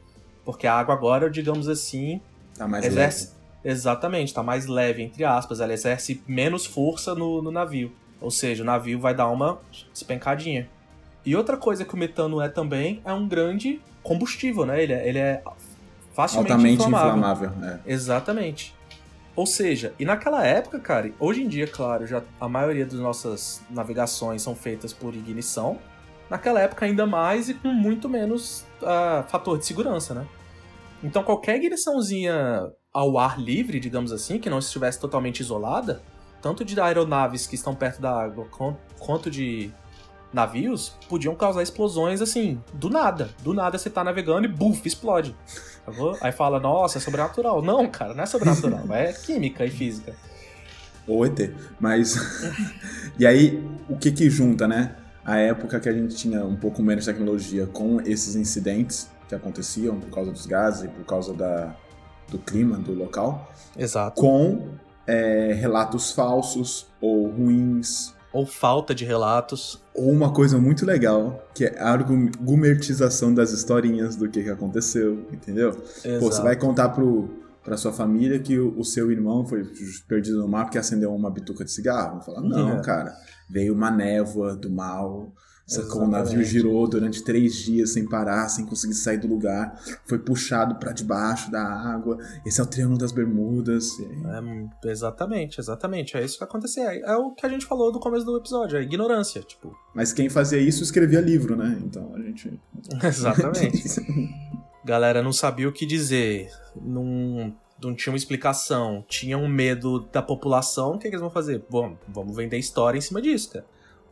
Porque 0.44 0.66
a 0.66 0.74
água 0.74 0.92
agora, 0.92 1.30
digamos 1.30 1.68
assim, 1.68 2.20
Tá 2.56 2.66
mais 2.66 2.84
exerce. 2.84 3.26
leve. 3.26 3.41
Exatamente, 3.64 4.34
tá 4.34 4.42
mais 4.42 4.66
leve, 4.66 5.02
entre 5.02 5.24
aspas. 5.24 5.60
Ela 5.60 5.72
exerce 5.72 6.22
menos 6.26 6.66
força 6.66 7.14
no, 7.14 7.40
no 7.40 7.50
navio. 7.50 7.92
Ou 8.20 8.30
seja, 8.30 8.62
o 8.62 8.66
navio 8.66 8.98
vai 9.00 9.14
dar 9.14 9.28
uma 9.28 9.60
despencadinha. 9.92 10.68
E 11.24 11.36
outra 11.36 11.56
coisa 11.56 11.84
que 11.84 11.94
o 11.94 11.96
metano 11.96 12.40
é 12.40 12.48
também 12.48 13.00
é 13.04 13.12
um 13.12 13.26
grande 13.26 13.80
combustível, 14.02 14.66
né? 14.66 14.82
Ele 14.82 14.92
é, 14.92 15.08
ele 15.08 15.18
é 15.18 15.42
facilmente 16.12 16.52
Altamente 16.52 16.82
inflamável. 16.82 17.48
inflamável. 17.48 17.68
é. 17.68 17.80
Exatamente. 17.86 18.74
Ou 19.34 19.46
seja, 19.46 19.94
e 19.98 20.04
naquela 20.04 20.44
época, 20.44 20.78
cara, 20.78 21.10
hoje 21.18 21.42
em 21.42 21.48
dia, 21.48 21.66
claro, 21.66 22.06
já 22.06 22.22
a 22.40 22.48
maioria 22.48 22.84
das 22.84 22.98
nossas 22.98 23.62
navegações 23.70 24.42
são 24.42 24.54
feitas 24.54 24.92
por 24.92 25.14
ignição. 25.14 25.78
Naquela 26.28 26.60
época, 26.60 26.84
ainda 26.84 27.06
mais 27.06 27.48
e 27.48 27.54
com 27.54 27.68
muito 27.68 28.08
menos 28.08 28.64
ah, 28.82 29.24
fator 29.28 29.58
de 29.58 29.64
segurança, 29.64 30.14
né? 30.14 30.26
Então, 31.02 31.22
qualquer 31.22 31.56
igniçãozinha 31.56 32.70
ao 32.92 33.18
ar 33.18 33.40
livre, 33.40 33.80
digamos 33.80 34.12
assim, 34.12 34.38
que 34.38 34.50
não 34.50 34.58
estivesse 34.58 35.00
totalmente 35.00 35.40
isolada, 35.40 36.02
tanto 36.42 36.64
de 36.64 36.78
aeronaves 36.80 37.46
que 37.46 37.54
estão 37.54 37.74
perto 37.74 38.00
da 38.00 38.10
água 38.10 38.46
quan- 38.50 38.76
quanto 38.98 39.30
de 39.30 39.70
navios, 40.32 40.94
podiam 41.08 41.34
causar 41.34 41.62
explosões 41.62 42.20
assim, 42.20 42.60
do 42.74 42.88
nada. 42.90 43.30
Do 43.42 43.52
nada 43.52 43.78
você 43.78 43.90
tá 43.90 44.02
navegando 44.02 44.46
e 44.46 44.48
buf, 44.48 44.86
explode. 44.86 45.34
Aí 46.20 46.32
fala, 46.32 46.58
nossa, 46.58 46.98
é 46.98 47.00
sobrenatural. 47.00 47.62
Não, 47.62 47.86
cara, 47.88 48.14
não 48.14 48.22
é 48.22 48.26
sobrenatural, 48.26 48.84
é 48.92 49.12
química 49.12 49.64
e 49.64 49.70
física. 49.70 50.14
Ou 51.06 51.26
ET. 51.26 51.52
Mas. 51.80 52.16
e 53.18 53.26
aí, 53.26 53.62
o 53.88 53.96
que 53.96 54.12
que 54.12 54.30
junta, 54.30 54.68
né? 54.68 54.96
A 55.24 55.36
época 55.36 55.80
que 55.80 55.88
a 55.88 55.92
gente 55.92 56.14
tinha 56.16 56.44
um 56.44 56.56
pouco 56.56 56.82
menos 56.82 57.04
tecnologia 57.04 57.66
com 57.66 58.00
esses 58.00 58.36
incidentes 58.36 59.10
que 59.28 59.34
aconteciam 59.34 59.98
por 59.98 60.10
causa 60.10 60.30
dos 60.32 60.46
gases 60.46 60.84
e 60.84 60.88
por 60.88 61.04
causa 61.04 61.34
da, 61.34 61.74
do 62.28 62.38
clima 62.38 62.76
do 62.78 62.92
local, 62.94 63.52
Exato. 63.76 64.20
com 64.20 64.68
é, 65.06 65.52
relatos 65.54 66.12
falsos 66.12 66.86
ou 67.00 67.28
ruins. 67.28 68.14
Ou 68.32 68.46
falta 68.46 68.94
de 68.94 69.04
relatos. 69.04 69.82
Ou 69.94 70.10
uma 70.10 70.32
coisa 70.32 70.56
muito 70.58 70.86
legal, 70.86 71.46
que 71.54 71.66
é 71.66 71.78
a 71.78 71.90
argumentização 71.90 73.34
das 73.34 73.52
historinhas 73.52 74.16
do 74.16 74.28
que, 74.28 74.42
que 74.42 74.50
aconteceu, 74.50 75.26
entendeu? 75.30 75.70
Exato. 75.70 76.18
Pô, 76.20 76.32
você 76.32 76.40
vai 76.42 76.56
contar 76.56 76.88
pro, 76.90 77.28
pra 77.62 77.76
sua 77.76 77.92
família 77.92 78.38
que 78.38 78.58
o, 78.58 78.78
o 78.78 78.84
seu 78.84 79.10
irmão 79.12 79.44
foi 79.46 79.64
perdido 80.08 80.38
no 80.38 80.48
mar 80.48 80.64
porque 80.64 80.78
acendeu 80.78 81.14
uma 81.14 81.30
bituca 81.30 81.64
de 81.64 81.70
cigarro. 81.70 82.16
Vai 82.16 82.24
falar, 82.24 82.40
não, 82.40 82.78
É. 82.78 82.82
cara. 82.82 83.12
Veio 83.50 83.74
uma 83.74 83.90
névoa 83.90 84.56
do 84.56 84.70
mal. 84.70 85.30
Sacou? 85.66 86.02
O 86.02 86.08
navio 86.08 86.42
girou 86.44 86.86
durante 86.88 87.22
três 87.22 87.54
dias 87.54 87.92
sem 87.92 88.06
parar, 88.06 88.48
sem 88.48 88.66
conseguir 88.66 88.94
sair 88.94 89.18
do 89.18 89.28
lugar. 89.28 89.80
Foi 90.04 90.18
puxado 90.18 90.74
pra 90.74 90.92
debaixo 90.92 91.50
da 91.50 91.62
água. 91.62 92.18
Esse 92.44 92.60
é 92.60 92.64
o 92.64 92.66
Triângulo 92.66 92.98
das 92.98 93.12
Bermudas. 93.12 93.90
É, 94.00 94.90
exatamente, 94.90 95.60
exatamente. 95.60 96.16
É 96.16 96.24
isso 96.24 96.36
que 96.36 96.44
aconteceu. 96.44 96.84
É, 96.84 96.98
é 97.00 97.16
o 97.16 97.30
que 97.30 97.46
a 97.46 97.48
gente 97.48 97.64
falou 97.64 97.92
no 97.92 98.00
começo 98.00 98.24
do 98.24 98.36
episódio, 98.36 98.78
a 98.78 98.82
ignorância, 98.82 99.40
tipo. 99.42 99.76
Mas 99.94 100.12
quem 100.12 100.28
fazia 100.28 100.58
isso 100.58 100.82
escrevia 100.82 101.20
livro, 101.20 101.56
né? 101.56 101.80
Então 101.84 102.12
a 102.14 102.20
gente. 102.20 102.60
Exatamente. 103.02 103.82
Galera 104.84 105.22
não 105.22 105.32
sabia 105.32 105.68
o 105.68 105.72
que 105.72 105.86
dizer. 105.86 106.50
Não, 106.74 107.54
não 107.80 107.94
tinha 107.94 108.12
uma 108.12 108.16
explicação. 108.16 109.04
Tinham 109.08 109.46
medo 109.46 110.00
da 110.12 110.20
população. 110.20 110.94
O 110.94 110.98
que, 110.98 111.02
que 111.02 111.08
eles 111.08 111.20
vão 111.20 111.30
fazer? 111.30 111.64
Bom, 111.70 111.96
vamos 112.08 112.36
vender 112.36 112.58
história 112.58 112.98
em 112.98 113.02
cima 113.02 113.22
disso, 113.22 113.52
cara. 113.52 113.64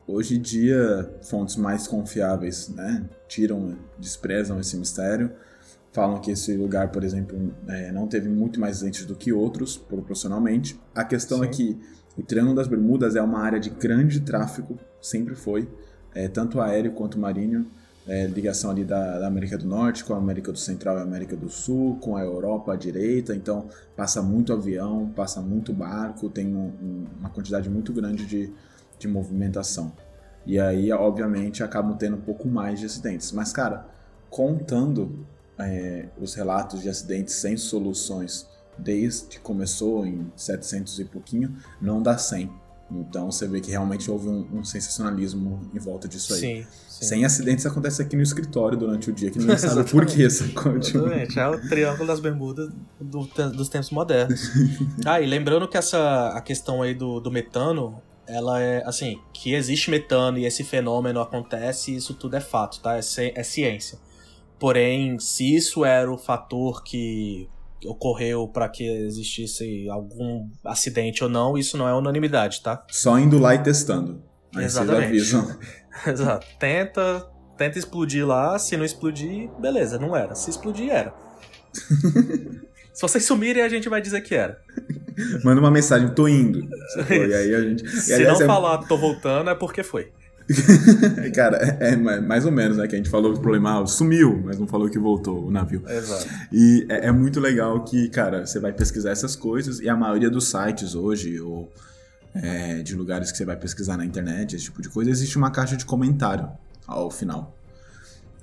Hoje 0.07 0.37
em 0.37 0.41
dia, 0.41 1.09
fontes 1.23 1.57
mais 1.57 1.87
confiáveis, 1.87 2.69
né, 2.69 3.05
tiram, 3.29 3.77
desprezam 3.99 4.59
esse 4.59 4.77
mistério, 4.77 5.31
falam 5.93 6.21
que 6.21 6.33
esse 6.33 6.57
lugar, 6.57 6.91
por 6.91 7.05
exemplo, 7.05 7.53
é, 7.69 7.93
não 7.93 8.07
teve 8.09 8.29
muito 8.29 8.59
mais 8.59 8.77
acidentes 8.77 9.07
do 9.07 9.15
que 9.15 9.33
outros, 9.33 9.77
proporcionalmente. 9.77 10.79
A 10.95 11.05
questão 11.05 11.45
é 11.45 11.47
Sim. 11.47 11.53
que 11.53 11.81
o 12.17 12.23
Triângulo 12.23 12.57
das 12.57 12.67
Bermudas 12.67 13.15
é 13.15 13.23
uma 13.23 13.39
área 13.41 13.61
de 13.61 13.71
grande 13.71 14.21
tráfego, 14.21 14.79
sempre 15.01 15.37
foi, 15.37 15.69
é, 16.13 16.27
tanto 16.29 16.61
aéreo 16.61 16.93
quanto 16.93 17.19
marinho, 17.19 17.67
é, 18.09 18.27
ligação 18.27 18.71
ali 18.71 18.83
da, 18.85 19.21
da 19.21 19.27
América 19.29 19.57
do 19.57 19.67
Norte 19.67 20.05
com 20.05 20.15
a 20.15 20.17
América 20.17 20.51
do 20.51 20.59
Central 20.59 20.97
e 20.97 21.01
a 21.01 21.03
América 21.03 21.37
do 21.37 21.49
Sul, 21.49 21.97
com 22.01 22.17
a 22.17 22.23
Europa 22.25 22.73
à 22.73 22.77
direita, 22.77 23.35
então 23.35 23.69
passa 23.95 24.21
muito 24.21 24.53
avião, 24.53 25.13
passa 25.15 25.41
muito 25.41 25.73
barco, 25.73 26.29
tem 26.29 26.49
um- 26.49 26.73
um- 26.83 27.07
uma 27.21 27.31
quantidade 27.31 27.71
muito 27.71 27.93
grande 27.93 28.27
de, 28.27 28.53
de 29.01 29.09
movimentação. 29.09 29.93
E 30.47 30.59
aí, 30.61 30.93
obviamente, 30.93 31.63
acabam 31.63 31.97
tendo 31.97 32.17
um 32.17 32.21
pouco 32.21 32.47
mais 32.47 32.79
de 32.79 32.87
acidentes. 32.87 33.33
Mas, 33.33 33.53
cara, 33.53 33.87
contando 34.29 35.27
é, 35.59 36.07
os 36.21 36.35
relatos 36.35 36.83
de 36.83 36.89
acidentes 36.89 37.35
sem 37.35 37.57
soluções 37.57 38.47
desde 38.79 39.27
que 39.27 39.39
começou 39.41 40.07
em 40.07 40.33
700 40.37 41.01
e 41.01 41.05
pouquinho, 41.05 41.55
não 41.81 42.03
dá 42.03 42.17
100. 42.17 42.51
Então 42.93 43.31
você 43.31 43.47
vê 43.47 43.61
que 43.61 43.71
realmente 43.71 44.11
houve 44.11 44.29
um, 44.29 44.47
um 44.53 44.65
sensacionalismo 44.65 45.61
em 45.73 45.79
volta 45.79 46.09
disso 46.09 46.35
aí. 46.35 46.41
Sim, 46.41 46.67
sim. 46.89 47.05
Sem 47.05 47.25
acidentes 47.25 47.65
acontece 47.65 48.03
aqui 48.03 48.17
no 48.17 48.23
escritório 48.23 48.77
durante 48.77 49.11
o 49.11 49.13
dia, 49.13 49.31
que 49.31 49.39
ninguém 49.39 49.57
sabe 49.57 49.89
por 49.89 50.05
que. 50.05 50.23
Exatamente, 50.23 51.39
é 51.39 51.49
o 51.49 51.61
triângulo 51.69 52.07
das 52.07 52.19
bermudas 52.19 52.69
do, 53.01 53.27
dos 53.53 53.69
tempos 53.69 53.91
modernos. 53.91 54.51
ah, 55.07 55.21
e 55.21 55.27
lembrando 55.27 55.69
que 55.69 55.77
essa 55.77 56.31
a 56.31 56.41
questão 56.41 56.83
aí 56.83 56.95
do, 56.95 57.21
do 57.21 57.31
metano, 57.31 58.03
ela 58.33 58.61
é 58.61 58.83
assim, 58.87 59.21
que 59.33 59.55
existe 59.55 59.91
metano 59.91 60.39
e 60.39 60.45
esse 60.45 60.65
fenômeno 60.65 61.21
acontece, 61.21 61.95
isso 61.95 62.15
tudo 62.15 62.37
é 62.37 62.41
fato, 62.41 62.81
tá? 62.81 62.97
É, 62.97 63.01
é 63.35 63.43
ciência. 63.43 63.99
Porém, 64.59 65.19
se 65.19 65.55
isso 65.55 65.85
era 65.85 66.11
o 66.13 66.19
fator 66.19 66.83
que 66.83 67.49
ocorreu 67.85 68.47
para 68.47 68.69
que 68.69 68.85
existisse 68.85 69.89
algum 69.89 70.49
acidente 70.65 71.25
ou 71.25 71.31
não, 71.31 71.57
isso 71.57 71.79
não 71.79 71.89
é 71.89 71.95
unanimidade, 71.95 72.63
tá? 72.63 72.85
Só 72.91 73.19
indo 73.19 73.39
lá 73.39 73.55
e 73.55 73.63
testando. 73.63 74.23
Aí 74.55 74.65
Exatamente. 74.65 75.17
Exato. 76.07 76.47
Tenta, 76.59 77.27
tenta 77.61 77.79
explodir 77.79 78.27
lá, 78.27 78.59
se 78.59 78.75
não 78.75 78.87
explodir, 78.87 79.51
beleza, 79.59 79.99
não 79.99 80.17
era. 80.17 80.35
Se 80.35 80.49
explodir, 80.49 80.89
era. 80.89 81.13
se 82.91 83.03
vocês 83.03 83.23
sumirem, 83.23 83.63
a 83.63 83.69
gente 83.69 83.87
vai 83.87 84.01
dizer 84.01 84.23
que 84.23 84.35
era. 84.35 84.59
Manda 85.45 85.61
uma 85.61 85.71
mensagem, 85.71 86.09
tô 86.09 86.27
indo. 86.27 86.67
E 87.11 87.35
aí 87.35 87.55
a 87.55 87.61
gente. 87.61 87.87
Se 87.87 88.25
não 88.25 88.41
é... 88.41 88.47
falar 88.47 88.79
tô 88.79 88.97
voltando, 88.97 89.51
é 89.51 89.55
porque 89.55 89.83
foi. 89.83 90.11
Cara, 91.35 91.79
é, 91.81 91.93
é, 91.93 91.97
mais 91.97 92.47
ou 92.47 92.51
menos, 92.51 92.79
né? 92.79 92.89
Que 92.89 92.95
a 92.95 92.99
gente 92.99 93.11
falou 93.11 93.31
que 93.33 93.39
o 93.39 93.43
problema 93.43 93.83
ah, 93.83 93.87
sumiu, 93.87 94.41
mas 94.43 94.59
não 94.59 94.67
falou 94.67 94.89
que 94.89 94.99
voltou 94.99 95.47
o 95.47 95.51
navio. 95.51 95.85
Exato. 95.87 96.27
E 96.51 96.87
é, 96.89 97.09
é, 97.09 97.13
muito 97.13 97.39
legal 97.39 97.85
que, 97.85 98.09
cara, 98.09 98.47
você 98.47 98.59
vai 98.59 98.73
pesquisar 98.73 99.11
essas 99.11 99.37
coisas 99.37 99.81
e 99.81 99.89
a 99.89 99.95
maioria 99.95 100.31
dos 100.31 100.49
sites 100.49 100.95
hoje, 100.95 101.39
ou 101.39 101.71
é, 102.35 102.83
de 102.83 102.97
lugares 102.97 103.31
que 103.31 103.37
você 103.37 103.45
vai 103.45 103.57
pesquisar 103.57 103.99
na 103.99 104.05
internet, 104.05 104.57
esse 104.57 104.65
tipo 104.65 104.81
de 104.83 104.89
coisa, 104.89 105.11
existe 105.11 105.37
uma 105.37 105.51
caixa 105.51 105.77
de 105.77 105.85
comentário 105.85 106.49
ao 106.93 107.11
final. 107.11 107.57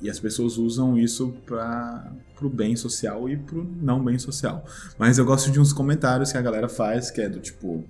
E 0.02 0.10
as 0.10 0.20
pessoas 0.20 0.58
usam 0.58 0.98
isso 0.98 1.34
para 1.46 2.12
pro 2.36 2.50
bem 2.50 2.76
social 2.76 3.28
e 3.28 3.36
pro 3.36 3.68
não 3.82 4.04
bem 4.04 4.20
social. 4.20 4.64
Mas 4.98 5.18
eu 5.18 5.26
gosto 5.26 5.52
de 5.52 5.60
uns 5.60 5.74
comentários 5.74 6.32
que 6.32 6.38
a 6.38 6.42
galera 6.42 6.70
faz, 6.70 7.10
que 7.10 7.20
é 7.20 7.28
do 7.28 7.40
tipo, 7.40 7.84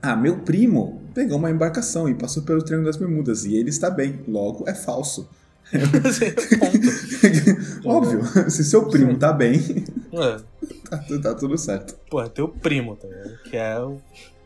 ah, 0.00 0.16
meu 0.16 0.38
primo 0.38 1.02
pegou 1.14 1.36
uma 1.36 1.50
embarcação 1.50 2.08
e 2.08 2.14
passou 2.14 2.42
pelo 2.42 2.62
Triângulo 2.62 2.88
das 2.88 2.96
Bermudas 2.96 3.44
e 3.44 3.54
ele 3.54 3.68
está 3.68 3.90
bem, 3.90 4.24
logo 4.26 4.64
é 4.66 4.74
falso. 4.74 5.28
Óbvio, 7.84 8.50
se 8.50 8.64
seu 8.64 8.88
primo 8.88 9.16
tá 9.16 9.32
bem, 9.32 9.84
é. 10.12 10.40
tá, 10.88 11.04
tá, 11.22 11.34
tudo 11.34 11.58
certo. 11.58 11.94
Pô, 12.10 12.22
é 12.22 12.28
teu 12.28 12.48
primo, 12.48 12.96
tá 12.96 13.08
ligado? 13.08 13.38
Que 13.44 13.56
é 13.56 13.80
o, 13.80 13.98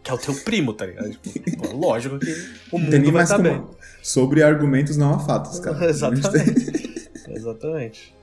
que 0.02 0.10
é 0.10 0.14
o 0.14 0.18
teu 0.18 0.34
primo, 0.34 0.72
tá 0.72 0.86
ligado? 0.86 1.10
Tipo, 1.10 1.76
lógico 1.76 2.18
que 2.18 2.34
o 2.72 2.78
mundo 2.78 3.12
vai 3.12 3.24
estar 3.24 3.36
tá 3.36 3.42
bem. 3.42 3.62
Sobre 4.08 4.42
argumentos 4.42 4.96
não 4.96 5.12
há 5.12 5.18
fatos, 5.18 5.60
cara. 5.60 5.84
Exatamente. 5.90 7.10
Exatamente. 7.28 8.14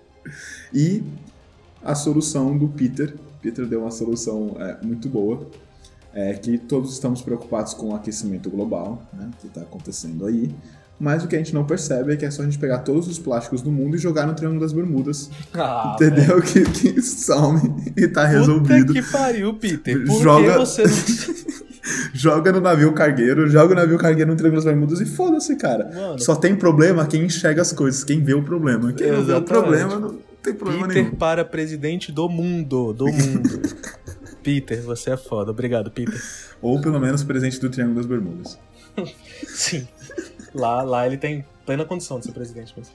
E 0.73 1.03
a 1.83 1.93
solução 1.93 2.57
do 2.57 2.67
Peter. 2.67 3.13
Peter 3.39 3.67
deu 3.67 3.81
uma 3.81 3.91
solução 3.91 4.55
é, 4.59 4.83
muito 4.83 5.07
boa 5.07 5.47
é 6.11 6.33
que 6.33 6.57
todos 6.57 6.93
estamos 6.93 7.21
preocupados 7.21 7.73
com 7.73 7.89
o 7.89 7.95
aquecimento 7.95 8.49
global, 8.49 9.03
né, 9.13 9.29
que 9.39 9.47
está 9.47 9.61
acontecendo 9.61 10.25
aí, 10.25 10.55
mas 10.97 11.25
o 11.25 11.27
que 11.27 11.35
a 11.35 11.39
gente 11.39 11.53
não 11.53 11.65
percebe 11.65 12.13
é 12.13 12.15
que 12.15 12.25
é 12.25 12.31
só 12.31 12.41
a 12.41 12.45
gente 12.45 12.57
pegar 12.57 12.79
todos 12.79 13.07
os 13.07 13.19
plásticos 13.19 13.61
do 13.61 13.69
mundo 13.69 13.97
e 13.97 13.99
jogar 13.99 14.25
no 14.25 14.33
Triângulo 14.33 14.61
das 14.61 14.71
Bermudas. 14.71 15.29
Ah, 15.53 15.95
entendeu? 15.95 16.41
Que, 16.41 16.63
que 16.63 17.01
some 17.01 17.59
e 17.97 18.07
tá 18.07 18.25
resolvido. 18.25 18.93
Puta 18.93 19.01
que 19.01 19.11
pariu, 19.11 19.53
Peter. 19.55 20.03
Por 20.07 20.23
joga... 20.23 20.53
que 20.53 20.57
você 20.57 20.83
não... 20.83 21.54
joga 22.13 22.51
no 22.51 22.59
navio 22.59 22.91
cargueiro, 22.93 23.47
joga 23.47 23.75
no 23.75 23.81
navio 23.81 23.97
cargueiro 23.97 24.31
no 24.31 24.37
Triângulo 24.37 24.63
das 24.63 24.65
Bermudas 24.65 25.01
e 25.01 25.05
foda-se, 25.05 25.55
cara. 25.55 25.89
Mano, 25.93 26.19
Só 26.19 26.35
tem 26.35 26.55
problema 26.55 27.05
quem 27.05 27.23
enxerga 27.23 27.61
as 27.61 27.71
coisas, 27.71 28.03
quem 28.03 28.23
vê 28.23 28.33
o 28.33 28.43
problema. 28.43 28.91
Quem 28.93 29.11
não 29.11 29.23
vê 29.23 29.33
o 29.33 29.41
problema 29.41 29.99
não 29.99 30.19
tem 30.41 30.53
problema 30.53 30.87
Peter 30.87 31.03
nenhum. 31.03 31.15
para 31.15 31.43
presidente 31.43 32.11
do 32.11 32.29
mundo, 32.29 32.93
do 32.93 33.07
mundo. 33.07 33.61
Peter, 34.43 34.81
você 34.83 35.11
é 35.11 35.17
foda. 35.17 35.49
Obrigado, 35.49 35.89
Peter. 35.89 36.21
Ou 36.61 36.79
pelo 36.79 36.99
menos 36.99 37.23
presidente 37.23 37.59
do 37.59 37.69
Triângulo 37.69 37.97
das 37.97 38.05
Bermudas. 38.05 38.59
Sim. 39.47 39.87
Lá, 40.53 40.83
lá 40.83 41.07
ele 41.07 41.17
tem 41.17 41.43
plena 41.65 41.83
condição 41.83 42.19
de 42.19 42.25
ser 42.25 42.31
presidente 42.31 42.73
mesmo. 42.77 42.93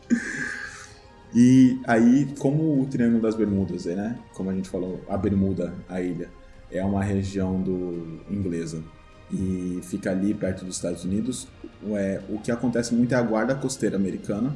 E 1.34 1.78
aí, 1.86 2.28
como 2.38 2.80
o 2.80 2.86
Triângulo 2.86 3.20
das 3.20 3.34
Bermudas, 3.34 3.84
né? 3.84 4.16
Como 4.32 4.50
a 4.50 4.54
gente 4.54 4.68
falou, 4.68 5.00
a 5.08 5.16
Bermuda, 5.16 5.74
a 5.88 6.00
ilha, 6.00 6.28
é 6.70 6.84
uma 6.84 7.02
região 7.02 7.60
do 7.60 8.20
inglesa 8.30 8.82
e 9.32 9.80
fica 9.82 10.10
ali 10.10 10.34
perto 10.34 10.64
dos 10.64 10.76
Estados 10.76 11.04
Unidos, 11.04 11.46
é, 11.92 12.20
o 12.28 12.38
que 12.38 12.50
acontece 12.50 12.94
muito 12.94 13.14
é 13.14 13.16
a 13.16 13.22
guarda 13.22 13.54
costeira 13.54 13.96
americana 13.96 14.54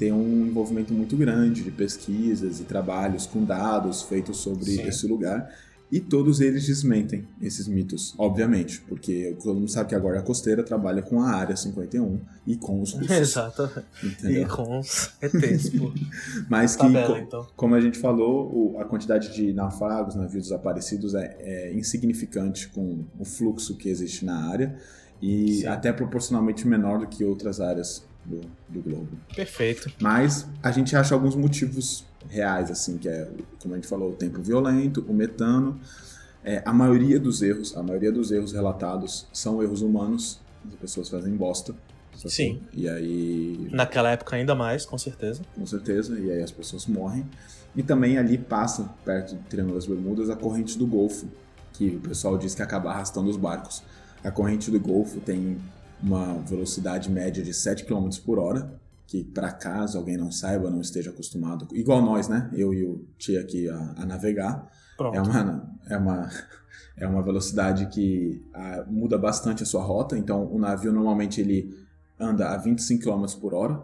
tem 0.00 0.10
um 0.10 0.46
envolvimento 0.46 0.94
muito 0.94 1.14
grande 1.14 1.62
de 1.62 1.70
pesquisas 1.70 2.58
e 2.58 2.64
trabalhos 2.64 3.26
com 3.26 3.44
dados 3.44 4.00
feitos 4.00 4.38
sobre 4.38 4.64
Sim. 4.64 4.88
esse 4.88 5.06
lugar. 5.06 5.54
E 5.92 5.98
todos 5.98 6.40
eles 6.40 6.66
desmentem 6.66 7.26
esses 7.42 7.66
mitos, 7.66 8.14
obviamente, 8.16 8.80
porque 8.82 9.36
todo 9.42 9.54
mundo 9.56 9.68
sabe 9.68 9.88
que 9.88 9.94
a 9.94 9.98
Guarda 9.98 10.22
Costeira 10.22 10.62
trabalha 10.62 11.02
com 11.02 11.20
a 11.20 11.30
Área 11.30 11.56
51 11.56 12.20
e 12.46 12.56
com 12.56 12.80
os 12.80 12.92
russos. 12.92 13.10
Exato. 13.10 13.68
Entendeu? 14.02 14.42
E 14.42 14.46
com 14.46 14.78
os 14.78 15.12
ETs. 15.20 15.72
Mas 16.48 16.76
que, 16.76 16.82
Tabela, 16.82 17.18
então. 17.18 17.44
como 17.56 17.74
a 17.74 17.80
gente 17.80 17.98
falou, 17.98 18.78
a 18.78 18.84
quantidade 18.84 19.34
de 19.34 19.52
naufragos, 19.52 20.14
navios 20.14 20.44
desaparecidos 20.44 21.14
é, 21.14 21.36
é 21.40 21.74
insignificante 21.74 22.68
com 22.68 23.04
o 23.18 23.24
fluxo 23.24 23.76
que 23.76 23.88
existe 23.88 24.24
na 24.24 24.48
área 24.48 24.76
e 25.20 25.60
Sim. 25.62 25.66
até 25.66 25.92
proporcionalmente 25.92 26.66
menor 26.68 27.00
do 27.00 27.06
que 27.08 27.24
outras 27.24 27.60
áreas 27.60 28.04
do, 28.24 28.40
do 28.68 28.80
globo. 28.80 29.08
Perfeito. 29.34 29.92
Mas 30.00 30.46
a 30.62 30.70
gente 30.70 30.94
acha 30.94 31.14
alguns 31.14 31.34
motivos 31.34 32.04
reais, 32.30 32.70
assim, 32.70 32.96
que 32.96 33.08
é, 33.08 33.28
como 33.60 33.74
a 33.74 33.76
gente 33.76 33.88
falou, 33.88 34.10
o 34.10 34.14
tempo 34.14 34.40
violento, 34.40 35.04
o 35.08 35.12
metano. 35.12 35.78
É, 36.42 36.62
a 36.64 36.72
maioria 36.72 37.20
dos 37.20 37.42
erros, 37.42 37.76
a 37.76 37.82
maioria 37.82 38.10
dos 38.10 38.30
erros 38.30 38.52
relatados 38.52 39.26
são 39.32 39.62
erros 39.62 39.82
humanos, 39.82 40.40
as 40.66 40.74
pessoas 40.76 41.08
fazem 41.08 41.34
bosta. 41.36 41.74
Sim. 42.16 42.60
E 42.72 42.88
aí. 42.88 43.68
Naquela 43.70 44.10
época 44.10 44.36
ainda 44.36 44.54
mais, 44.54 44.84
com 44.84 44.98
certeza. 44.98 45.42
Com 45.54 45.66
certeza, 45.66 46.18
e 46.18 46.30
aí 46.30 46.42
as 46.42 46.50
pessoas 46.50 46.86
morrem. 46.86 47.26
E 47.74 47.82
também 47.82 48.18
ali 48.18 48.36
passa, 48.36 48.90
perto 49.04 49.34
do 49.34 49.42
Triângulo 49.44 49.76
das 49.76 49.86
Bermudas, 49.86 50.28
a 50.28 50.36
corrente 50.36 50.76
do 50.76 50.86
Golfo, 50.86 51.28
que 51.72 51.96
o 51.96 52.00
pessoal 52.00 52.36
diz 52.36 52.54
que 52.54 52.62
acaba 52.62 52.90
arrastando 52.90 53.30
os 53.30 53.36
barcos. 53.36 53.82
A 54.22 54.30
corrente 54.30 54.70
do 54.70 54.78
Golfo 54.78 55.20
tem 55.20 55.58
uma 56.02 56.34
velocidade 56.40 57.10
média 57.10 57.42
de 57.42 57.54
7 57.54 57.84
km 57.84 58.08
por 58.24 58.38
hora, 58.38 58.79
que 59.10 59.24
para 59.24 59.50
caso 59.50 59.98
alguém 59.98 60.16
não 60.16 60.30
saiba, 60.30 60.70
não 60.70 60.80
esteja 60.80 61.10
acostumado, 61.10 61.66
igual 61.72 62.00
nós, 62.00 62.28
né? 62.28 62.48
Eu 62.52 62.72
e 62.72 62.84
o 62.84 63.04
Tia 63.18 63.40
aqui 63.40 63.68
a, 63.68 63.94
a 63.96 64.06
navegar. 64.06 64.70
Pronto. 64.96 65.16
É 65.16 65.20
uma, 65.20 65.78
é 65.88 65.96
uma, 65.96 66.30
é 66.96 67.08
uma 67.08 67.20
velocidade 67.20 67.86
que 67.86 68.40
a, 68.54 68.84
muda 68.86 69.18
bastante 69.18 69.64
a 69.64 69.66
sua 69.66 69.82
rota. 69.82 70.16
Então, 70.16 70.46
o 70.46 70.60
navio 70.60 70.92
normalmente 70.92 71.40
ele 71.40 71.74
anda 72.20 72.50
a 72.50 72.56
25 72.56 73.02
km 73.02 73.26
por 73.40 73.52
hora. 73.52 73.82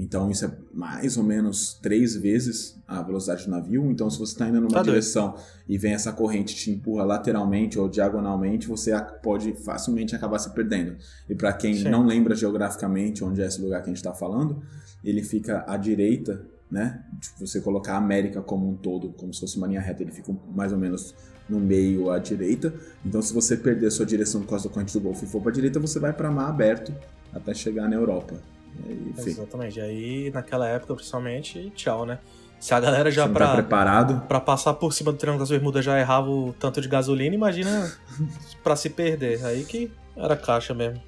Então 0.00 0.30
isso 0.30 0.46
é 0.46 0.50
mais 0.72 1.18
ou 1.18 1.22
menos 1.22 1.74
três 1.74 2.16
vezes 2.16 2.80
a 2.88 3.02
velocidade 3.02 3.44
do 3.44 3.50
navio. 3.50 3.90
Então 3.90 4.08
se 4.08 4.18
você 4.18 4.32
está 4.32 4.48
indo 4.48 4.58
numa 4.58 4.70
tá 4.70 4.82
direção 4.82 5.32
doido. 5.32 5.44
e 5.68 5.76
vem 5.76 5.92
essa 5.92 6.10
corrente 6.10 6.56
te 6.56 6.70
empurra 6.70 7.04
lateralmente 7.04 7.78
ou 7.78 7.86
diagonalmente, 7.86 8.66
você 8.66 8.98
pode 9.22 9.52
facilmente 9.62 10.16
acabar 10.16 10.38
se 10.38 10.54
perdendo. 10.54 10.96
E 11.28 11.34
para 11.34 11.52
quem 11.52 11.74
Sim. 11.74 11.90
não 11.90 12.06
lembra 12.06 12.34
geograficamente 12.34 13.22
onde 13.22 13.42
é 13.42 13.46
esse 13.46 13.60
lugar 13.60 13.82
que 13.82 13.90
a 13.90 13.92
gente 13.92 13.98
está 13.98 14.14
falando, 14.14 14.62
ele 15.04 15.22
fica 15.22 15.64
à 15.68 15.76
direita, 15.76 16.46
né? 16.70 17.04
Se 17.20 17.38
você 17.38 17.60
colocar 17.60 17.92
a 17.92 17.98
América 17.98 18.40
como 18.40 18.70
um 18.70 18.74
todo, 18.74 19.10
como 19.10 19.34
se 19.34 19.40
fosse 19.40 19.58
uma 19.58 19.66
linha 19.66 19.82
reta, 19.82 20.02
ele 20.02 20.12
fica 20.12 20.34
mais 20.54 20.72
ou 20.72 20.78
menos 20.78 21.14
no 21.46 21.60
meio 21.60 22.10
à 22.10 22.18
direita. 22.18 22.72
Então 23.04 23.20
se 23.20 23.34
você 23.34 23.54
perder 23.54 23.90
sua 23.90 24.06
direção 24.06 24.40
por 24.40 24.48
causa 24.48 24.66
da 24.66 24.72
corrente 24.72 24.94
do 24.94 25.00
Golfo 25.00 25.26
e 25.26 25.28
for 25.28 25.42
para 25.42 25.50
a 25.50 25.54
direita, 25.54 25.78
você 25.78 25.98
vai 25.98 26.14
para 26.14 26.30
mar 26.30 26.48
aberto 26.48 26.90
até 27.34 27.52
chegar 27.52 27.86
na 27.86 27.96
Europa. 27.96 28.40
Enfim. 28.86 29.30
Exatamente. 29.30 29.78
E 29.78 29.82
aí, 29.82 30.30
naquela 30.32 30.68
época, 30.68 30.94
principalmente, 30.94 31.70
tchau, 31.74 32.06
né? 32.06 32.18
Se 32.58 32.74
a 32.74 32.80
galera 32.80 33.10
já 33.10 33.26
pra, 33.26 33.46
tá 33.46 33.54
preparado 33.54 34.20
para 34.28 34.38
passar 34.38 34.74
por 34.74 34.92
cima 34.92 35.10
do 35.10 35.18
Triângulo 35.18 35.40
das 35.40 35.48
Bermudas 35.48 35.82
já 35.82 35.98
errava 35.98 36.28
o 36.28 36.52
tanto 36.52 36.80
de 36.80 36.88
gasolina, 36.88 37.34
imagina 37.34 37.90
para 38.62 38.76
se 38.76 38.90
perder. 38.90 39.44
Aí 39.44 39.64
que 39.64 39.90
era 40.14 40.36
caixa 40.36 40.74
mesmo. 40.74 41.02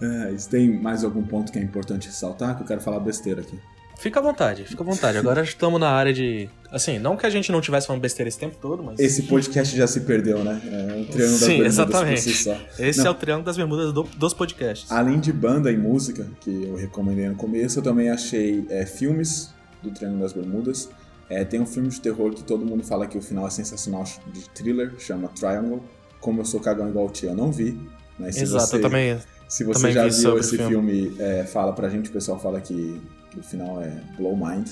é, 0.00 0.36
tem 0.50 0.78
mais 0.78 1.02
algum 1.04 1.22
ponto 1.22 1.50
que 1.50 1.58
é 1.58 1.62
importante 1.62 2.06
ressaltar? 2.06 2.54
Que 2.56 2.62
eu 2.62 2.66
quero 2.66 2.82
falar 2.82 3.00
besteira 3.00 3.40
aqui. 3.40 3.58
Fica 4.00 4.18
à 4.18 4.22
vontade, 4.22 4.64
fica 4.64 4.82
à 4.82 4.86
vontade. 4.86 5.18
Agora 5.18 5.42
estamos 5.42 5.78
na 5.78 5.90
área 5.90 6.12
de. 6.12 6.48
Assim, 6.72 6.98
não 6.98 7.16
que 7.16 7.26
a 7.26 7.30
gente 7.30 7.52
não 7.52 7.60
tivesse 7.60 7.86
falando 7.86 8.00
besteira 8.00 8.28
esse 8.28 8.38
tempo 8.38 8.56
todo, 8.60 8.82
mas. 8.82 8.98
Esse 8.98 9.24
podcast 9.24 9.76
já 9.76 9.86
se 9.86 10.00
perdeu, 10.00 10.42
né? 10.42 10.60
É 10.64 10.94
um 10.94 11.04
triângulo 11.04 11.08
das 11.18 11.30
Sim, 11.40 11.46
bermudas 11.48 11.66
exatamente. 11.74 12.20
si. 12.20 12.56
Esse 12.78 12.98
Não. 13.00 13.06
é 13.06 13.10
o 13.10 13.14
Triângulo 13.14 13.44
das 13.44 13.56
Bermudas 13.58 13.92
do- 13.92 14.04
dos 14.16 14.32
podcasts. 14.32 14.90
Além 14.90 15.20
de 15.20 15.32
banda 15.32 15.70
e 15.70 15.76
música, 15.76 16.26
que 16.40 16.64
eu 16.64 16.76
recomendei 16.76 17.28
no 17.28 17.34
começo, 17.34 17.78
eu 17.78 17.82
também 17.82 18.08
achei 18.08 18.64
é, 18.70 18.86
filmes 18.86 19.52
do 19.82 19.90
Triângulo 19.90 20.22
das 20.22 20.32
Bermudas. 20.32 20.88
É, 21.28 21.44
tem 21.44 21.60
um 21.60 21.66
filme 21.66 21.88
de 21.88 22.00
terror 22.00 22.32
que 22.32 22.42
todo 22.42 22.64
mundo 22.64 22.82
fala 22.82 23.06
que 23.06 23.18
o 23.18 23.22
final 23.22 23.46
é 23.46 23.50
sensacional, 23.50 24.04
de 24.32 24.48
thriller, 24.50 24.94
chama 24.98 25.28
Triangle. 25.28 25.82
Como 26.20 26.40
eu 26.40 26.44
sou 26.46 26.58
cagão 26.58 26.88
igual 26.88 27.06
o 27.06 27.10
tio, 27.10 27.28
eu 27.28 27.34
não 27.36 27.52
vi. 27.52 27.78
Mas 28.18 28.34
se 28.36 28.42
Exato, 28.44 28.66
você, 28.66 28.76
eu 28.76 28.80
também. 28.80 29.18
se 29.48 29.62
você 29.62 29.78
também 29.80 29.92
já 29.94 30.08
vi 30.08 30.10
viu 30.22 30.34
o 30.34 30.38
esse 30.38 30.56
filme. 30.56 30.68
filme, 30.70 31.16
é, 31.18 31.44
fala 31.44 31.72
pra 31.72 31.88
gente, 31.88 32.08
o 32.10 32.12
pessoal 32.12 32.38
fala 32.38 32.60
que, 32.60 33.00
que 33.30 33.38
o 33.38 33.42
final 33.42 33.80
é 33.82 33.92
blow 34.16 34.36
mind. 34.36 34.68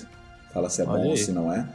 Fala 0.52 0.68
se 0.68 0.82
é 0.82 0.84
Olha 0.84 1.02
bom 1.02 1.10
ou 1.10 1.16
se 1.16 1.32
não 1.32 1.52
é. 1.52 1.68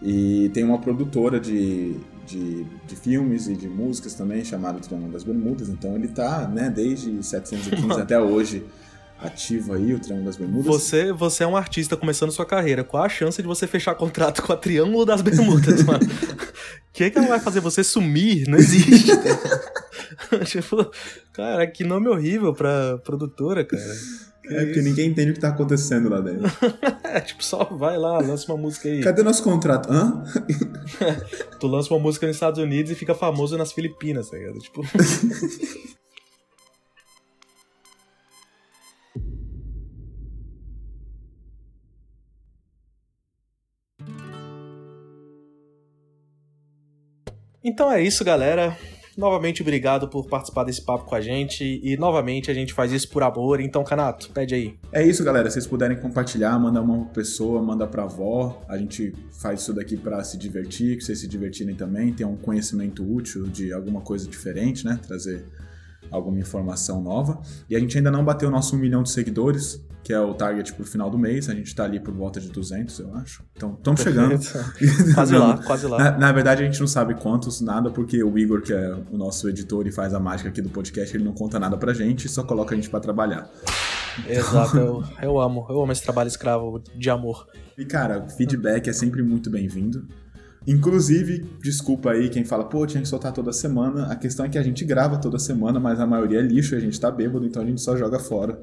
E 0.00 0.50
tem 0.54 0.62
uma 0.62 0.78
produtora 0.78 1.40
de, 1.40 1.96
de, 2.26 2.64
de 2.86 2.96
filmes 2.96 3.48
e 3.48 3.56
de 3.56 3.68
músicas 3.68 4.14
também, 4.14 4.44
chamada 4.44 4.78
Triângulo 4.78 5.12
das 5.12 5.24
Bermudas. 5.24 5.68
Então 5.68 5.96
ele 5.96 6.08
tá, 6.08 6.46
né, 6.46 6.70
desde 6.70 7.22
715 7.22 7.98
até 8.00 8.20
hoje, 8.20 8.64
ativo 9.20 9.72
aí, 9.74 9.92
o 9.92 9.98
Triângulo 9.98 10.26
das 10.26 10.36
Bermudas. 10.36 10.66
Você, 10.66 11.12
você 11.12 11.42
é 11.42 11.46
um 11.46 11.56
artista 11.56 11.96
começando 11.96 12.30
sua 12.30 12.46
carreira. 12.46 12.84
Qual 12.84 13.02
a 13.02 13.08
chance 13.08 13.42
de 13.42 13.48
você 13.48 13.66
fechar 13.66 13.94
contrato 13.96 14.42
com 14.42 14.52
a 14.52 14.56
Triângulo 14.56 15.04
das 15.04 15.20
Bermudas, 15.20 15.82
mano? 15.82 16.04
O 16.04 16.48
que, 16.92 17.10
que 17.10 17.18
ela 17.18 17.28
vai 17.28 17.40
fazer 17.40 17.60
você 17.60 17.82
sumir? 17.82 18.46
Não 18.46 18.58
existe. 18.58 19.10
tipo, 20.46 20.88
cara, 21.32 21.66
que 21.66 21.82
nome 21.82 22.08
horrível 22.08 22.54
pra 22.54 22.98
produtora, 22.98 23.64
cara. 23.64 23.82
É 24.50 24.64
porque 24.64 24.82
ninguém 24.82 25.10
entende 25.10 25.30
o 25.30 25.34
que 25.34 25.40
tá 25.40 25.48
acontecendo 25.48 26.08
lá 26.08 26.20
dentro. 26.20 26.48
É, 27.08 27.20
tipo, 27.20 27.42
só 27.42 27.64
vai 27.64 27.96
lá, 27.96 28.18
lança 28.18 28.52
uma 28.52 28.58
música 28.58 28.86
aí. 28.86 29.00
Cadê 29.00 29.22
nosso 29.22 29.42
contrato? 29.42 29.90
Hã? 29.90 30.22
Tu 31.58 31.66
lança 31.66 31.92
uma 31.94 31.98
música 31.98 32.26
nos 32.26 32.36
Estados 32.36 32.60
Unidos 32.60 32.92
e 32.92 32.94
fica 32.94 33.14
famoso 33.14 33.56
nas 33.56 33.72
Filipinas, 33.72 34.28
tá 34.28 34.36
ligado? 34.36 34.58
Tipo. 34.58 34.82
Então 47.64 47.92
é 47.92 48.02
isso, 48.02 48.24
galera. 48.24 48.78
Novamente, 49.18 49.62
obrigado 49.62 50.06
por 50.06 50.28
participar 50.28 50.62
desse 50.62 50.80
papo 50.80 51.04
com 51.04 51.14
a 51.16 51.20
gente. 51.20 51.80
E 51.82 51.96
novamente 51.96 52.52
a 52.52 52.54
gente 52.54 52.72
faz 52.72 52.92
isso 52.92 53.08
por 53.08 53.24
amor. 53.24 53.60
Então, 53.60 53.82
Canato, 53.82 54.30
pede 54.30 54.54
aí. 54.54 54.78
É 54.92 55.04
isso, 55.04 55.24
galera. 55.24 55.50
Se 55.50 55.54
vocês 55.54 55.66
puderem 55.66 55.96
compartilhar, 55.96 56.56
manda 56.56 56.80
uma 56.80 57.04
pessoa, 57.06 57.60
manda 57.60 57.84
pra 57.84 58.04
avó. 58.04 58.62
A 58.68 58.78
gente 58.78 59.12
faz 59.32 59.62
isso 59.62 59.74
daqui 59.74 59.96
pra 59.96 60.22
se 60.22 60.38
divertir, 60.38 60.96
que 60.96 61.02
vocês 61.02 61.18
se 61.18 61.26
divertirem 61.26 61.74
também, 61.74 62.12
ter 62.12 62.24
um 62.24 62.36
conhecimento 62.36 63.02
útil 63.02 63.48
de 63.48 63.72
alguma 63.72 64.02
coisa 64.02 64.28
diferente, 64.28 64.84
né? 64.84 65.00
Trazer 65.04 65.44
alguma 66.10 66.38
informação 66.38 67.02
nova. 67.02 67.40
E 67.68 67.76
a 67.76 67.78
gente 67.78 67.96
ainda 67.96 68.10
não 68.10 68.24
bateu 68.24 68.48
o 68.48 68.52
nosso 68.52 68.76
um 68.76 68.78
milhão 68.78 69.02
de 69.02 69.10
seguidores, 69.10 69.84
que 70.02 70.12
é 70.12 70.20
o 70.20 70.32
target 70.32 70.72
pro 70.72 70.84
final 70.84 71.10
do 71.10 71.18
mês. 71.18 71.48
A 71.48 71.54
gente 71.54 71.74
tá 71.74 71.84
ali 71.84 72.00
por 72.00 72.14
volta 72.14 72.40
de 72.40 72.48
200, 72.48 72.98
eu 73.00 73.14
acho. 73.16 73.44
Então, 73.54 73.74
estamos 73.74 74.00
chegando. 74.00 74.38
quase 75.14 75.32
Não, 75.32 75.40
lá, 75.40 75.58
quase 75.64 75.86
lá. 75.86 75.98
Na, 75.98 76.18
na 76.18 76.32
verdade, 76.32 76.62
a 76.62 76.66
gente 76.66 76.80
não 76.80 76.86
sabe 76.86 77.14
quantos, 77.14 77.60
nada, 77.60 77.90
porque 77.90 78.22
o 78.22 78.38
Igor, 78.38 78.62
que 78.62 78.72
é 78.72 78.96
o 79.10 79.18
nosso 79.18 79.48
editor 79.48 79.86
e 79.86 79.92
faz 79.92 80.14
a 80.14 80.20
mágica 80.20 80.48
aqui 80.48 80.62
do 80.62 80.70
podcast, 80.70 81.16
ele 81.16 81.24
não 81.24 81.32
conta 81.32 81.58
nada 81.58 81.76
pra 81.76 81.92
gente, 81.92 82.28
só 82.28 82.42
coloca 82.42 82.74
a 82.74 82.76
gente 82.76 82.88
pra 82.88 83.00
trabalhar. 83.00 83.50
Exato, 84.26 84.76
eu, 84.78 85.04
eu 85.22 85.40
amo. 85.40 85.66
Eu 85.68 85.82
amo 85.82 85.92
esse 85.92 86.02
trabalho 86.02 86.28
escravo 86.28 86.82
de 86.96 87.10
amor. 87.10 87.46
E, 87.76 87.84
cara, 87.84 88.26
feedback 88.30 88.88
é 88.88 88.92
sempre 88.92 89.22
muito 89.22 89.50
bem-vindo. 89.50 90.08
Inclusive, 90.68 91.44
desculpa 91.62 92.10
aí 92.12 92.28
quem 92.28 92.44
fala, 92.44 92.64
pô, 92.64 92.86
tinha 92.86 93.02
que 93.02 93.08
soltar 93.08 93.32
toda 93.32 93.52
semana. 93.52 94.06
A 94.12 94.14
questão 94.14 94.44
é 94.44 94.48
que 94.48 94.58
a 94.58 94.62
gente 94.62 94.84
grava 94.84 95.16
toda 95.18 95.38
semana, 95.38 95.80
mas 95.80 95.98
a 95.98 96.06
maioria 96.06 96.38
é 96.38 96.42
lixo, 96.42 96.76
a 96.76 96.80
gente 96.80 97.00
tá 97.00 97.10
bêbado, 97.10 97.46
então 97.46 97.62
a 97.62 97.66
gente 97.66 97.80
só 97.80 97.96
joga 97.96 98.18
fora. 98.18 98.60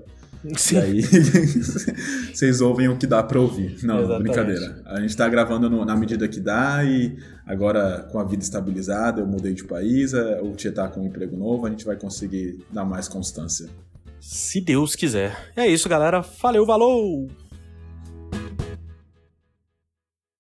Sim. 0.56 0.76
E 0.76 0.80
aí, 0.80 1.02
vocês 2.34 2.62
ouvem 2.62 2.88
o 2.88 2.96
que 2.98 3.08
dá 3.08 3.24
pra 3.24 3.40
ouvir. 3.40 3.78
Não, 3.84 3.98
Exatamente. 4.00 4.24
brincadeira. 4.24 4.82
A 4.86 5.02
gente 5.02 5.18
tá 5.18 5.28
gravando 5.28 5.68
no- 5.70 5.84
na 5.84 5.96
medida 5.96 6.28
que 6.28 6.40
dá 6.40 6.84
e 6.84 7.18
agora 7.48 8.08
com 8.12 8.20
a 8.20 8.24
vida 8.24 8.44
estabilizada, 8.44 9.22
eu 9.22 9.26
mudei 9.28 9.54
de 9.56 9.64
país, 9.64 10.14
é, 10.14 10.40
o 10.42 10.52
Tia 10.52 10.72
tá 10.72 10.88
com 10.88 11.02
um 11.02 11.06
emprego 11.08 11.36
novo, 11.36 11.66
a 11.66 11.70
gente 11.72 11.84
vai 11.84 11.96
conseguir 11.96 12.64
dar 12.72 12.86
mais 12.86 13.08
constância. 13.08 13.68
Se 14.20 14.62
Deus 14.62 14.96
quiser. 14.96 15.36
É 15.56 15.68
isso, 15.68 15.90
galera. 15.90 16.22
Valeu, 16.42 16.66
valeu! 16.66 17.28